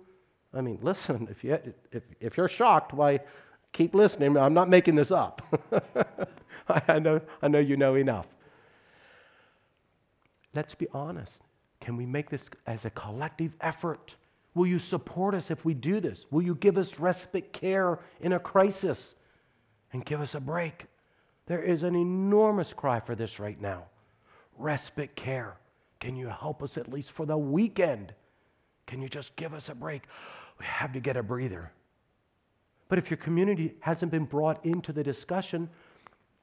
I 0.55 0.61
mean, 0.61 0.79
listen, 0.83 1.27
if, 1.29 1.43
you, 1.43 1.59
if, 1.91 2.05
if 2.21 2.37
you're 2.37 2.47
shocked, 2.47 2.95
why, 2.95 3.19
keep 3.73 3.93
listening. 3.93 4.37
I'm 4.37 4.55
not 4.55 4.69
making 4.69 4.95
this 4.95 5.11
up. 5.11 5.43
I, 6.69 7.01
know, 7.01 7.21
I 7.43 7.49
know 7.49 7.59
you 7.59 7.77
know 7.77 7.97
enough. 7.97 8.29
Let's 10.55 10.77
be 10.77 10.87
honest. 10.93 11.33
Can 11.81 11.97
we 11.97 12.07
make 12.07 12.31
this 12.31 12.49
as 12.69 12.85
a 12.85 12.91
collective 12.91 13.53
effort? 13.61 14.15
Will 14.55 14.69
you 14.69 14.79
support 14.79 15.35
us 15.35 15.51
if 15.51 15.65
we 15.65 15.75
do 15.75 15.99
this? 15.99 16.25
Will 16.31 16.43
you 16.43 16.55
give 16.55 16.79
us 16.79 17.01
respite 17.01 17.53
care 17.53 17.99
in 18.21 18.33
a 18.33 18.39
crisis 18.39 19.17
and 19.93 20.05
give 20.05 20.21
us 20.21 20.37
a 20.37 20.41
break? 20.41 20.87
There 21.47 21.63
is 21.63 21.83
an 21.83 21.95
enormous 21.95 22.73
cry 22.73 23.01
for 23.01 23.15
this 23.15 23.39
right 23.39 23.61
now 23.61 23.85
respite 24.59 25.15
care. 25.15 25.57
Can 26.01 26.17
you 26.17 26.29
help 26.29 26.63
us 26.63 26.79
at 26.79 26.91
least 26.91 27.13
for 27.13 27.27
the 27.27 27.37
weekend? 27.37 28.15
Can 28.87 29.03
you 29.03 29.09
just 29.09 29.35
give 29.37 29.53
us 29.53 29.69
a 29.69 29.75
break? 29.75 30.05
We 30.59 30.65
have 30.65 30.93
to 30.93 31.01
get 31.01 31.17
a 31.17 31.23
breather. 31.23 31.71
But 32.89 32.99
if 32.99 33.11
your 33.11 33.17
community 33.17 33.75
hasn't 33.81 34.13
been 34.13 34.25
brought 34.25 34.65
into 34.65 34.93
the 34.93 35.03
discussion, 35.03 35.69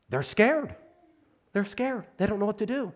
they're 0.09 0.23
scared. 0.23 0.75
They're 1.53 1.65
scared. 1.65 2.05
They 2.17 2.25
don't 2.25 2.39
know 2.39 2.45
what 2.45 2.57
to 2.59 2.65
do. 2.65 2.91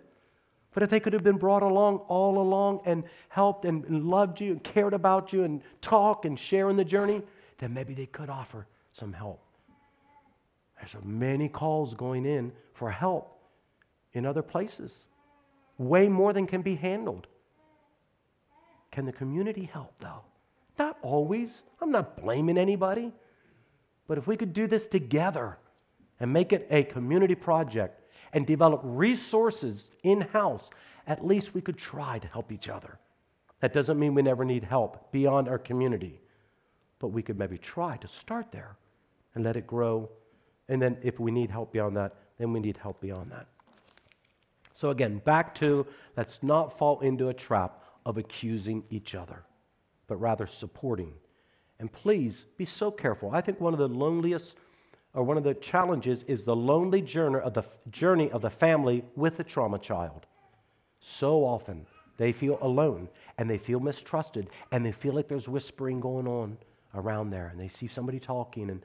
But 0.73 0.83
if 0.83 0.89
they 0.89 0.99
could 0.99 1.13
have 1.13 1.23
been 1.23 1.37
brought 1.37 1.63
along 1.63 1.97
all 2.07 2.39
along 2.39 2.81
and 2.85 3.03
helped 3.29 3.65
and 3.65 4.07
loved 4.07 4.41
you 4.41 4.51
and 4.51 4.63
cared 4.63 4.93
about 4.93 5.33
you 5.33 5.43
and 5.43 5.61
talk 5.81 6.25
and 6.25 6.37
share 6.37 6.69
in 6.69 6.75
the 6.75 6.85
journey, 6.85 7.23
then 7.57 7.73
maybe 7.73 7.93
they 7.93 8.05
could 8.05 8.29
offer 8.29 8.67
some 8.93 9.13
help. 9.13 9.46
There's 10.79 11.03
many 11.03 11.49
calls 11.49 11.93
going 11.93 12.25
in 12.25 12.51
for 12.73 12.91
help 12.91 13.39
in 14.13 14.25
other 14.25 14.41
places, 14.41 14.93
way 15.77 16.07
more 16.07 16.33
than 16.33 16.47
can 16.47 16.61
be 16.61 16.75
handled. 16.75 17.27
Can 18.91 19.05
the 19.05 19.11
community 19.11 19.65
help, 19.71 19.93
though? 19.99 20.21
Not 20.79 20.97
always. 21.01 21.61
I'm 21.81 21.91
not 21.91 22.21
blaming 22.21 22.57
anybody. 22.57 23.11
But 24.07 24.17
if 24.17 24.27
we 24.27 24.37
could 24.37 24.53
do 24.53 24.67
this 24.67 24.87
together 24.87 25.57
and 26.19 26.31
make 26.31 26.53
it 26.53 26.67
a 26.71 26.83
community 26.83 27.35
project 27.35 28.01
and 28.33 28.45
develop 28.45 28.81
resources 28.83 29.89
in 30.03 30.21
house, 30.21 30.69
at 31.05 31.25
least 31.25 31.53
we 31.53 31.61
could 31.61 31.77
try 31.77 32.19
to 32.19 32.27
help 32.27 32.51
each 32.51 32.69
other. 32.69 32.99
That 33.59 33.73
doesn't 33.73 33.99
mean 33.99 34.13
we 34.13 34.21
never 34.21 34.45
need 34.45 34.63
help 34.63 35.11
beyond 35.11 35.47
our 35.47 35.57
community, 35.57 36.21
but 36.99 37.09
we 37.09 37.23
could 37.23 37.37
maybe 37.37 37.57
try 37.57 37.97
to 37.97 38.07
start 38.07 38.51
there 38.51 38.77
and 39.35 39.43
let 39.43 39.55
it 39.55 39.67
grow. 39.67 40.09
And 40.69 40.81
then 40.81 40.97
if 41.01 41.19
we 41.19 41.31
need 41.31 41.49
help 41.49 41.71
beyond 41.71 41.95
that, 41.97 42.15
then 42.37 42.53
we 42.53 42.59
need 42.59 42.77
help 42.77 42.99
beyond 43.01 43.31
that. 43.31 43.47
So, 44.75 44.91
again, 44.91 45.21
back 45.25 45.55
to 45.55 45.87
let's 46.15 46.39
not 46.43 46.77
fall 46.77 46.99
into 46.99 47.29
a 47.29 47.33
trap 47.33 47.83
of 48.05 48.17
accusing 48.17 48.83
each 48.89 49.15
other, 49.15 49.43
but 50.07 50.17
rather 50.17 50.45
supporting. 50.45 51.13
And 51.79 51.91
please 51.91 52.45
be 52.57 52.65
so 52.65 52.91
careful. 52.91 53.31
I 53.33 53.41
think 53.41 53.59
one 53.59 53.73
of 53.73 53.79
the 53.79 53.87
loneliest 53.87 54.55
or 55.13 55.23
one 55.23 55.37
of 55.37 55.43
the 55.43 55.55
challenges 55.55 56.23
is 56.27 56.43
the 56.43 56.55
lonely 56.55 57.01
journey 57.01 57.39
of 57.39 57.53
the 57.53 57.63
journey 57.89 58.29
of 58.31 58.41
the 58.41 58.49
family 58.49 59.03
with 59.15 59.39
a 59.39 59.43
trauma 59.43 59.79
child. 59.79 60.27
So 60.99 61.43
often 61.43 61.87
they 62.17 62.31
feel 62.31 62.59
alone 62.61 63.09
and 63.37 63.49
they 63.49 63.57
feel 63.57 63.79
mistrusted 63.79 64.49
and 64.71 64.85
they 64.85 64.91
feel 64.91 65.13
like 65.13 65.27
there's 65.27 65.47
whispering 65.47 65.99
going 65.99 66.27
on 66.27 66.57
around 66.93 67.29
there 67.29 67.47
and 67.47 67.59
they 67.59 67.67
see 67.67 67.87
somebody 67.87 68.19
talking 68.19 68.69
and 68.69 68.83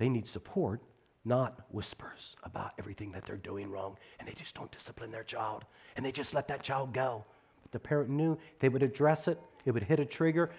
they 0.00 0.08
need 0.08 0.26
support, 0.26 0.80
not 1.26 1.60
whispers 1.70 2.34
about 2.42 2.72
everything 2.78 3.12
that 3.12 3.26
they're 3.26 3.36
doing 3.36 3.70
wrong 3.70 3.98
and 4.18 4.26
they 4.26 4.32
just 4.32 4.54
don't 4.54 4.72
discipline 4.72 5.10
their 5.10 5.22
child 5.22 5.66
and 5.94 6.04
they 6.04 6.10
just 6.10 6.32
let 6.32 6.48
that 6.48 6.62
child 6.62 6.94
go. 6.94 7.22
But 7.62 7.70
the 7.70 7.78
parent 7.78 8.08
knew 8.08 8.38
they 8.60 8.70
would 8.70 8.82
address 8.82 9.28
it, 9.28 9.38
it 9.66 9.72
would 9.72 9.82
hit 9.82 10.00
a 10.00 10.06
trigger, 10.06 10.50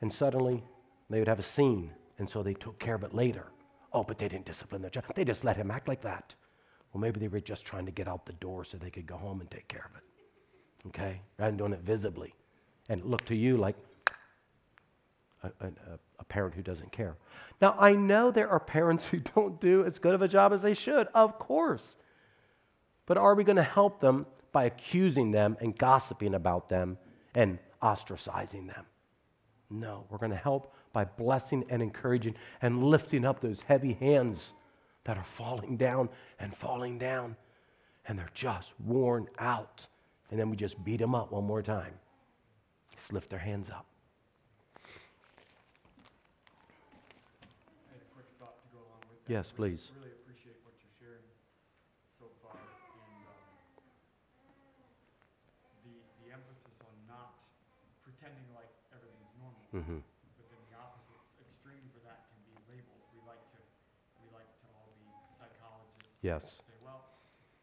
and 0.00 0.12
suddenly 0.12 0.62
they 1.10 1.18
would 1.18 1.26
have 1.26 1.40
a 1.40 1.42
scene. 1.42 1.90
And 2.20 2.30
so 2.30 2.44
they 2.44 2.54
took 2.54 2.78
care 2.78 2.94
of 2.94 3.02
it 3.02 3.12
later. 3.12 3.46
Oh, 3.92 4.04
but 4.04 4.16
they 4.16 4.28
didn't 4.28 4.46
discipline 4.46 4.80
their 4.80 4.92
child. 4.92 5.06
They 5.16 5.24
just 5.24 5.42
let 5.42 5.56
him 5.56 5.72
act 5.72 5.88
like 5.88 6.02
that. 6.02 6.32
Well, 6.92 7.00
maybe 7.00 7.18
they 7.18 7.26
were 7.26 7.40
just 7.40 7.64
trying 7.64 7.86
to 7.86 7.92
get 7.92 8.06
out 8.06 8.26
the 8.26 8.34
door 8.34 8.64
so 8.64 8.78
they 8.78 8.90
could 8.90 9.06
go 9.06 9.16
home 9.16 9.40
and 9.40 9.50
take 9.50 9.66
care 9.66 9.90
of 9.90 9.96
it. 9.96 10.88
Okay? 10.88 11.20
Rather 11.36 11.50
than 11.50 11.58
doing 11.58 11.72
it 11.72 11.80
visibly. 11.80 12.32
And 12.88 13.00
it 13.00 13.06
looked 13.06 13.26
to 13.26 13.34
you 13.34 13.56
like 13.56 13.74
a, 15.44 15.66
a, 15.66 15.70
a, 16.18 16.24
parent 16.24 16.54
who 16.54 16.62
doesn't 16.62 16.92
care. 16.92 17.16
Now, 17.60 17.76
I 17.78 17.92
know 17.92 18.30
there 18.30 18.48
are 18.48 18.60
parents 18.60 19.06
who 19.08 19.18
don't 19.18 19.60
do 19.60 19.84
as 19.84 19.98
good 19.98 20.14
of 20.14 20.22
a 20.22 20.28
job 20.28 20.52
as 20.52 20.62
they 20.62 20.74
should, 20.74 21.08
of 21.14 21.38
course. 21.38 21.96
But 23.06 23.18
are 23.18 23.34
we 23.34 23.44
going 23.44 23.56
to 23.56 23.62
help 23.62 24.00
them 24.00 24.26
by 24.52 24.64
accusing 24.64 25.30
them 25.30 25.56
and 25.60 25.76
gossiping 25.76 26.34
about 26.34 26.68
them 26.68 26.96
and 27.34 27.58
ostracizing 27.82 28.66
them? 28.66 28.86
No, 29.70 30.04
we're 30.08 30.18
going 30.18 30.30
to 30.30 30.36
help 30.36 30.74
by 30.92 31.04
blessing 31.04 31.64
and 31.68 31.82
encouraging 31.82 32.34
and 32.62 32.84
lifting 32.84 33.24
up 33.24 33.40
those 33.40 33.60
heavy 33.60 33.94
hands 33.94 34.52
that 35.04 35.18
are 35.18 35.24
falling 35.36 35.76
down 35.76 36.08
and 36.38 36.56
falling 36.56 36.98
down, 36.98 37.36
and 38.06 38.18
they're 38.18 38.30
just 38.32 38.72
worn 38.80 39.28
out. 39.38 39.86
And 40.30 40.40
then 40.40 40.48
we 40.50 40.56
just 40.56 40.82
beat 40.82 40.98
them 40.98 41.14
up 41.14 41.32
one 41.32 41.44
more 41.44 41.62
time. 41.62 41.92
Just 42.94 43.12
lift 43.12 43.28
their 43.28 43.38
hands 43.38 43.68
up. 43.70 43.86
I 47.88 47.92
had 47.92 48.00
a 48.00 48.14
quick 48.14 48.26
thought 48.38 48.56
to 48.62 48.68
go 48.72 48.78
along 48.78 49.00
with 49.10 49.13
that. 49.26 49.32
Yes, 49.32 49.52
please. 49.52 49.90
Really 49.96 50.12
appreciate 50.12 50.58
what 50.64 50.74
you're 50.80 50.96
sharing 51.00 51.24
so 52.18 52.28
far, 52.44 52.56
and 52.56 53.24
um, 53.28 53.48
the 55.84 55.96
the 56.24 56.28
emphasis 56.32 56.76
on 56.84 56.94
not 57.08 57.32
pretending 58.04 58.44
like 58.54 58.70
everything's 58.92 59.34
normal. 59.40 59.64
Mm-hmm. 59.72 60.00
But 60.36 60.46
then 60.52 60.60
the 60.70 60.76
opposite 60.76 61.20
extreme 61.40 61.84
for 61.96 62.00
that 62.08 62.28
can 62.28 62.40
be 62.48 62.54
labels. 62.68 63.02
We 63.16 63.20
like 63.24 63.42
to 63.56 63.60
we 64.20 64.28
like 64.32 64.48
to 64.64 64.66
all 64.76 64.92
be 65.00 65.08
psychologists. 65.40 66.12
Yes. 66.24 66.60
Say, 66.68 66.76
well, 66.84 67.04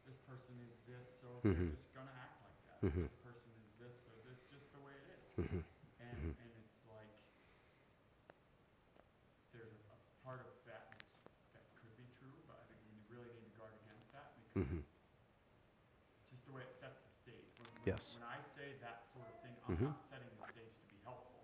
this 0.06 0.18
person 0.30 0.54
is 0.66 0.74
this, 0.90 1.06
so 1.22 1.30
Mhm. 1.46 1.74
they're 1.74 1.78
just 1.78 1.94
gonna 1.94 2.14
act 2.18 2.38
like 2.46 2.58
that. 2.70 2.78
Mhm. 2.86 3.06
This 3.10 3.18
person 3.26 3.50
is 3.62 3.70
this, 3.82 3.94
so 4.06 4.10
this 4.26 4.38
just 4.50 4.66
the 4.74 4.82
way 4.86 4.94
it 4.98 5.08
is. 5.14 5.26
Mm-hmm. 5.46 5.62
And, 6.02 6.18
Mhm. 6.22 6.34
and 6.42 6.50
it's 6.62 6.78
like, 6.90 7.14
there's 9.54 9.74
a, 9.74 9.94
a 9.94 9.98
part 10.26 10.42
of 10.46 10.50
that 10.70 10.90
that's, 10.94 11.10
that 11.58 11.66
could 11.82 11.94
be 11.98 12.06
true, 12.22 12.34
but 12.46 12.58
I 12.62 12.64
think 12.70 12.82
we 12.90 12.98
really 13.18 13.30
need 13.34 13.46
to 13.50 13.54
guard 13.58 13.74
against 13.86 14.10
that 14.14 14.34
because 14.38 14.68
Mm-hmm. 14.68 14.82
just 16.30 16.44
the 16.46 16.54
way 16.54 16.62
it 16.66 16.74
sets 16.78 17.00
the 17.02 17.12
stage. 17.26 17.50
When, 17.58 17.70
when- 17.82 17.88
Yes. 17.98 18.14
When 18.14 18.26
I 18.30 18.38
say 18.58 18.78
that 18.86 19.10
sort 19.14 19.26
of 19.30 19.36
thing, 19.42 19.56
I'm 19.66 19.78
Mhm. 19.78 19.90
not 19.90 20.02
setting 20.10 20.30
the 20.38 20.46
stage 20.54 20.74
to 20.78 20.86
be 20.92 20.98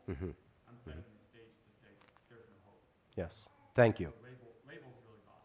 Mm-hmm. 0.10 0.26
I'm 0.26 0.78
setting 0.86 1.04
the 1.04 1.28
stage 1.30 1.52
to 1.52 1.72
say, 1.84 1.92
there's 2.30 2.40
no 2.48 2.56
hope. 2.66 2.80
Yes. 3.16 3.34
Thank 3.76 4.00
you. 4.00 4.08
Label, 4.24 4.48
labels 4.68 4.96
really 5.06 5.22
bother 5.26 5.44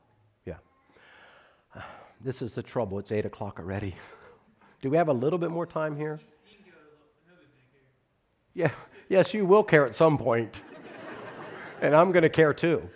me. 1.76 1.82
This 2.24 2.40
is 2.40 2.54
the 2.54 2.62
trouble. 2.62 3.00
It's 3.00 3.10
8 3.10 3.26
o'clock 3.26 3.58
already. 3.58 3.96
Do 4.82 4.90
we 4.90 4.96
have 4.96 5.08
a 5.08 5.12
little 5.12 5.38
bit 5.38 5.50
more 5.50 5.66
time 5.66 5.96
here? 5.96 6.20
Yeah, 8.54 8.70
yes, 9.08 9.32
you 9.34 9.46
will 9.46 9.64
care 9.64 9.86
at 9.86 9.94
some 9.94 10.18
point. 10.18 10.60
and 11.80 11.96
I'm 11.96 12.12
going 12.12 12.22
to 12.22 12.28
care 12.28 12.52
too. 12.54 12.88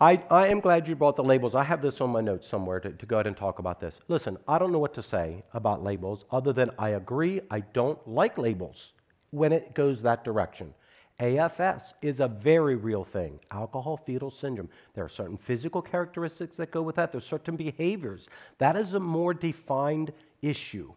I, 0.00 0.22
I 0.30 0.46
am 0.46 0.60
glad 0.60 0.86
you 0.86 0.94
brought 0.94 1.16
the 1.16 1.24
labels. 1.24 1.56
I 1.56 1.64
have 1.64 1.82
this 1.82 2.00
on 2.00 2.10
my 2.10 2.20
notes 2.20 2.48
somewhere 2.48 2.78
to, 2.80 2.90
to 2.90 3.06
go 3.06 3.16
ahead 3.16 3.26
and 3.26 3.36
talk 3.36 3.58
about 3.58 3.80
this. 3.80 3.96
Listen, 4.06 4.38
I 4.46 4.58
don't 4.58 4.70
know 4.70 4.78
what 4.78 4.94
to 4.94 5.02
say 5.02 5.42
about 5.52 5.82
labels 5.82 6.24
other 6.30 6.52
than 6.52 6.70
I 6.78 6.90
agree 6.90 7.40
I 7.50 7.60
don't 7.60 7.98
like 8.06 8.38
labels 8.38 8.92
when 9.30 9.52
it 9.52 9.74
goes 9.74 10.02
that 10.02 10.24
direction. 10.24 10.74
AFS 11.20 11.82
is 12.00 12.20
a 12.20 12.28
very 12.28 12.76
real 12.76 13.04
thing, 13.04 13.40
alcohol 13.50 13.96
fetal 13.96 14.30
syndrome. 14.30 14.68
There 14.94 15.04
are 15.04 15.08
certain 15.08 15.36
physical 15.36 15.82
characteristics 15.82 16.56
that 16.56 16.70
go 16.70 16.82
with 16.82 16.96
that, 16.96 17.10
there's 17.10 17.26
certain 17.26 17.56
behaviors. 17.56 18.28
That 18.58 18.76
is 18.76 18.94
a 18.94 19.00
more 19.00 19.34
defined 19.34 20.12
issue 20.42 20.92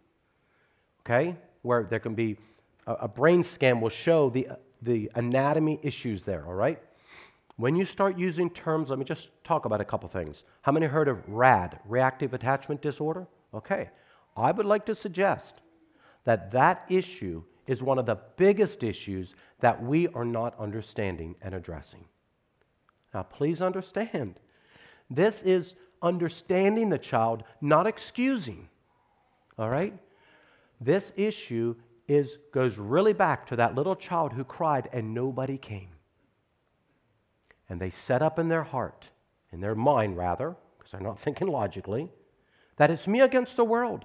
okay? 1.06 1.36
Where 1.62 1.84
there 1.84 2.00
can 2.00 2.16
be 2.16 2.38
a, 2.88 2.94
a 2.94 3.08
brain 3.08 3.44
scan 3.44 3.82
will 3.82 3.90
show 3.90 4.30
the, 4.30 4.48
the 4.82 5.12
anatomy 5.16 5.80
issues 5.84 6.24
there, 6.24 6.46
all 6.46 6.54
right? 6.54 6.80
When 7.58 7.76
you 7.76 7.86
start 7.86 8.18
using 8.18 8.50
terms, 8.50 8.90
let 8.90 8.98
me 8.98 9.06
just 9.06 9.30
talk 9.44 9.66
about 9.66 9.82
a 9.82 9.86
couple 9.86 10.10
things. 10.10 10.44
How 10.62 10.72
many 10.72 10.88
heard 10.88 11.08
of 11.08 11.18
RAD, 11.28 11.80
reactive 11.86 12.34
attachment 12.34 12.82
disorder? 12.82 13.28
Okay. 13.54 13.90
I 14.36 14.52
would 14.52 14.66
like 14.66 14.86
to 14.86 14.96
suggest 14.96 15.56
that 16.24 16.52
that 16.52 16.86
issue 16.90 17.44
is 17.72 17.82
one 17.82 17.98
of 17.98 18.06
the 18.06 18.20
biggest 18.36 18.84
issues 18.84 19.34
that 19.62 19.82
we 19.82 20.06
are 20.10 20.26
not 20.26 20.60
understanding 20.60 21.36
and 21.42 21.54
addressing. 21.54 22.04
Now, 23.14 23.24
please 23.24 23.62
understand, 23.62 24.36
this 25.10 25.42
is 25.44 25.76
understanding 26.02 26.90
the 26.90 26.98
child, 26.98 27.44
not 27.62 27.88
excusing. 27.88 28.68
All 29.58 29.70
right? 29.70 29.98
This 30.82 31.14
issue 31.16 31.76
is, 32.10 32.40
goes 32.52 32.78
really 32.78 33.14
back 33.14 33.48
to 33.48 33.56
that 33.56 33.74
little 33.74 33.96
child 33.96 34.34
who 34.34 34.44
cried 34.44 34.90
and 34.92 35.14
nobody 35.14 35.58
came. 35.58 35.92
And 37.70 37.80
they 37.80 37.92
set 37.92 38.22
up 38.22 38.38
in 38.38 38.50
their 38.50 38.64
heart, 38.64 39.06
in 39.54 39.62
their 39.62 39.76
mind 39.76 40.18
rather, 40.18 40.58
because 40.78 40.92
they're 40.92 41.00
not 41.00 41.22
thinking 41.22 41.48
logically, 41.48 42.10
that 42.76 42.92
it's 42.92 43.08
me 43.08 43.22
against 43.22 43.56
the 43.56 43.64
world. 43.64 44.04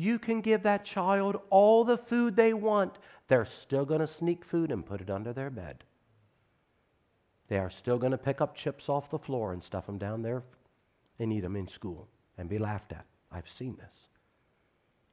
You 0.00 0.18
can 0.18 0.40
give 0.40 0.62
that 0.62 0.86
child 0.86 1.36
all 1.50 1.84
the 1.84 1.98
food 1.98 2.34
they 2.34 2.54
want, 2.54 2.96
they're 3.28 3.44
still 3.44 3.84
going 3.84 4.00
to 4.00 4.06
sneak 4.06 4.46
food 4.46 4.70
and 4.70 4.84
put 4.84 5.02
it 5.02 5.10
under 5.10 5.34
their 5.34 5.50
bed. 5.50 5.84
They 7.48 7.58
are 7.58 7.68
still 7.68 7.98
going 7.98 8.12
to 8.12 8.16
pick 8.16 8.40
up 8.40 8.56
chips 8.56 8.88
off 8.88 9.10
the 9.10 9.18
floor 9.18 9.52
and 9.52 9.62
stuff 9.62 9.84
them 9.84 9.98
down 9.98 10.22
there 10.22 10.42
and 11.18 11.30
eat 11.30 11.40
them 11.40 11.54
in 11.54 11.68
school 11.68 12.08
and 12.38 12.48
be 12.48 12.56
laughed 12.56 12.92
at. 12.92 13.04
I've 13.30 13.48
seen 13.50 13.76
this. 13.76 13.94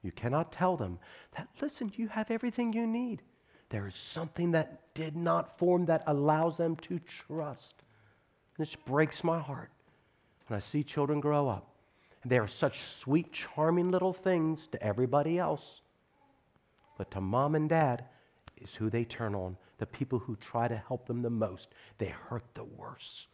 You 0.04 0.14
cannot 0.14 0.54
tell 0.54 0.78
them 0.78 1.00
that, 1.36 1.50
listen, 1.60 1.92
you 1.98 2.08
have 2.08 2.32
everything 2.32 2.72
you 2.72 2.88
need. 2.88 3.24
There 3.68 3.88
is 3.88 3.96
something 3.96 4.52
that 4.52 4.94
did 4.94 5.18
not 5.18 5.60
form 5.60 5.86
that 5.88 6.04
allows 6.08 6.56
them 6.56 6.78
to 6.78 7.00
trust. 7.00 7.76
And 8.58 8.66
it 8.66 8.86
breaks 8.86 9.22
my 9.22 9.40
heart 9.40 9.70
when 10.48 10.56
I 10.56 10.62
see 10.62 10.82
children 10.82 11.20
grow 11.20 11.50
up. 11.50 11.77
They 12.26 12.38
are 12.38 12.48
such 12.48 12.82
sweet, 13.00 13.32
charming 13.32 13.92
little 13.92 14.14
things 14.14 14.68
to 14.72 14.84
everybody 14.84 15.40
else. 15.40 15.82
But 16.98 17.12
to 17.12 17.22
mom 17.22 17.56
and 17.56 17.70
dad 17.70 18.06
is 18.58 18.74
who 18.74 18.90
they 18.90 19.06
turn 19.06 19.36
on, 19.36 19.58
the 19.78 19.86
people 19.86 20.20
who 20.20 20.36
try 20.38 20.68
to 20.68 20.84
help 20.88 21.06
them 21.06 21.22
the 21.22 21.30
most. 21.30 21.70
They 21.98 22.08
hurt 22.08 22.44
the 22.54 22.64
worst. 22.64 23.28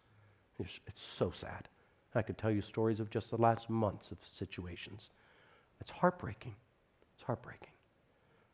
It's, 0.59 0.79
it's 0.86 1.01
so 1.17 1.31
sad. 1.31 1.67
I 2.15 2.21
could 2.21 2.38
tell 2.38 2.51
you 2.51 2.61
stories 2.61 2.99
of 2.99 3.09
just 3.09 3.31
the 3.31 3.38
last 3.41 3.69
months 3.69 4.11
of 4.11 4.17
situations. 4.38 5.09
It's 5.79 5.89
heartbreaking. 5.89 6.55
It's 7.15 7.23
heartbreaking. 7.23 7.69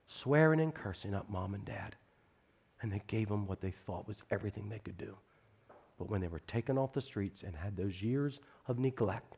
Swearing 0.07 0.61
and 0.61 0.73
cursing 0.73 1.13
up 1.13 1.29
mom 1.29 1.55
and 1.55 1.65
dad. 1.65 1.95
And 2.81 2.91
they 2.91 3.01
gave 3.07 3.27
them 3.27 3.45
what 3.45 3.59
they 3.59 3.73
thought 3.85 4.07
was 4.07 4.23
everything 4.31 4.69
they 4.69 4.79
could 4.79 4.97
do. 4.97 5.17
But 5.97 6.09
when 6.09 6.21
they 6.21 6.29
were 6.29 6.41
taken 6.47 6.77
off 6.77 6.93
the 6.93 7.01
streets 7.01 7.43
and 7.43 7.55
had 7.55 7.75
those 7.75 8.01
years 8.01 8.39
of 8.67 8.79
neglect, 8.79 9.37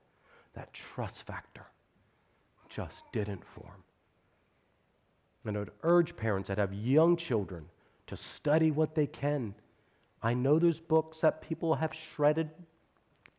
that 0.54 0.74
trust 0.74 1.24
factor 1.24 1.66
just 2.70 3.04
didn't 3.12 3.44
form. 3.46 3.84
And 5.46 5.56
I 5.56 5.60
would 5.60 5.72
urge 5.84 6.16
parents 6.16 6.48
that 6.48 6.58
have 6.58 6.74
young 6.74 7.18
children 7.18 7.66
to 8.08 8.16
study 8.18 8.72
what 8.72 8.96
they 8.96 9.08
can. 9.08 9.54
I 10.22 10.34
know 10.34 10.60
there's 10.60 10.80
books 10.80 11.20
that 11.22 11.42
people 11.42 11.76
have 11.76 11.94
shredded, 11.94 12.50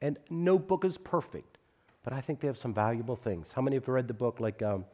and 0.00 0.18
no 0.30 0.58
book 0.58 0.84
is 0.84 0.98
perfect, 0.98 1.58
but 2.02 2.12
I 2.12 2.20
think 2.20 2.40
they 2.40 2.48
have 2.48 2.58
some 2.58 2.74
valuable 2.74 3.16
things. 3.16 3.52
How 3.52 3.62
many 3.62 3.76
have 3.76 3.88
read 3.88 4.08
the 4.08 4.14
book 4.14 4.40
like 4.40 4.62
um, 4.62 4.84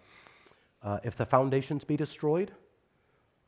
Uh, 0.80 1.00
if 1.02 1.16
the 1.16 1.26
foundations 1.26 1.84
be 1.84 1.96
destroyed? 1.96 2.52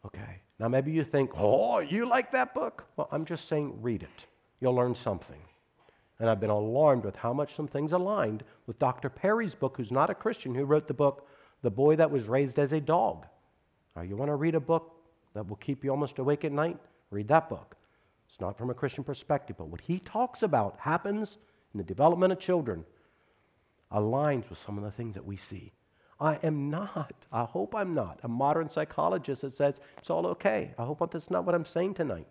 Okay. 0.04 0.42
Now, 0.58 0.68
maybe 0.68 0.90
you 0.90 1.04
think, 1.04 1.30
oh, 1.36 1.78
you 1.78 2.08
like 2.08 2.32
that 2.32 2.54
book? 2.54 2.84
Well, 2.96 3.08
I'm 3.12 3.24
just 3.24 3.46
saying, 3.46 3.80
read 3.82 4.02
it. 4.02 4.26
You'll 4.60 4.74
learn 4.74 4.94
something. 4.94 5.40
And 6.20 6.28
I've 6.28 6.38
been 6.38 6.50
alarmed 6.50 7.04
with 7.04 7.16
how 7.16 7.32
much 7.32 7.56
some 7.56 7.66
things 7.66 7.92
aligned 7.92 8.44
with 8.66 8.78
Dr. 8.78 9.08
Perry's 9.08 9.54
book, 9.54 9.76
who's 9.76 9.90
not 9.90 10.10
a 10.10 10.14
Christian, 10.14 10.54
who 10.54 10.64
wrote 10.64 10.86
the 10.86 10.94
book, 10.94 11.26
The 11.62 11.70
Boy 11.70 11.96
That 11.96 12.10
Was 12.10 12.28
Raised 12.28 12.58
as 12.58 12.72
a 12.72 12.80
Dog. 12.80 13.26
Now, 13.96 14.02
you 14.02 14.16
want 14.16 14.30
to 14.30 14.36
read 14.36 14.54
a 14.54 14.60
book 14.60 14.92
that 15.34 15.48
will 15.48 15.56
keep 15.56 15.82
you 15.82 15.90
almost 15.90 16.18
awake 16.18 16.44
at 16.44 16.52
night? 16.52 16.78
Read 17.10 17.28
that 17.28 17.48
book. 17.48 17.74
It's 18.28 18.40
not 18.40 18.56
from 18.56 18.70
a 18.70 18.74
Christian 18.74 19.02
perspective, 19.02 19.56
but 19.58 19.68
what 19.68 19.80
he 19.80 19.98
talks 19.98 20.42
about 20.42 20.76
happens 20.78 21.38
in 21.72 21.78
the 21.78 21.84
development 21.84 22.32
of 22.32 22.38
children 22.38 22.84
aligns 23.90 24.48
with 24.48 24.60
some 24.64 24.78
of 24.78 24.84
the 24.84 24.90
things 24.90 25.14
that 25.14 25.24
we 25.24 25.36
see. 25.36 25.72
I 26.20 26.38
am 26.42 26.70
not, 26.70 27.14
I 27.32 27.44
hope 27.44 27.74
I'm 27.74 27.94
not, 27.94 28.20
a 28.22 28.28
modern 28.28 28.68
psychologist 28.68 29.42
that 29.42 29.54
says 29.54 29.80
it's 29.98 30.10
all 30.10 30.26
okay. 30.26 30.74
I 30.78 30.84
hope 30.84 31.10
that's 31.10 31.30
not 31.30 31.46
what 31.46 31.54
I'm 31.54 31.64
saying 31.64 31.94
tonight. 31.94 32.26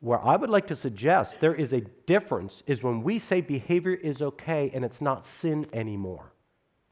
Where 0.00 0.20
I 0.24 0.36
would 0.36 0.50
like 0.50 0.66
to 0.68 0.76
suggest 0.76 1.40
there 1.40 1.54
is 1.54 1.72
a 1.72 1.82
difference 2.06 2.62
is 2.66 2.82
when 2.82 3.02
we 3.02 3.18
say 3.18 3.42
behavior 3.42 3.92
is 3.94 4.22
okay 4.22 4.70
and 4.72 4.84
it's 4.84 5.00
not 5.00 5.26
sin 5.26 5.66
anymore. 5.72 6.32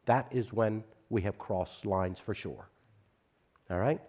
That 0.04 0.28
is 0.30 0.52
when 0.52 0.84
we 1.08 1.22
have 1.22 1.38
crossed 1.38 1.86
lines 1.86 2.18
for 2.18 2.34
sure. 2.34 2.68
All 3.70 3.78
right? 3.78 4.00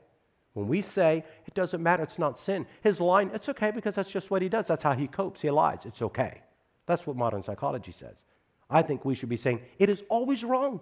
When 0.54 0.68
we 0.68 0.82
say 0.82 1.24
it 1.45 1.54
doesn't 1.54 1.82
matter, 1.82 2.04
it's 2.04 2.20
not 2.20 2.38
sin, 2.38 2.66
his 2.82 3.00
line, 3.00 3.32
it's 3.34 3.47
okay 3.50 3.72
because 3.72 3.95
that's 3.95 4.10
just 4.10 4.30
what 4.32 4.41
he 4.41 4.50
does. 4.50 4.68
That's 4.68 4.84
how 4.84 4.93
he 4.93 5.08
copes. 5.08 5.41
He 5.41 5.50
lies. 5.50 5.86
It's 5.86 6.02
okay. 6.02 6.41
That's 6.86 7.08
what 7.08 7.16
modern 7.16 7.43
psychology 7.43 7.93
says. 7.93 8.26
I 8.70 8.82
think 8.82 9.06
we 9.06 9.16
should 9.16 9.30
be 9.30 9.38
saying 9.38 9.62
it 9.78 9.89
is 9.89 10.04
always 10.10 10.43
wrong. 10.43 10.82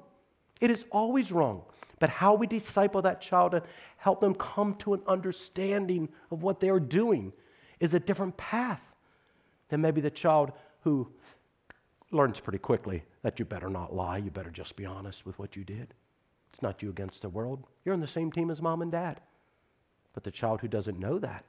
It 0.60 0.72
is 0.72 0.86
always 0.92 1.32
wrong. 1.32 1.62
But 2.00 2.10
how 2.10 2.34
we 2.34 2.48
disciple 2.48 3.02
that 3.04 3.22
child 3.22 3.54
and 3.54 3.64
help 3.98 4.22
them 4.22 4.34
come 4.36 4.76
to 4.76 4.94
an 4.94 5.02
understanding 5.08 6.10
of 6.32 6.42
what 6.42 6.60
they 6.60 6.70
are 6.70 6.80
doing 6.80 7.34
is 7.80 7.94
a 7.94 8.00
different 8.00 8.38
path 8.38 8.82
than 9.70 9.82
maybe 9.82 10.02
the 10.02 10.10
child 10.10 10.52
who 10.82 11.08
learns 12.12 12.40
pretty 12.40 12.60
quickly 12.60 13.04
that 13.22 13.40
you 13.40 13.46
better 13.46 13.70
not 13.70 13.96
lie, 13.96 14.18
you 14.18 14.32
better 14.32 14.50
just 14.50 14.76
be 14.76 14.86
honest 14.86 15.26
with 15.26 15.38
what 15.38 15.56
you 15.56 15.64
did. 15.64 15.94
It's 16.54 16.62
not 16.62 16.82
you 16.82 16.90
against 16.90 17.22
the 17.22 17.30
world. 17.30 17.66
You're 17.84 17.94
on 17.94 18.00
the 18.00 18.08
same 18.08 18.32
team 18.32 18.50
as 18.50 18.62
mom 18.62 18.82
and 18.82 18.92
dad. 18.92 19.20
But 20.14 20.24
the 20.24 20.32
child 20.32 20.62
who 20.62 20.68
doesn't 20.68 21.00
know 21.00 21.20
that, 21.20 21.44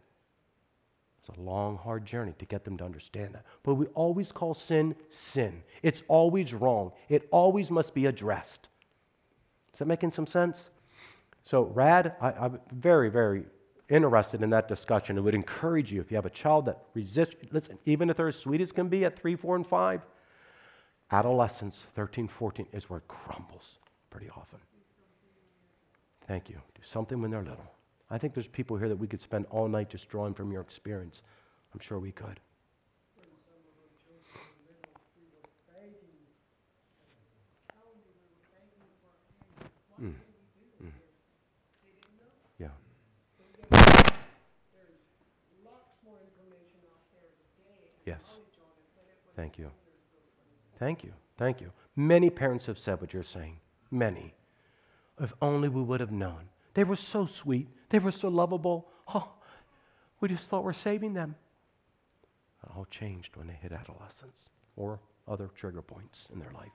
it's 1.20 1.36
a 1.36 1.40
long, 1.40 1.78
hard 1.78 2.04
journey 2.04 2.34
to 2.38 2.44
get 2.44 2.64
them 2.64 2.76
to 2.78 2.84
understand 2.84 3.34
that. 3.34 3.44
But 3.62 3.74
we 3.74 3.86
always 3.86 4.32
call 4.32 4.54
sin 4.54 4.94
sin. 5.32 5.62
It's 5.82 6.02
always 6.08 6.52
wrong. 6.52 6.92
It 7.08 7.28
always 7.30 7.70
must 7.70 7.94
be 7.94 8.06
addressed. 8.06 8.68
Is 9.72 9.78
that 9.78 9.86
making 9.86 10.10
some 10.10 10.26
sense? 10.26 10.58
So, 11.44 11.62
RAD, 11.62 12.14
I, 12.20 12.32
I'm 12.32 12.60
very, 12.72 13.10
very 13.10 13.44
interested 13.88 14.42
in 14.42 14.50
that 14.50 14.68
discussion. 14.68 15.16
It 15.16 15.22
would 15.22 15.34
encourage 15.34 15.90
you 15.90 16.00
if 16.00 16.10
you 16.10 16.16
have 16.16 16.26
a 16.26 16.30
child 16.30 16.66
that 16.66 16.78
resists, 16.94 17.34
listen, 17.52 17.78
even 17.86 18.10
if 18.10 18.16
they're 18.16 18.28
as 18.28 18.36
sweet 18.36 18.60
as 18.60 18.72
can 18.72 18.88
be 18.88 19.04
at 19.04 19.18
three, 19.18 19.34
four, 19.34 19.56
and 19.56 19.66
five, 19.66 20.02
adolescence, 21.10 21.80
13, 21.94 22.28
14, 22.28 22.66
is 22.72 22.90
where 22.90 22.98
it 22.98 23.08
crumbles 23.08 23.78
pretty 24.10 24.28
often. 24.30 24.58
Thank 26.26 26.50
you. 26.50 26.56
Do 26.74 26.82
something 26.84 27.22
when 27.22 27.30
they're 27.30 27.42
little. 27.42 27.72
I 28.10 28.18
think 28.18 28.34
there's 28.34 28.48
people 28.48 28.76
here 28.76 28.88
that 28.88 28.96
we 28.96 29.06
could 29.06 29.20
spend 29.20 29.46
all 29.50 29.68
night 29.68 29.88
just 29.88 30.08
drawing 30.08 30.34
from 30.34 30.52
your 30.52 30.60
experience. 30.60 31.22
I'm 31.72 31.80
sure 31.80 31.98
we 31.98 32.12
could. 32.12 32.40
Mm. 40.00 40.14
Yes. 48.08 48.24
Thank 49.36 49.58
you. 49.58 49.70
Thank 50.78 51.04
you. 51.04 51.12
Thank 51.36 51.60
you. 51.60 51.70
Many 51.94 52.30
parents 52.30 52.64
have 52.66 52.78
said 52.78 53.00
what 53.02 53.12
you're 53.12 53.22
saying. 53.22 53.58
Many. 53.90 54.34
If 55.20 55.32
only 55.42 55.68
we 55.68 55.82
would 55.82 56.00
have 56.00 56.10
known. 56.12 56.48
They 56.72 56.84
were 56.84 56.96
so 56.96 57.26
sweet. 57.26 57.68
They 57.90 57.98
were 57.98 58.12
so 58.12 58.28
lovable. 58.28 58.88
Oh, 59.14 59.28
we 60.20 60.28
just 60.28 60.48
thought 60.48 60.64
we're 60.64 60.72
saving 60.72 61.12
them. 61.12 61.34
It 62.64 62.70
all 62.76 62.86
changed 62.90 63.36
when 63.36 63.46
they 63.46 63.58
hit 63.60 63.72
adolescence 63.72 64.48
or 64.76 65.00
other 65.26 65.48
trigger 65.54 65.82
points 65.82 66.26
in 66.32 66.38
their 66.38 66.52
life. 66.52 66.72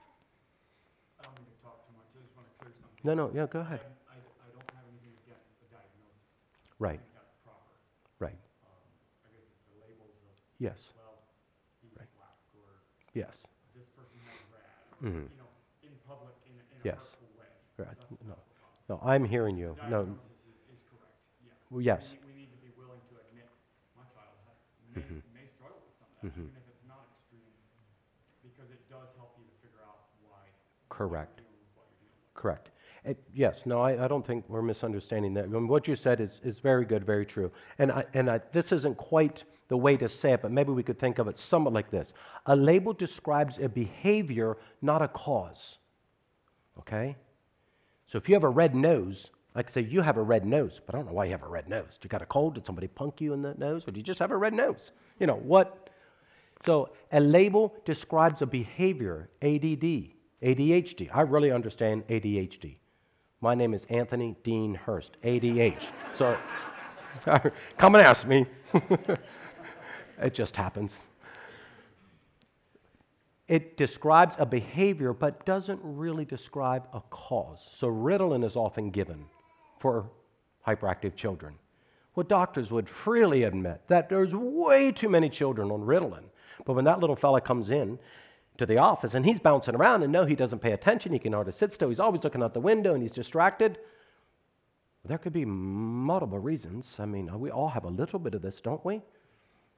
I 1.20 1.24
don't 1.26 1.36
to 1.36 1.42
talk 1.64 1.82
too 1.88 1.94
much, 1.98 2.10
I 2.14 2.22
just 2.22 2.36
want 2.38 2.46
to 2.50 2.56
clear 2.62 2.74
something. 2.78 3.02
No, 3.04 3.14
no, 3.14 3.32
yeah, 3.34 3.48
go 3.48 3.60
ahead. 3.62 3.82
I, 4.10 4.14
I, 4.14 4.18
I 4.18 4.48
don't 4.54 4.70
have 4.74 4.86
anything 4.90 5.14
against 5.26 5.50
the 5.62 5.68
diagnosis. 5.74 6.26
Right, 6.80 7.02
I 7.02 7.06
think 7.06 7.16
that's 7.18 7.38
proper. 7.46 7.74
right. 8.20 8.40
Um, 8.66 8.82
I 9.26 9.30
guess 9.34 9.46
it's 9.50 9.66
the 9.72 9.78
labels 9.82 10.16
of, 10.26 10.34
Yes, 10.58 10.80
well, 10.98 11.22
he's 11.86 11.94
Right. 11.96 12.10
black, 12.18 12.38
or 12.58 12.82
yes, 13.14 13.34
this 13.76 13.88
person 13.96 14.18
has 14.26 14.40
RAD, 14.52 14.74
or, 14.92 15.08
Mhm. 15.10 15.26
you 15.32 15.38
know, 15.38 15.50
in 15.84 15.94
public, 16.08 16.34
in 16.46 16.54
a, 16.58 16.64
in 16.74 16.78
a 16.82 16.86
Yes. 16.86 16.98
hurtful 17.00 17.30
way. 17.40 17.48
right. 17.78 17.88
That's- 17.90 18.10
No, 18.22 18.36
that's 18.36 18.48
the 18.50 18.56
problem. 18.60 18.78
no, 18.90 18.96
I'm 19.02 19.26
hearing 19.26 19.58
you. 19.58 19.76
No, 19.90 20.06
Diagnosis 20.06 20.46
is, 20.46 20.78
is 20.78 20.82
correct, 20.90 21.18
yeah. 21.46 21.54
well, 21.70 21.82
yes, 21.82 22.12
We, 22.12 22.20
we 22.30 22.34
need 22.46 22.52
to 22.52 22.58
be 22.62 22.70
willing 22.78 23.02
to 23.10 23.16
admit, 23.22 23.50
my 23.98 24.04
child 24.14 24.34
ha- 24.46 24.58
may, 24.94 25.02
may 25.34 25.48
struggle 25.58 25.82
with 25.86 25.96
some 25.98 26.10
of 26.10 26.22
that, 26.22 26.34
Mhm. 26.34 26.50
even 26.50 26.58
if 26.58 26.68
it's 26.70 26.86
not 26.86 27.06
extreme, 27.18 27.54
because 28.46 28.70
it 28.72 28.82
does 28.90 29.10
help 29.18 29.38
you 29.40 29.46
to 29.46 29.56
figure 29.62 29.82
out 29.82 30.10
why. 30.26 30.46
correct. 30.90 31.42
you're 31.42 31.50
with 31.50 31.74
what 31.76 31.88
you're 32.02 32.10
with. 32.10 32.34
Correct. 32.34 32.70
It, 33.06 33.22
yes, 33.34 33.62
no, 33.66 33.82
I, 33.82 34.06
I 34.06 34.08
don't 34.08 34.26
think 34.26 34.46
we're 34.48 34.62
misunderstanding 34.62 35.34
that. 35.34 35.44
I 35.44 35.48
mean, 35.48 35.68
what 35.68 35.88
you 35.88 35.96
said 35.96 36.22
is, 36.22 36.40
is 36.44 36.60
very 36.60 36.86
good, 36.86 37.06
very 37.06 37.26
true. 37.26 37.52
And, 37.78 37.92
I, 37.92 38.06
and 38.14 38.30
I, 38.30 38.40
this 38.54 38.72
isn't 38.72 38.98
quite 38.98 39.44
the 39.68 39.78
way 39.78 39.98
to 39.98 40.08
say 40.08 40.34
it, 40.34 40.42
but 40.42 40.52
maybe 40.52 40.72
we 40.72 40.84
could 40.84 41.00
think 41.00 41.20
of 41.20 41.28
it 41.28 41.38
somewhat 41.38 41.74
like 41.74 41.92
this 41.92 42.14
A 42.46 42.56
label 42.56 42.94
describes 42.94 43.58
a 43.58 43.68
behavior, 43.68 44.58
not 44.82 45.02
a 45.02 45.08
cause. 45.08 45.78
Okay? 46.80 47.16
So 48.08 48.18
if 48.18 48.30
you 48.30 48.36
have 48.36 48.44
a 48.44 48.50
red 48.50 48.74
nose, 48.74 49.32
I 49.56 49.64
could 49.64 49.74
say 49.74 49.82
you 49.82 50.02
have 50.02 50.18
a 50.18 50.22
red 50.22 50.46
nose, 50.46 50.80
but 50.86 50.96
I 50.96 50.98
don't 50.98 51.08
know 51.08 51.14
why 51.14 51.26
you 51.26 51.32
have 51.32 51.44
a 51.44 51.48
red 51.48 51.70
nose. 51.70 51.98
Did 52.00 52.06
you 52.06 52.10
got 52.10 52.22
a 52.22 52.26
cold? 52.26 52.56
Did 52.56 52.66
somebody 52.66 52.88
punk 52.88 53.20
you 53.20 53.34
in 53.34 53.42
the 53.42 53.54
nose? 53.56 53.88
Or 53.88 53.92
do 53.92 54.00
you 54.00 54.04
just 54.04 54.20
have 54.20 54.32
a 54.32 54.38
red 54.38 54.54
nose? 54.54 54.92
You 55.20 55.28
know, 55.28 55.36
what? 55.36 55.90
So 56.66 56.90
a 57.12 57.20
label 57.20 57.76
describes 57.86 58.42
a 58.42 58.46
behavior, 58.46 59.30
ADD, 59.42 60.12
ADHD. 60.42 61.10
I 61.14 61.22
really 61.22 61.52
understand 61.52 62.08
ADHD. 62.08 62.78
My 63.44 63.56
name 63.56 63.74
is 63.74 63.86
Anthony 63.90 64.38
Dean 64.46 64.74
Hurst, 64.74 65.18
ADH. 65.22 65.88
So 66.14 66.38
come 67.78 67.96
and 67.96 68.02
ask 68.02 68.26
me. 68.26 68.46
it 70.22 70.34
just 70.34 70.56
happens. 70.56 70.96
It 73.50 73.76
describes 73.76 74.38
a 74.40 74.46
behavior 74.46 75.12
but 75.12 75.46
doesn't 75.46 75.82
really 75.84 76.24
describe 76.24 76.88
a 76.94 77.02
cause. 77.10 77.68
So 77.76 77.90
Ritalin 77.90 78.46
is 78.46 78.56
often 78.56 78.92
given 78.92 79.26
for 79.78 80.10
hyperactive 80.66 81.18
children. 81.18 81.56
What 82.14 82.30
doctors 82.30 82.72
would 82.72 82.88
freely 82.88 83.44
admit 83.44 83.82
that 83.90 84.08
there's 84.08 84.34
way 84.34 84.90
too 84.90 85.10
many 85.10 85.28
children 85.28 85.70
on 85.70 85.82
Ritalin. 85.82 86.24
But 86.66 86.78
when 86.78 86.86
that 86.86 87.02
little 87.02 87.18
fella 87.18 87.42
comes 87.42 87.72
in 87.72 88.00
to 88.58 88.66
the 88.66 88.78
office 88.78 89.14
and 89.14 89.26
he's 89.26 89.40
bouncing 89.40 89.76
around 89.76 90.04
and 90.04 90.12
no, 90.12 90.26
he 90.26 90.36
doesn't 90.36 90.60
pay 90.60 90.72
attention, 90.72 91.14
he 91.14 91.20
can 91.20 91.34
hardly 91.34 91.54
sit 91.54 91.74
still, 91.74 91.90
he's 91.90 92.00
always 92.00 92.24
looking 92.24 92.44
out 92.44 92.54
the 92.54 92.60
window 92.60 92.94
and 92.94 93.02
he's 93.02 93.12
distracted. 93.12 93.78
There 95.06 95.18
could 95.18 95.34
be 95.34 95.46
multiple 95.46 96.40
reasons. 96.40 96.96
I 96.98 97.06
mean, 97.06 97.30
we 97.40 97.52
all 97.52 97.70
have 97.70 97.84
a 97.84 97.90
little 97.90 98.20
bit 98.20 98.36
of 98.36 98.42
this, 98.42 98.62
don't 98.62 98.84
we? 98.86 99.02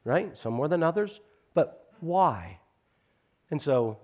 Right? 0.03 0.37
Some 0.37 0.53
more 0.53 0.67
than 0.67 0.83
others. 0.83 1.19
But 1.55 1.89
why? 1.99 2.59
And 3.49 3.59
so, 3.59 3.97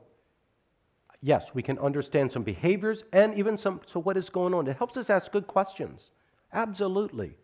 yes, 1.21 1.53
we 1.53 1.61
can 1.61 1.77
understand 1.77 2.31
some 2.31 2.41
behaviors 2.41 3.03
and 3.13 3.35
even 3.35 3.57
some, 3.57 3.81
so 3.85 3.99
what 3.99 4.17
is 4.17 4.29
going 4.29 4.53
on? 4.53 4.67
It 4.67 4.77
helps 4.77 4.97
us 4.97 5.11
ask 5.11 5.31
good 5.31 5.45
questions. 5.45 6.09
Absolutely. 6.53 7.35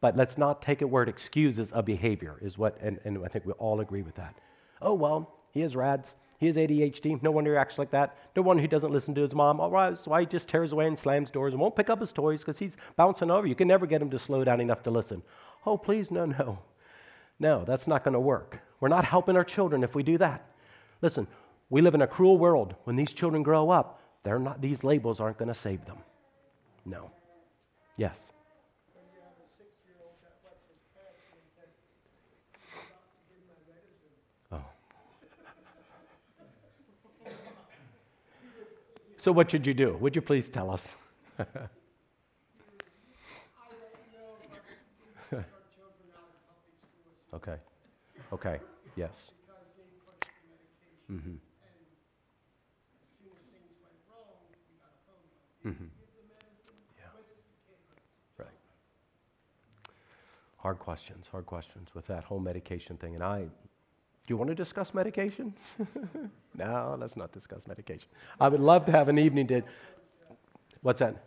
But 0.00 0.16
let's 0.16 0.38
not 0.38 0.62
take 0.62 0.80
it 0.80 0.88
where 0.88 1.02
it 1.02 1.08
excuses 1.08 1.72
a 1.74 1.82
behavior, 1.82 2.38
is 2.40 2.56
what, 2.56 2.78
and, 2.80 3.00
and 3.04 3.18
I 3.24 3.28
think 3.28 3.44
we 3.44 3.52
all 3.54 3.80
agree 3.80 4.02
with 4.02 4.14
that. 4.14 4.36
Oh, 4.80 4.94
well, 4.94 5.34
he 5.50 5.60
has 5.62 5.74
RADS. 5.74 6.14
He 6.38 6.46
has 6.46 6.56
ADHD. 6.56 7.20
No 7.22 7.32
wonder 7.32 7.52
he 7.52 7.58
acts 7.58 7.78
like 7.78 7.90
that. 7.90 8.16
No 8.36 8.42
wonder 8.42 8.60
he 8.60 8.68
doesn't 8.68 8.92
listen 8.92 9.14
to 9.16 9.22
his 9.22 9.34
mom. 9.34 9.60
All 9.60 9.70
right, 9.70 9.98
so 9.98 10.12
why 10.12 10.20
he 10.20 10.26
just 10.26 10.48
tears 10.48 10.72
away 10.72 10.86
and 10.86 10.98
slams 10.98 11.30
doors 11.30 11.52
and 11.52 11.60
won't 11.60 11.76
pick 11.76 11.90
up 11.90 12.00
his 12.00 12.12
toys 12.12 12.40
because 12.40 12.58
he's 12.58 12.76
bouncing 12.96 13.30
over. 13.30 13.46
You 13.46 13.56
can 13.56 13.68
never 13.68 13.86
get 13.86 14.00
him 14.00 14.10
to 14.10 14.18
slow 14.18 14.44
down 14.44 14.60
enough 14.60 14.82
to 14.84 14.90
listen. 14.90 15.22
Oh, 15.66 15.76
please, 15.76 16.10
no, 16.10 16.24
no. 16.26 16.60
No, 17.40 17.64
that's 17.64 17.86
not 17.86 18.04
going 18.04 18.14
to 18.14 18.20
work. 18.20 18.60
We're 18.80 18.88
not 18.88 19.04
helping 19.04 19.36
our 19.36 19.44
children 19.44 19.82
if 19.82 19.94
we 19.94 20.02
do 20.02 20.18
that. 20.18 20.44
Listen, 21.02 21.26
we 21.70 21.82
live 21.82 21.94
in 21.94 22.02
a 22.02 22.06
cruel 22.06 22.38
world. 22.38 22.74
When 22.84 22.96
these 22.96 23.12
children 23.12 23.42
grow 23.42 23.70
up, 23.70 24.00
they're 24.22 24.38
not, 24.38 24.60
these 24.60 24.84
labels 24.84 25.20
aren't 25.20 25.38
going 25.38 25.52
to 25.52 25.54
save 25.54 25.84
them. 25.84 25.98
No. 26.84 27.10
Yes. 27.96 28.18
So, 39.28 39.32
what 39.32 39.50
should 39.50 39.66
you 39.66 39.74
do? 39.74 39.94
Would 40.00 40.16
you 40.16 40.22
please 40.22 40.48
tell 40.48 40.70
us? 40.70 40.88
Okay, 47.34 47.56
okay, 48.32 48.58
yes. 48.96 49.10
Mm-hmm. 51.12 51.32
Mm-hmm. 55.68 55.84
Yeah. 56.96 57.04
Right. 58.38 58.48
Hard 60.56 60.78
questions, 60.78 61.26
hard 61.30 61.44
questions 61.44 61.88
with 61.94 62.06
that 62.06 62.24
whole 62.24 62.40
medication 62.40 62.96
thing. 62.96 63.14
And 63.14 63.22
I, 63.22 63.44
you 64.30 64.36
want 64.36 64.48
to 64.48 64.54
discuss 64.54 64.94
medication? 64.94 65.54
no, 66.54 66.96
let's 67.00 67.16
not 67.16 67.32
discuss 67.32 67.66
medication. 67.66 68.08
I 68.40 68.48
would 68.48 68.60
love 68.60 68.86
to 68.86 68.92
have 68.92 69.08
an 69.08 69.18
evening 69.18 69.46
to. 69.48 69.62
What's 70.82 71.00
that? 71.00 71.24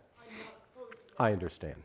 I 1.17 1.31
understand. 1.31 1.75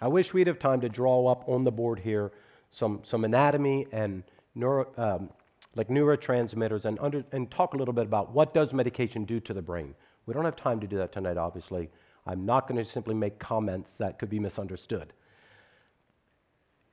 I 0.00 0.08
wish 0.08 0.32
we'd 0.32 0.46
have 0.46 0.58
time 0.58 0.80
to 0.80 0.88
draw 0.88 1.26
up 1.26 1.48
on 1.48 1.64
the 1.64 1.70
board 1.70 1.98
here 1.98 2.32
some, 2.70 3.00
some 3.04 3.24
anatomy 3.24 3.86
and 3.92 4.22
neuro, 4.54 4.86
um, 4.96 5.30
like 5.74 5.88
neurotransmitters 5.88 6.84
and, 6.84 6.98
under, 7.00 7.24
and 7.32 7.50
talk 7.50 7.74
a 7.74 7.76
little 7.76 7.94
bit 7.94 8.04
about 8.04 8.32
what 8.32 8.54
does 8.54 8.72
medication 8.72 9.24
do 9.24 9.40
to 9.40 9.52
the 9.52 9.62
brain. 9.62 9.94
We 10.26 10.34
don't 10.34 10.44
have 10.44 10.56
time 10.56 10.80
to 10.80 10.86
do 10.86 10.96
that 10.98 11.12
tonight, 11.12 11.36
obviously. 11.36 11.90
I'm 12.26 12.44
not 12.46 12.68
going 12.68 12.82
to 12.82 12.88
simply 12.88 13.14
make 13.14 13.38
comments 13.38 13.94
that 13.96 14.18
could 14.18 14.30
be 14.30 14.38
misunderstood. 14.38 15.12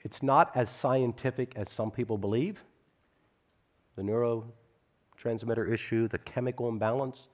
It's 0.08 0.24
not 0.24 0.56
as 0.56 0.70
scientific 0.70 1.52
as 1.58 1.70
some 1.70 1.92
people 1.92 2.18
believe. 2.18 2.64
The 3.98 4.04
neurotransmitter 4.04 5.70
issue, 5.70 6.08
the 6.08 6.18
chemical 6.20 6.70
imbalance. 6.70 7.28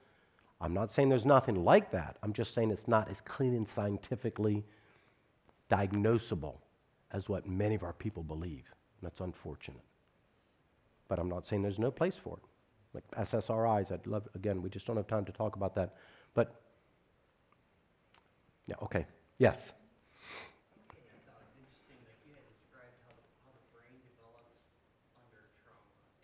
I'm 0.60 0.74
not 0.74 0.90
saying 0.90 1.08
there's 1.08 1.24
nothing 1.24 1.64
like 1.64 1.92
that. 1.92 2.16
I'm 2.20 2.32
just 2.32 2.52
saying 2.52 2.72
it's 2.72 2.88
not 2.88 3.08
as 3.08 3.20
clean 3.20 3.54
and 3.54 3.68
scientifically 3.68 4.64
diagnosable 5.70 6.56
as 7.12 7.28
what 7.28 7.46
many 7.46 7.76
of 7.76 7.84
our 7.84 7.92
people 7.92 8.24
believe. 8.24 8.64
That's 9.04 9.20
unfortunate. 9.20 9.84
But 11.06 11.20
I'm 11.20 11.28
not 11.28 11.46
saying 11.46 11.62
there's 11.62 11.78
no 11.78 11.92
place 11.92 12.16
for 12.16 12.38
it. 12.38 12.42
Like 12.92 13.04
SSRIs, 13.28 13.92
I'd 13.92 14.04
love, 14.08 14.26
again, 14.34 14.62
we 14.62 14.68
just 14.68 14.84
don't 14.84 14.96
have 14.96 15.06
time 15.06 15.24
to 15.26 15.32
talk 15.32 15.54
about 15.54 15.76
that. 15.76 15.94
But, 16.34 16.54
yeah, 18.66 18.76
okay. 18.82 19.06
Yes. 19.38 19.72
I 20.78 20.92
thought 21.30 21.42
it 21.42 21.54
interesting 21.60 22.00
that 22.06 22.16
you 22.24 22.32
had 22.32 22.46
described 22.48 22.96
how 23.04 23.12
the, 23.12 23.22
how 23.44 23.52
the 23.52 23.66
brain 23.74 23.92
develops 24.00 24.56
under 25.20 25.44
trauma. 25.60 25.92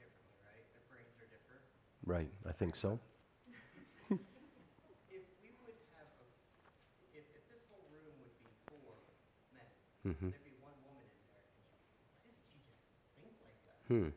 differently, 0.00 0.36
right? 0.42 0.64
Their 0.70 0.80
brains 0.80 1.16
are 1.16 1.24
different. 1.24 1.62
Right, 2.06 2.30
I 2.48 2.52
think 2.52 2.76
so. 2.76 2.98
If 5.06 5.22
we 5.36 5.50
would 5.50 5.74
have 5.90 6.06
a, 6.16 6.24
if, 7.10 7.24
if 7.32 7.46
this 7.46 7.60
whole 7.66 7.82
room 7.82 8.16
would 8.16 8.36
be 8.36 8.48
four 8.66 9.00
men, 9.50 9.66
hmm 10.04 10.28
there'd 10.28 10.42
be 10.42 10.52
one 10.52 10.78
woman 10.80 11.04
in 11.04 11.20
there. 11.26 11.44
Why 12.12 12.20
doesn't 12.22 12.44
she 12.50 12.58
just 12.58 12.78
think 13.14 13.32
like 13.38 13.60
that? 13.62 13.80
Hmm. 13.88 14.08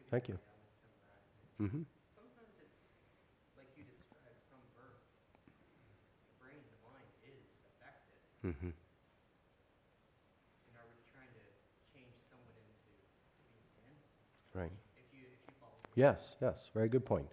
mind 6.83 7.07
is 7.23 7.39
affected. 7.63 8.17
hmm 8.41 8.71
And 10.67 10.75
are 10.75 10.87
we 10.89 10.99
trying 11.13 11.31
to 11.31 11.43
change 11.93 12.11
someone 12.29 12.55
into 12.59 12.91
to 12.91 13.43
be 13.47 13.59
ten? 13.75 14.61
Right. 14.61 14.71
If 14.97 15.07
you, 15.13 15.25
if 15.31 15.39
you 15.47 15.53
follow. 15.59 15.79
Yes, 15.95 16.35
yes, 16.41 16.69
very 16.73 16.89
good 16.89 17.05
point. 17.05 17.27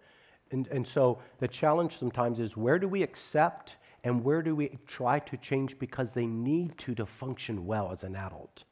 And, 0.51 0.66
and 0.68 0.87
so 0.87 1.18
the 1.41 1.49
challenge 1.49 1.99
sometimes 1.99 2.39
is 2.41 2.57
where 2.57 2.79
do 2.79 2.89
we 2.89 3.03
accept 3.03 3.76
and 4.05 4.22
where 4.24 4.43
do 4.43 4.55
we 4.55 4.79
try 4.87 5.18
to 5.18 5.37
change 5.37 5.79
because 5.79 6.12
they 6.12 6.26
need 6.26 6.79
to 6.79 6.95
to 6.95 7.05
function 7.07 7.66
well 7.66 7.91
as 7.93 8.05
an 8.05 8.14
adult? 8.16 8.64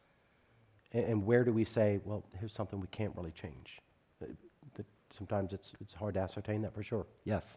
And, 0.92 1.04
and 1.04 1.26
where 1.26 1.44
do 1.44 1.52
we 1.52 1.64
say, 1.64 2.00
well, 2.04 2.24
here's 2.38 2.52
something 2.52 2.80
we 2.80 2.86
can't 2.88 3.14
really 3.16 3.32
change? 3.32 3.80
That 5.16 5.18
Sometimes 5.18 5.52
it's, 5.52 5.72
it's 5.80 5.94
hard 5.94 6.14
to 6.14 6.20
ascertain 6.20 6.62
that 6.62 6.74
for 6.74 6.82
sure. 6.82 7.06
Yes. 7.24 7.56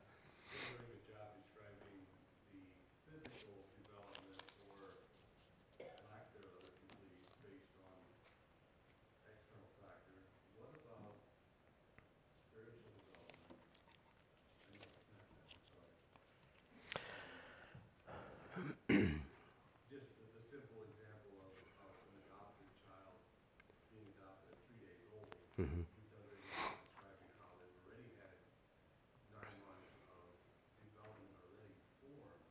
doing 0.49 0.79
a 0.79 1.11
job 1.11 1.27
describing 1.35 2.07
the 2.55 3.19
physical 3.27 3.67
development 3.75 4.39
or 4.63 4.95
lack 6.07 6.31
thereof 6.31 6.55
that 6.63 6.79
can 6.87 6.95
be 7.03 7.19
based 7.43 7.75
on 7.83 7.99
external 9.27 9.67
factors. 9.83 10.23
What 10.55 10.71
about 10.71 11.19
spiritual 12.47 12.95
development? 12.95 13.59
I 14.71 14.79
know 14.79 14.87
it's 14.87 15.11
not 15.11 15.27
that, 15.27 15.51
I'm 15.51 15.59
sorry. 15.67 15.99
Just 19.91 20.15
the, 20.15 20.25
the 20.31 20.43
simple 20.47 20.79
example 20.95 21.43
of, 21.43 21.59
of 21.83 21.91
an 22.07 22.23
adopted 22.23 22.71
child 22.87 23.19
being 23.91 24.07
adopted 24.15 24.55
at 24.55 24.63
three 24.63 24.79
days 24.79 25.03
old. 25.11 25.27
hmm 25.59 25.83
You've 25.83 26.09
done 26.09 26.23
a 26.23 26.31
great 26.31 26.47
job 26.55 26.71
describing 26.79 27.29
how 27.41 27.51
they've 27.59 27.79
already 27.83 28.09
had 28.21 28.37
nine 29.33 29.57
months 29.65 29.91
of 30.09 30.29
development 30.81 31.33
already 31.41 31.73
formed 31.99 32.47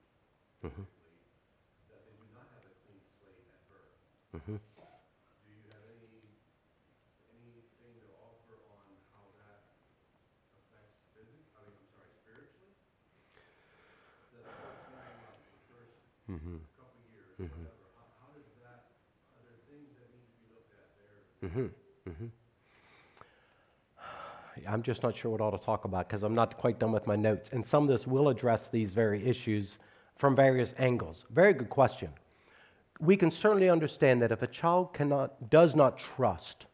I'm 11.64 11.72
sorry, 11.88 12.12
spiritually? 12.20 12.76
The 14.36 14.44
first 14.44 14.84
nine 14.92 15.16
months, 15.24 15.48
the 15.48 15.64
first 15.72 15.96
hmm 16.28 16.60
couple 16.76 17.00
years, 17.08 17.32
Mhm. 17.40 17.64
whatever, 17.64 17.88
how, 17.96 18.04
how 18.20 18.30
does 18.36 18.52
that, 18.60 18.92
are 19.32 19.44
there 19.48 19.56
things 19.72 19.88
that 19.96 20.12
need 20.12 20.28
to 20.28 20.36
be 20.36 20.52
looked 20.52 20.72
at 20.76 20.84
there? 21.00 21.16
hmm 21.48 21.72
hmm 22.12 22.28
I'm 24.66 24.82
just 24.82 25.02
not 25.02 25.16
sure 25.16 25.30
what 25.30 25.40
all 25.40 25.52
to 25.52 25.58
talk 25.64 25.84
about 25.84 26.08
because 26.08 26.22
I'm 26.24 26.34
not 26.34 26.58
quite 26.58 26.78
done 26.78 26.90
with 26.92 27.06
my 27.06 27.14
notes. 27.16 27.48
And 27.52 27.64
some 27.64 27.84
of 27.84 27.88
this 27.88 28.06
will 28.06 28.28
address 28.28 28.68
these 28.68 28.92
very 28.92 29.24
issues 29.24 29.78
from 30.18 30.36
various 30.36 30.74
angles. 30.78 31.24
Very 31.30 31.54
good 31.54 31.70
question. 31.70 32.10
We 33.00 33.16
can 33.16 33.30
certainly 33.30 33.70
understand 33.70 34.20
that 34.22 34.32
if 34.32 34.42
a 34.42 34.46
child 34.48 34.92
cannot, 34.92 35.48
does 35.50 35.76
not 35.76 35.96
trust, 35.96 36.66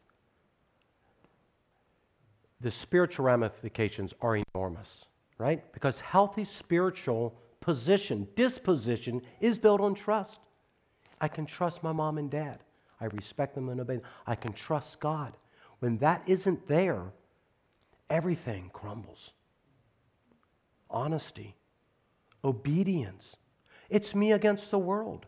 the 2.61 2.71
spiritual 2.71 3.25
ramifications 3.25 4.13
are 4.21 4.37
enormous, 4.37 5.05
right? 5.37 5.71
Because 5.71 5.99
healthy 5.99 6.43
spiritual 6.43 7.35
position, 7.61 8.27
disposition, 8.35 9.21
is 9.39 9.59
built 9.59 9.81
on 9.81 9.93
trust. 9.93 10.39
I 11.21 11.27
can 11.27 11.45
trust 11.45 11.83
my 11.83 11.91
mom 11.91 12.17
and 12.17 12.29
dad. 12.29 12.59
I 12.99 13.05
respect 13.05 13.53
them 13.53 13.69
and 13.69 13.79
obey 13.79 13.97
them. 13.97 14.05
I 14.25 14.35
can 14.35 14.53
trust 14.53 14.99
God. 14.99 15.33
When 15.79 15.97
that 15.99 16.23
isn't 16.25 16.67
there, 16.67 17.11
everything 18.09 18.71
crumbles. 18.73 19.31
Honesty, 20.89 21.55
obedience. 22.45 23.35
It's 23.89 24.15
me 24.15 24.31
against 24.31 24.71
the 24.71 24.79
world. 24.79 25.25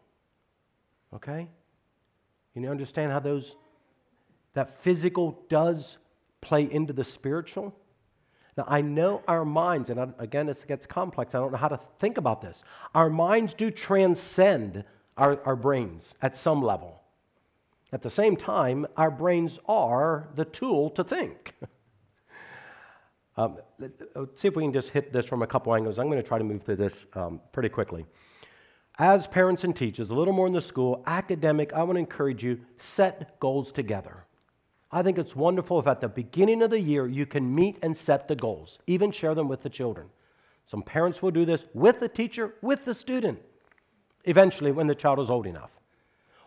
Okay? 1.13 1.49
You 2.53 2.69
understand 2.69 3.11
how 3.11 3.19
those 3.19 3.55
that 4.53 4.81
physical 4.81 5.39
does 5.49 5.97
play 6.41 6.63
into 6.71 6.93
the 6.93 7.03
spiritual? 7.03 7.75
Now, 8.57 8.65
I 8.67 8.81
know 8.81 9.21
our 9.27 9.45
minds, 9.45 9.91
and 9.91 10.13
again, 10.17 10.47
this 10.47 10.63
gets 10.67 10.87
complex. 10.87 11.35
I 11.35 11.39
don't 11.39 11.51
know 11.51 11.59
how 11.59 11.67
to 11.67 11.79
think 11.99 12.17
about 12.17 12.41
this. 12.41 12.63
Our 12.95 13.09
minds 13.09 13.53
do 13.53 13.69
transcend 13.69 14.83
our, 15.15 15.39
our 15.45 15.55
brains 15.55 16.15
at 16.23 16.35
some 16.35 16.63
level. 16.63 16.99
At 17.93 18.01
the 18.01 18.09
same 18.09 18.35
time, 18.35 18.87
our 18.97 19.11
brains 19.11 19.59
are 19.67 20.27
the 20.35 20.45
tool 20.45 20.89
to 20.91 21.03
think. 21.03 21.53
um, 23.37 23.57
let- 23.79 23.91
let's 24.15 24.41
see 24.41 24.47
if 24.47 24.55
we 24.55 24.63
can 24.63 24.73
just 24.73 24.89
hit 24.89 25.13
this 25.13 25.25
from 25.25 25.41
a 25.43 25.47
couple 25.47 25.73
angles. 25.73 25.99
I'm 25.99 26.07
going 26.07 26.21
to 26.21 26.27
try 26.27 26.37
to 26.37 26.43
move 26.43 26.63
through 26.63 26.77
this 26.77 27.05
um, 27.13 27.39
pretty 27.51 27.69
quickly. 27.69 28.05
As 28.99 29.27
parents 29.27 29.63
and 29.63 29.75
teachers, 29.75 30.09
a 30.09 30.13
little 30.13 30.33
more 30.33 30.47
in 30.47 30.53
the 30.53 30.61
school, 30.61 31.03
academic, 31.05 31.71
I 31.73 31.83
want 31.83 31.97
to 31.97 31.99
encourage 31.99 32.43
you 32.43 32.59
set 32.79 33.39
goals 33.39 33.71
together. 33.71 34.25
I 34.91 35.03
think 35.03 35.17
it's 35.19 35.35
wonderful 35.35 35.79
if 35.79 35.85
at 35.85 36.01
the 36.01 36.07
beginning 36.07 36.63
of 36.63 36.71
the 36.71 36.79
year 36.79 37.05
you 37.07 37.25
can 37.25 37.53
meet 37.53 37.77
and 37.83 37.95
set 37.95 38.27
the 38.27 38.35
goals, 38.35 38.79
even 38.87 39.11
share 39.11 39.35
them 39.35 39.47
with 39.47 39.61
the 39.61 39.69
children. 39.69 40.07
Some 40.65 40.81
parents 40.81 41.21
will 41.21 41.31
do 41.31 41.45
this 41.45 41.65
with 41.73 41.99
the 41.99 42.09
teacher, 42.09 42.55
with 42.61 42.85
the 42.85 42.95
student, 42.95 43.39
eventually 44.23 44.71
when 44.71 44.87
the 44.87 44.95
child 44.95 45.19
is 45.19 45.29
old 45.29 45.45
enough. 45.45 45.71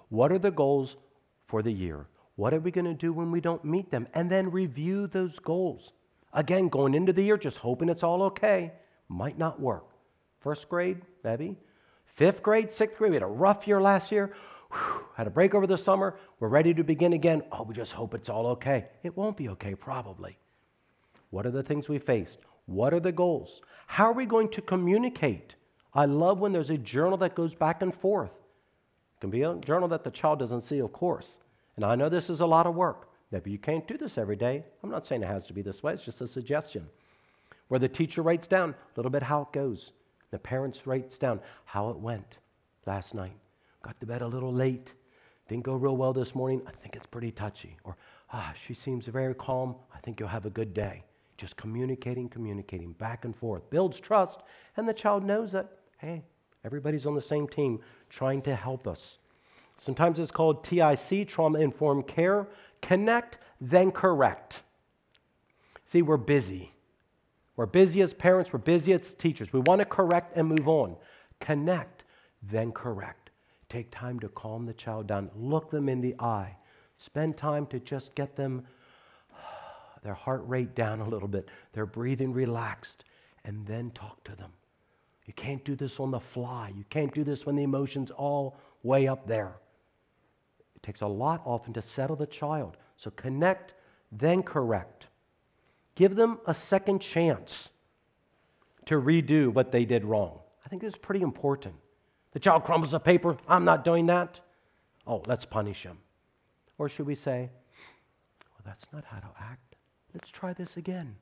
What 0.09 0.32
are 0.32 0.38
the 0.38 0.51
goals 0.51 0.97
for 1.47 1.62
the 1.62 1.72
year? 1.72 2.07
What 2.36 2.53
are 2.53 2.61
we 2.61 2.70
going 2.70 2.86
to 2.86 2.95
do 2.95 3.12
when 3.12 3.30
we 3.30 3.41
don't 3.41 3.64
meet 3.64 3.91
them? 3.91 4.09
And 4.14 4.30
then 4.30 4.51
review 4.51 5.07
those 5.07 5.38
goals. 5.38 5.93
Again, 6.33 6.68
going 6.68 6.95
into 6.95 7.12
the 7.12 7.22
year, 7.22 7.37
just 7.37 7.57
hoping 7.57 7.89
it's 7.89 8.03
all 8.03 8.22
okay, 8.24 8.72
might 9.09 9.39
not 9.39 9.61
work. 9.61 9.85
First 10.41 10.68
grade, 10.68 11.03
maybe. 11.24 11.57
Fifth 12.16 12.43
grade, 12.43 12.70
sixth 12.70 12.99
grade, 12.99 13.11
we 13.11 13.16
had 13.16 13.22
a 13.22 13.26
rough 13.26 13.66
year 13.66 13.81
last 13.81 14.12
year. 14.12 14.35
Whew, 14.70 15.05
had 15.16 15.26
a 15.26 15.31
break 15.31 15.55
over 15.55 15.66
the 15.66 15.76
summer. 15.76 16.16
We're 16.39 16.49
ready 16.49 16.72
to 16.74 16.85
begin 16.85 17.12
again. 17.12 17.43
Oh, 17.51 17.64
we 17.64 17.74
just 17.74 17.93
hope 17.93 18.14
it's 18.14 18.28
all 18.28 18.47
okay. 18.49 18.87
It 19.03 19.16
won't 19.16 19.37
be 19.37 19.49
okay, 19.51 19.74
probably. 19.74 20.39
What 21.31 21.47
are 21.47 21.51
the 21.51 21.62
things 21.62 21.89
we 21.89 21.99
faced? 21.99 22.39
What 22.66 22.95
are 22.95 23.01
the 23.01 23.12
goals? 23.12 23.61
How 23.87 24.05
are 24.07 24.12
we 24.12 24.26
going 24.26 24.49
to 24.51 24.62
communicate? 24.62 25.55
I 25.93 26.05
love 26.05 26.39
when 26.39 26.53
there's 26.53 26.70
a 26.70 26.78
journal 26.78 27.18
that 27.18 27.35
goes 27.35 27.55
back 27.55 27.83
and 27.83 27.95
forth. 27.95 28.31
It 28.31 29.20
can 29.20 29.31
be 29.31 29.43
a 29.43 29.57
journal 29.57 29.89
that 29.89 30.05
the 30.05 30.11
child 30.11 30.39
doesn't 30.39 30.61
see, 30.61 30.78
of 30.78 30.93
course. 30.93 31.37
And 31.76 31.85
I 31.85 31.97
know 31.97 32.09
this 32.09 32.31
is 32.31 32.41
a 32.41 32.47
lot 32.47 32.66
of 32.66 32.74
work. 32.74 33.09
Maybe 33.31 33.51
you 33.51 33.59
can't 33.59 33.87
do 33.87 33.97
this 33.97 34.18
every 34.18 34.37
day. 34.37 34.64
I'm 34.83 34.91
not 34.91 35.07
saying 35.07 35.22
it 35.22 35.26
has 35.26 35.47
to 35.47 35.53
be 35.53 35.62
this 35.62 35.83
way, 35.83 35.93
it's 35.93 36.03
just 36.03 36.20
a 36.20 36.28
suggestion. 36.28 36.87
Where 37.68 37.81
the 37.81 37.89
teacher 37.89 38.22
writes 38.22 38.47
down 38.47 38.70
a 38.70 38.74
little 38.97 39.11
bit 39.11 39.22
how 39.22 39.43
it 39.43 39.53
goes. 39.53 39.93
The 40.31 40.39
parents 40.39 40.87
writes 40.87 41.18
down 41.18 41.41
how 41.64 41.91
it 41.91 41.99
went 41.99 42.39
last 42.87 43.14
night. 43.14 43.37
Got 43.83 43.99
to 44.01 44.07
bed 44.07 44.22
a 44.22 44.26
little 44.26 44.53
late. 44.53 44.93
Didn't 45.49 45.64
go 45.64 45.74
real 45.74 45.97
well 45.97 46.12
this 46.12 46.35
morning. 46.35 46.62
I 46.66 46.72
think 46.72 46.97
it's 46.97 47.07
pretty 47.07 47.31
touchy. 47.31 47.76
Or, 47.85 47.97
ah, 48.33 48.53
she 48.66 48.74
seems 48.74 49.07
very 49.07 49.35
calm. 49.35 49.74
I 49.95 49.99
think 49.99 50.20
you'll 50.20 50.28
have 50.28 50.47
a 50.47 50.51
good 50.51 50.74
day. 50.74 51.03
Just 51.37 51.57
communicating, 51.57 52.28
communicating 52.28 52.93
back 52.93 53.24
and 53.24 53.35
forth. 53.35 53.68
Builds 53.70 53.99
trust, 53.99 54.41
and 54.76 54.89
the 54.89 54.93
child 54.93 55.24
knows 55.24 55.53
that, 55.53 55.78
hey, 55.99 56.22
everybody's 56.64 57.07
on 57.07 57.14
the 57.14 57.20
same 57.20 57.49
team 57.49 57.81
trying 58.11 58.43
to 58.43 58.55
help 58.55 58.87
us. 58.87 59.18
Sometimes 59.78 60.18
it's 60.18 60.31
called 60.31 60.62
TIC, 60.62 61.26
trauma 61.26 61.59
informed 61.59 62.07
care. 62.07 62.47
Connect, 62.83 63.39
then 63.61 63.91
correct. 63.91 64.61
See, 65.85 66.03
we're 66.03 66.16
busy. 66.16 66.72
We're 67.57 67.66
busy 67.66 68.01
as 68.01 68.14
parents, 68.14 68.53
we're 68.53 68.61
busy 68.61 68.93
as 68.93 69.14
teachers. 69.14 69.53
We 69.53 69.61
want 69.61 69.81
to 69.81 69.85
correct 69.85 70.37
and 70.37 70.49
move 70.49 70.66
on. 70.66 70.97
Connect, 71.41 72.05
then 72.43 72.72
correct. 72.72 73.31
Take 73.68 73.91
time 73.91 74.18
to 74.20 74.28
calm 74.28 74.66
the 74.66 74.72
child 74.72 75.07
down, 75.07 75.31
look 75.37 75.70
them 75.70 75.89
in 75.89 76.01
the 76.01 76.14
eye. 76.18 76.57
Spend 76.97 77.37
time 77.37 77.66
to 77.66 77.78
just 77.78 78.14
get 78.14 78.37
them 78.37 78.66
their 80.03 80.14
heart 80.14 80.43
rate 80.47 80.74
down 80.74 81.01
a 81.01 81.09
little 81.09 81.28
bit, 81.28 81.49
their 81.72 81.87
breathing 81.87 82.33
relaxed, 82.33 83.05
and 83.45 83.66
then 83.66 83.91
talk 83.93 84.22
to 84.24 84.35
them. 84.37 84.51
You 85.26 85.35
can't 85.35 85.64
do 85.64 85.76
this 85.76 86.01
on 86.01 86.11
the 86.11 86.20
fly. 86.20 86.72
You 86.74 86.85
can't 86.91 87.14
do 87.14 87.24
this 87.24 87.47
when 87.47 87.57
the 87.57 87.62
emotion's 87.62 88.11
all 88.11 88.59
way 88.83 89.07
up 89.07 89.26
there. 89.26 89.55
It 90.83 90.87
takes 90.87 91.01
a 91.01 91.07
lot 91.07 91.43
often 91.45 91.72
to 91.74 91.83
settle 91.83 92.16
the 92.16 92.26
child. 92.26 92.76
So 92.97 93.11
connect, 93.11 93.74
then 94.12 94.43
correct. 94.43 95.07
Give 95.95 96.14
them 96.16 96.39
a 96.47 96.55
second 96.55 97.01
chance 97.01 97.68
to 98.87 98.95
redo 98.95 99.53
what 99.53 99.72
they 99.72 99.85
did 99.85 100.05
wrong. 100.05 100.39
I 100.64 100.68
think 100.68 100.83
this 100.83 100.95
is 100.95 100.99
pretty 100.99 101.22
important. 101.22 101.74
The 102.33 102.39
child 102.39 102.64
crumbles 102.64 102.95
a 102.95 103.01
paper, 103.01 103.37
I'm 103.49 103.64
not 103.64 103.85
doing 103.85 104.07
that. 104.07 104.41
Oh, 105.07 105.22
let's 105.26 105.45
punish 105.45 105.83
him. 105.83 105.99
Or 106.78 106.89
should 106.89 107.07
we 107.07 107.14
say, 107.14 107.51
well, 108.53 108.62
that's 108.64 108.87
not 108.93 109.05
how 109.05 109.18
to 109.18 109.28
act. 109.39 109.74
Let's 110.14 110.31
try 110.31 110.53
this 110.53 110.76
again. 110.76 111.16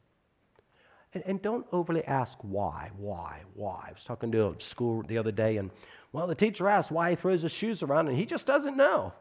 And, 1.14 1.24
and 1.26 1.42
don't 1.42 1.66
overly 1.72 2.04
ask 2.04 2.36
why, 2.42 2.90
why, 2.96 3.40
why. 3.54 3.86
I 3.88 3.92
was 3.92 4.04
talking 4.04 4.30
to 4.32 4.48
a 4.48 4.60
school 4.60 5.02
the 5.02 5.18
other 5.18 5.32
day, 5.32 5.56
and 5.56 5.70
well, 6.12 6.26
the 6.26 6.34
teacher 6.34 6.68
asked 6.68 6.90
why 6.90 7.10
he 7.10 7.16
throws 7.16 7.42
his 7.42 7.52
shoes 7.52 7.82
around, 7.82 8.08
and 8.08 8.16
he 8.16 8.26
just 8.26 8.46
doesn't 8.46 8.76
know. 8.76 9.12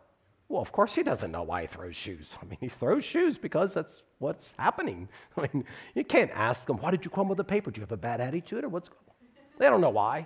Well, 0.50 0.62
of 0.62 0.72
course 0.72 0.96
he 0.96 1.04
doesn't 1.04 1.32
know 1.32 1.44
why 1.44 1.62
he 1.62 1.68
throws 1.68 1.96
shoes. 1.96 2.36
I 2.42 2.46
mean, 2.46 2.58
he 2.62 2.70
throws 2.70 3.04
shoes 3.04 3.38
because 3.38 3.74
that's 3.74 4.04
what's 4.20 4.54
happening. 4.58 5.10
I 5.38 5.50
mean, 5.54 5.66
you 5.94 6.04
can't 6.04 6.32
ask 6.32 6.66
them, 6.66 6.78
why 6.78 6.92
did 6.92 7.04
you 7.04 7.12
crumble 7.12 7.36
the 7.36 7.44
paper? 7.44 7.70
Do 7.70 7.80
you 7.80 7.84
have 7.84 7.92
a 7.92 7.98
bad 7.98 8.22
attitude 8.22 8.64
or 8.64 8.70
what's 8.70 8.90
going 8.90 9.02
on? 9.10 9.16
They 9.60 9.70
don't 9.70 9.82
know 9.82 9.90
why. 9.90 10.26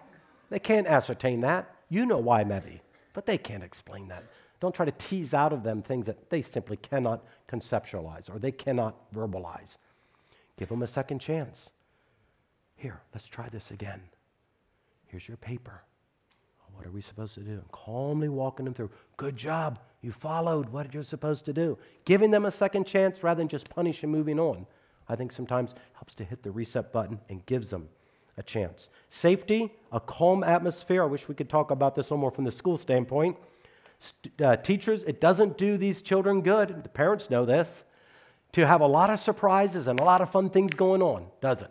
They 0.49 0.59
can't 0.59 0.85
ascertain 0.85 1.41
that. 1.41 1.73
You 1.89 2.05
know 2.05 2.19
why, 2.19 2.43
maybe, 2.43 2.81
but 3.13 3.25
they 3.25 3.37
can't 3.37 3.63
explain 3.63 4.07
that. 4.09 4.23
Don't 4.59 4.75
try 4.75 4.85
to 4.85 4.91
tease 4.91 5.33
out 5.33 5.53
of 5.53 5.63
them 5.63 5.81
things 5.81 6.05
that 6.05 6.29
they 6.29 6.43
simply 6.43 6.77
cannot 6.77 7.23
conceptualize 7.49 8.33
or 8.33 8.37
they 8.37 8.51
cannot 8.51 9.11
verbalize. 9.13 9.77
Give 10.57 10.69
them 10.69 10.83
a 10.83 10.87
second 10.87 11.19
chance. 11.19 11.71
Here, 12.75 13.01
let's 13.13 13.27
try 13.27 13.49
this 13.49 13.71
again. 13.71 14.01
Here's 15.07 15.27
your 15.27 15.37
paper. 15.37 15.81
What 16.81 16.87
are 16.87 16.93
we 16.93 17.01
supposed 17.01 17.35
to 17.35 17.41
do? 17.41 17.51
And 17.51 17.71
calmly 17.71 18.27
walking 18.27 18.65
them 18.65 18.73
through. 18.73 18.89
Good 19.15 19.37
job. 19.37 19.77
You 20.01 20.11
followed 20.11 20.67
what 20.69 20.91
you're 20.91 21.03
supposed 21.03 21.45
to 21.45 21.53
do. 21.53 21.77
Giving 22.05 22.31
them 22.31 22.45
a 22.45 22.51
second 22.51 22.87
chance 22.87 23.21
rather 23.21 23.37
than 23.37 23.47
just 23.47 23.69
punish 23.69 24.01
and 24.01 24.11
moving 24.11 24.39
on, 24.39 24.65
I 25.07 25.15
think 25.15 25.31
sometimes 25.31 25.75
helps 25.93 26.15
to 26.15 26.23
hit 26.23 26.41
the 26.41 26.49
reset 26.49 26.91
button 26.91 27.19
and 27.29 27.45
gives 27.45 27.69
them 27.69 27.87
a 28.35 28.41
chance. 28.41 28.89
Safety, 29.11 29.71
a 29.91 29.99
calm 29.99 30.43
atmosphere. 30.43 31.03
I 31.03 31.05
wish 31.05 31.27
we 31.27 31.35
could 31.35 31.49
talk 31.49 31.69
about 31.69 31.93
this 31.93 32.07
a 32.07 32.13
little 32.15 32.21
more 32.21 32.31
from 32.31 32.45
the 32.45 32.51
school 32.51 32.77
standpoint. 32.77 33.37
St- 33.99 34.41
uh, 34.41 34.55
teachers, 34.55 35.03
it 35.03 35.21
doesn't 35.21 35.59
do 35.59 35.77
these 35.77 36.01
children 36.01 36.41
good. 36.41 36.83
The 36.83 36.89
parents 36.89 37.29
know 37.29 37.45
this. 37.45 37.83
To 38.53 38.65
have 38.65 38.81
a 38.81 38.87
lot 38.87 39.11
of 39.11 39.19
surprises 39.19 39.87
and 39.87 39.99
a 39.99 40.03
lot 40.03 40.21
of 40.21 40.31
fun 40.31 40.49
things 40.49 40.73
going 40.73 41.03
on, 41.03 41.27
does 41.41 41.61
it? 41.61 41.69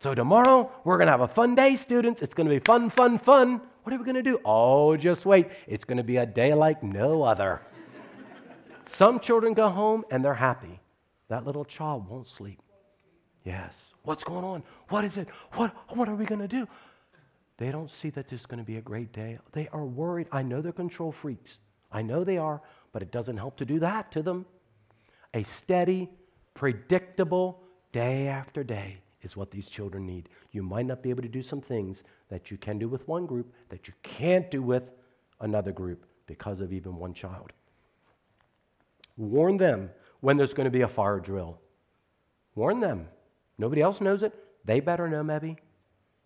So 0.00 0.16
tomorrow 0.16 0.72
we're 0.82 0.98
going 0.98 1.06
to 1.06 1.12
have 1.12 1.20
a 1.20 1.28
fun 1.28 1.54
day, 1.54 1.76
students. 1.76 2.22
It's 2.22 2.34
going 2.34 2.48
to 2.48 2.54
be 2.54 2.58
fun, 2.58 2.90
fun, 2.90 3.20
fun. 3.20 3.60
What 3.84 3.94
are 3.94 3.98
we 3.98 4.04
going 4.04 4.14
to 4.16 4.22
do? 4.22 4.40
Oh, 4.44 4.96
just 4.96 5.26
wait. 5.26 5.48
It's 5.66 5.84
going 5.84 5.98
to 5.98 6.02
be 6.02 6.16
a 6.16 6.26
day 6.26 6.54
like 6.54 6.82
no 6.82 7.22
other. 7.22 7.60
Some 8.94 9.20
children 9.20 9.52
go 9.52 9.68
home 9.68 10.04
and 10.10 10.24
they're 10.24 10.34
happy. 10.34 10.80
That 11.28 11.44
little 11.44 11.64
child 11.64 12.08
won't 12.08 12.26
sleep. 12.26 12.60
Yes. 13.44 13.74
What's 14.02 14.24
going 14.24 14.44
on? 14.44 14.62
What 14.88 15.04
is 15.04 15.18
it? 15.18 15.28
What, 15.52 15.74
what 15.90 16.08
are 16.08 16.14
we 16.14 16.24
going 16.24 16.40
to 16.40 16.48
do? 16.48 16.66
They 17.58 17.70
don't 17.70 17.90
see 17.90 18.08
that 18.10 18.28
this 18.28 18.40
is 18.40 18.46
going 18.46 18.58
to 18.58 18.64
be 18.64 18.78
a 18.78 18.82
great 18.82 19.12
day. 19.12 19.38
They 19.52 19.68
are 19.68 19.84
worried. 19.84 20.28
I 20.32 20.42
know 20.42 20.62
they're 20.62 20.72
control 20.72 21.12
freaks. 21.12 21.58
I 21.92 22.00
know 22.00 22.24
they 22.24 22.38
are, 22.38 22.62
but 22.92 23.02
it 23.02 23.12
doesn't 23.12 23.36
help 23.36 23.58
to 23.58 23.66
do 23.66 23.78
that 23.80 24.10
to 24.12 24.22
them. 24.22 24.46
A 25.34 25.44
steady, 25.44 26.08
predictable 26.54 27.60
day 27.92 28.28
after 28.28 28.64
day 28.64 28.98
is 29.22 29.36
what 29.36 29.50
these 29.50 29.68
children 29.68 30.06
need. 30.06 30.28
You 30.52 30.62
might 30.62 30.86
not 30.86 31.02
be 31.02 31.10
able 31.10 31.22
to 31.22 31.28
do 31.28 31.42
some 31.42 31.60
things 31.60 32.02
that 32.34 32.50
you 32.50 32.56
can 32.56 32.80
do 32.80 32.88
with 32.88 33.06
one 33.06 33.26
group 33.26 33.52
that 33.68 33.86
you 33.86 33.94
can't 34.02 34.50
do 34.50 34.60
with 34.60 34.90
another 35.38 35.70
group 35.70 36.04
because 36.26 36.60
of 36.60 36.72
even 36.72 36.96
one 36.96 37.14
child. 37.14 37.52
Warn 39.16 39.56
them 39.56 39.88
when 40.18 40.36
there's 40.36 40.52
going 40.52 40.64
to 40.64 40.70
be 40.78 40.80
a 40.80 40.88
fire 40.88 41.20
drill. 41.20 41.60
Warn 42.56 42.80
them. 42.80 43.06
Nobody 43.56 43.82
else 43.82 44.00
knows 44.00 44.24
it. 44.24 44.34
They 44.64 44.80
better 44.80 45.08
know, 45.08 45.22
maybe. 45.22 45.58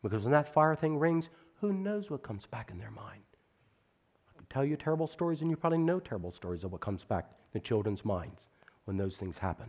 Because 0.02 0.22
when 0.22 0.32
that 0.32 0.54
fire 0.54 0.74
thing 0.74 0.98
rings, 0.98 1.28
who 1.60 1.74
knows 1.74 2.08
what 2.08 2.22
comes 2.22 2.46
back 2.46 2.70
in 2.70 2.78
their 2.78 2.90
mind? 2.90 3.20
I 4.34 4.38
can 4.38 4.46
tell 4.48 4.64
you 4.64 4.78
terrible 4.78 5.08
stories, 5.08 5.42
and 5.42 5.50
you 5.50 5.58
probably 5.58 5.76
know 5.76 6.00
terrible 6.00 6.32
stories 6.32 6.64
of 6.64 6.72
what 6.72 6.80
comes 6.80 7.04
back 7.04 7.30
in 7.52 7.60
children's 7.60 8.02
minds 8.02 8.46
when 8.86 8.96
those 8.96 9.18
things 9.18 9.36
happen. 9.36 9.66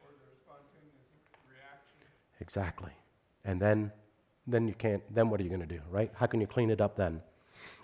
Or 0.00 0.12
their 0.20 0.36
spontaneous 0.44 1.10
reaction. 1.50 2.06
Exactly. 2.38 2.92
And 3.44 3.60
then 3.60 3.90
then 4.46 4.68
you 4.68 4.74
can't 4.74 5.02
then 5.14 5.28
what 5.30 5.40
are 5.40 5.42
you 5.42 5.48
going 5.48 5.60
to 5.60 5.66
do, 5.66 5.80
right? 5.90 6.10
How 6.14 6.26
can 6.26 6.40
you 6.40 6.46
clean 6.46 6.70
it 6.70 6.80
up 6.80 6.96
then? 6.96 7.20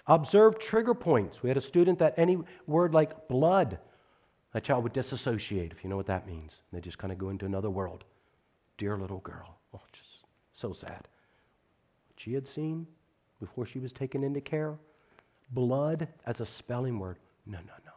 Observe 0.07 0.59
trigger 0.59 0.95
points. 0.95 1.43
We 1.43 1.49
had 1.49 1.57
a 1.57 1.63
student 1.63 1.99
that 2.01 2.15
any 2.17 2.39
word 2.67 2.93
like 2.93 3.29
blood, 3.29 3.79
a 4.55 4.61
child 4.61 4.83
would 4.83 4.93
disassociate, 4.93 5.73
if 5.73 5.85
you 5.85 5.91
know 5.91 5.97
what 5.97 6.07
that 6.07 6.27
means. 6.27 6.55
They 6.73 6.81
just 6.81 6.99
kind 6.99 7.13
of 7.13 7.19
go 7.19 7.31
into 7.31 7.47
another 7.47 7.71
world. 7.71 8.05
Dear 8.79 8.97
little 8.97 9.21
girl. 9.21 9.59
Oh, 9.75 9.81
just 9.93 10.09
so 10.53 10.73
sad. 10.73 10.91
What 12.09 12.17
she 12.17 12.35
had 12.35 12.47
seen 12.49 12.87
before 13.41 13.67
she 13.67 13.79
was 13.79 13.93
taken 13.93 14.25
into 14.25 14.41
care, 14.41 14.77
blood 15.51 16.09
as 16.27 16.41
a 16.41 16.47
spelling 16.47 16.99
word. 16.99 17.19
No, 17.47 17.59
no, 17.59 17.75
no. 17.85 17.93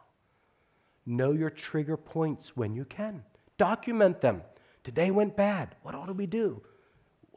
Know 1.06 1.32
your 1.32 1.50
trigger 1.50 1.96
points 1.96 2.56
when 2.56 2.74
you 2.74 2.84
can. 2.84 3.22
Document 3.58 4.20
them. 4.20 4.42
Today 4.84 5.10
went 5.10 5.36
bad. 5.36 5.74
What 5.82 5.94
ought 5.94 6.06
to 6.06 6.12
we 6.12 6.26
do? 6.26 6.62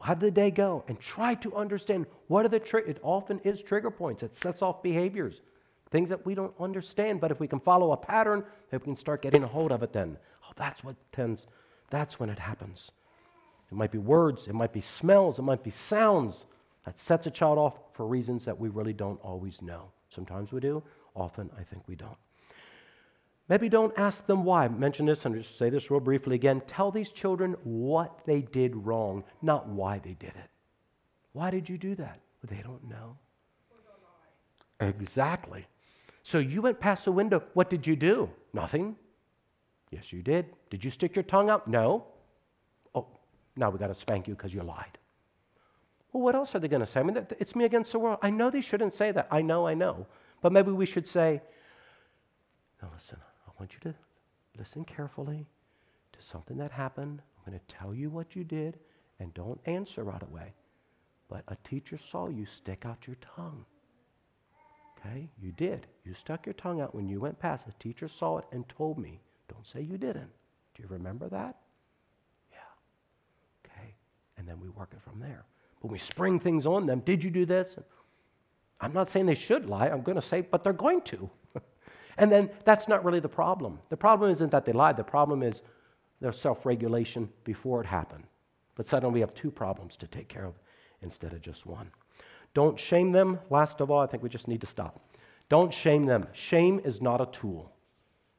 How 0.00 0.14
did 0.14 0.20
the 0.20 0.30
day 0.30 0.50
go? 0.50 0.84
And 0.88 0.98
try 0.98 1.34
to 1.36 1.54
understand 1.54 2.06
what 2.28 2.44
are 2.46 2.48
the 2.48 2.58
tri- 2.58 2.82
it 2.86 2.98
often 3.02 3.38
is 3.40 3.60
trigger 3.60 3.90
points. 3.90 4.22
It 4.22 4.34
sets 4.34 4.62
off 4.62 4.82
behaviors, 4.82 5.42
things 5.90 6.08
that 6.08 6.24
we 6.24 6.34
don't 6.34 6.54
understand. 6.58 7.20
But 7.20 7.30
if 7.30 7.38
we 7.38 7.48
can 7.48 7.60
follow 7.60 7.92
a 7.92 7.96
pattern, 7.96 8.44
if 8.72 8.82
we 8.82 8.86
can 8.86 8.96
start 8.96 9.22
getting 9.22 9.42
a 9.42 9.48
hold 9.48 9.72
of 9.72 9.82
it. 9.82 9.92
Then, 9.92 10.16
oh, 10.44 10.52
that's 10.56 10.82
what 10.82 10.96
tends. 11.12 11.46
That's 11.90 12.18
when 12.18 12.30
it 12.30 12.38
happens. 12.38 12.90
It 13.70 13.74
might 13.76 13.92
be 13.92 13.98
words. 13.98 14.46
It 14.48 14.54
might 14.54 14.72
be 14.72 14.80
smells. 14.80 15.38
It 15.38 15.42
might 15.42 15.62
be 15.62 15.70
sounds 15.70 16.46
that 16.84 16.98
sets 16.98 17.26
a 17.26 17.30
child 17.30 17.58
off 17.58 17.78
for 17.92 18.06
reasons 18.06 18.44
that 18.46 18.58
we 18.58 18.68
really 18.70 18.94
don't 18.94 19.20
always 19.22 19.60
know. 19.60 19.90
Sometimes 20.08 20.50
we 20.50 20.60
do. 20.60 20.82
Often, 21.14 21.50
I 21.58 21.62
think 21.62 21.82
we 21.86 21.94
don't. 21.94 22.16
Maybe 23.50 23.68
don't 23.68 23.92
ask 23.98 24.24
them 24.26 24.44
why. 24.44 24.68
Mention 24.68 25.06
this 25.06 25.26
and 25.26 25.34
just 25.34 25.58
say 25.58 25.70
this 25.70 25.90
real 25.90 25.98
briefly 25.98 26.36
again. 26.36 26.62
Tell 26.68 26.92
these 26.92 27.10
children 27.10 27.56
what 27.64 28.20
they 28.24 28.42
did 28.42 28.76
wrong, 28.76 29.24
not 29.42 29.68
why 29.68 29.98
they 29.98 30.14
did 30.14 30.30
it. 30.30 30.50
Why 31.32 31.50
did 31.50 31.68
you 31.68 31.76
do 31.76 31.96
that? 31.96 32.20
Well, 32.42 32.56
they 32.56 32.62
don't 32.62 32.88
know. 32.88 33.16
Exactly. 34.78 35.66
So 36.22 36.38
you 36.38 36.62
went 36.62 36.78
past 36.78 37.04
the 37.04 37.10
window. 37.12 37.42
What 37.54 37.68
did 37.68 37.88
you 37.88 37.96
do? 37.96 38.30
Nothing. 38.52 38.94
Yes, 39.90 40.12
you 40.12 40.22
did. 40.22 40.46
Did 40.70 40.84
you 40.84 40.92
stick 40.92 41.16
your 41.16 41.24
tongue 41.24 41.50
out? 41.50 41.66
No. 41.66 42.06
Oh, 42.94 43.08
now 43.56 43.70
we 43.70 43.80
got 43.80 43.88
to 43.88 43.96
spank 43.96 44.28
you 44.28 44.36
because 44.36 44.54
you 44.54 44.62
lied. 44.62 44.96
Well, 46.12 46.22
what 46.22 46.36
else 46.36 46.54
are 46.54 46.60
they 46.60 46.68
going 46.68 46.80
to 46.80 46.86
say? 46.86 47.00
I 47.00 47.02
mean, 47.02 47.26
it's 47.40 47.56
me 47.56 47.64
against 47.64 47.90
the 47.90 47.98
world. 47.98 48.20
I 48.22 48.30
know 48.30 48.48
they 48.48 48.60
shouldn't 48.60 48.94
say 48.94 49.10
that. 49.10 49.26
I 49.28 49.42
know, 49.42 49.66
I 49.66 49.74
know. 49.74 50.06
But 50.40 50.52
maybe 50.52 50.70
we 50.70 50.86
should 50.86 51.08
say, 51.08 51.42
now 52.80 52.90
listen, 52.94 53.18
want 53.60 53.72
you 53.74 53.92
to 53.92 53.94
listen 54.58 54.84
carefully 54.84 55.46
to 56.12 56.22
something 56.22 56.56
that 56.56 56.72
happened. 56.72 57.20
I'm 57.36 57.52
going 57.52 57.60
to 57.60 57.74
tell 57.74 57.94
you 57.94 58.08
what 58.08 58.34
you 58.34 58.42
did, 58.42 58.78
and 59.20 59.32
don't 59.34 59.60
answer 59.66 60.02
right 60.02 60.22
away. 60.22 60.54
But 61.28 61.44
a 61.48 61.56
teacher 61.68 61.98
saw 62.10 62.28
you 62.28 62.46
stick 62.46 62.84
out 62.86 63.06
your 63.06 63.16
tongue. 63.36 63.64
Okay? 64.98 65.28
You 65.40 65.52
did. 65.52 65.86
You 66.04 66.14
stuck 66.14 66.46
your 66.46 66.54
tongue 66.54 66.80
out 66.80 66.94
when 66.94 67.08
you 67.08 67.20
went 67.20 67.38
past. 67.38 67.66
The 67.66 67.72
teacher 67.78 68.08
saw 68.08 68.38
it 68.38 68.46
and 68.50 68.66
told 68.68 68.98
me. 68.98 69.20
Don't 69.48 69.66
say 69.66 69.82
you 69.82 69.98
didn't. 69.98 70.30
Do 70.74 70.82
you 70.82 70.88
remember 70.88 71.28
that? 71.28 71.56
Yeah. 72.50 72.58
Okay. 73.64 73.94
And 74.38 74.48
then 74.48 74.58
we 74.58 74.70
work 74.70 74.90
it 74.92 75.02
from 75.02 75.20
there. 75.20 75.44
But 75.82 75.90
we 75.90 75.98
spring 75.98 76.40
things 76.40 76.66
on 76.66 76.86
them. 76.86 77.00
Did 77.00 77.22
you 77.22 77.30
do 77.30 77.44
this? 77.44 77.76
I'm 78.80 78.92
not 78.94 79.10
saying 79.10 79.26
they 79.26 79.34
should 79.34 79.66
lie. 79.66 79.88
I'm 79.88 80.02
going 80.02 80.20
to 80.20 80.26
say, 80.26 80.40
but 80.40 80.64
they're 80.64 80.72
going 80.72 81.02
to. 81.02 81.30
And 82.20 82.30
then 82.30 82.50
that's 82.66 82.86
not 82.86 83.02
really 83.02 83.18
the 83.18 83.30
problem. 83.30 83.78
The 83.88 83.96
problem 83.96 84.30
isn't 84.30 84.50
that 84.50 84.66
they 84.66 84.72
lied. 84.72 84.98
The 84.98 85.02
problem 85.02 85.42
is 85.42 85.62
their 86.20 86.34
self 86.34 86.66
regulation 86.66 87.30
before 87.44 87.80
it 87.80 87.86
happened. 87.86 88.24
But 88.76 88.86
suddenly 88.86 89.14
we 89.14 89.20
have 89.20 89.34
two 89.34 89.50
problems 89.50 89.96
to 89.96 90.06
take 90.06 90.28
care 90.28 90.44
of 90.44 90.52
instead 91.00 91.32
of 91.32 91.40
just 91.40 91.64
one. 91.64 91.90
Don't 92.52 92.78
shame 92.78 93.10
them. 93.10 93.38
Last 93.48 93.80
of 93.80 93.90
all, 93.90 94.00
I 94.00 94.06
think 94.06 94.22
we 94.22 94.28
just 94.28 94.48
need 94.48 94.60
to 94.60 94.66
stop. 94.66 95.00
Don't 95.48 95.72
shame 95.72 96.04
them. 96.04 96.26
Shame 96.32 96.78
is 96.84 97.00
not 97.00 97.22
a 97.22 97.26
tool. 97.26 97.72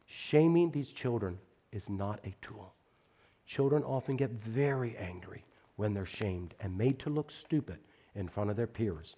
Shaming 0.05 0.69
these 0.69 0.91
children 0.91 1.39
is 1.71 1.89
not 1.89 2.19
a 2.23 2.35
tool. 2.39 2.73
Children 3.47 3.83
often 3.83 4.15
get 4.15 4.29
very 4.29 4.95
angry 4.97 5.43
when 5.77 5.95
they're 5.95 6.05
shamed 6.05 6.53
and 6.59 6.77
made 6.77 6.99
to 6.99 7.09
look 7.09 7.31
stupid 7.31 7.79
in 8.13 8.27
front 8.27 8.51
of 8.51 8.55
their 8.55 8.67
peers, 8.67 9.15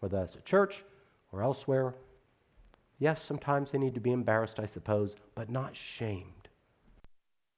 whether 0.00 0.16
that's 0.16 0.36
at 0.36 0.46
church 0.46 0.84
or 1.32 1.42
elsewhere. 1.42 1.94
Yes, 2.98 3.22
sometimes 3.22 3.70
they 3.70 3.78
need 3.78 3.94
to 3.94 4.00
be 4.00 4.12
embarrassed, 4.12 4.58
I 4.58 4.66
suppose, 4.66 5.16
but 5.34 5.50
not 5.50 5.76
shamed. 5.76 6.48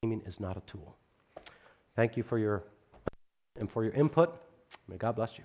Shaming 0.03 0.21
is 0.25 0.39
not 0.39 0.57
a 0.57 0.61
tool. 0.61 0.95
Thank 1.95 2.17
you 2.17 2.23
for 2.23 2.37
your 2.37 2.63
and 3.57 3.71
for 3.71 3.83
your 3.83 3.93
input. 3.93 4.35
May 4.87 4.97
God 4.97 5.15
bless 5.15 5.37
you. 5.37 5.43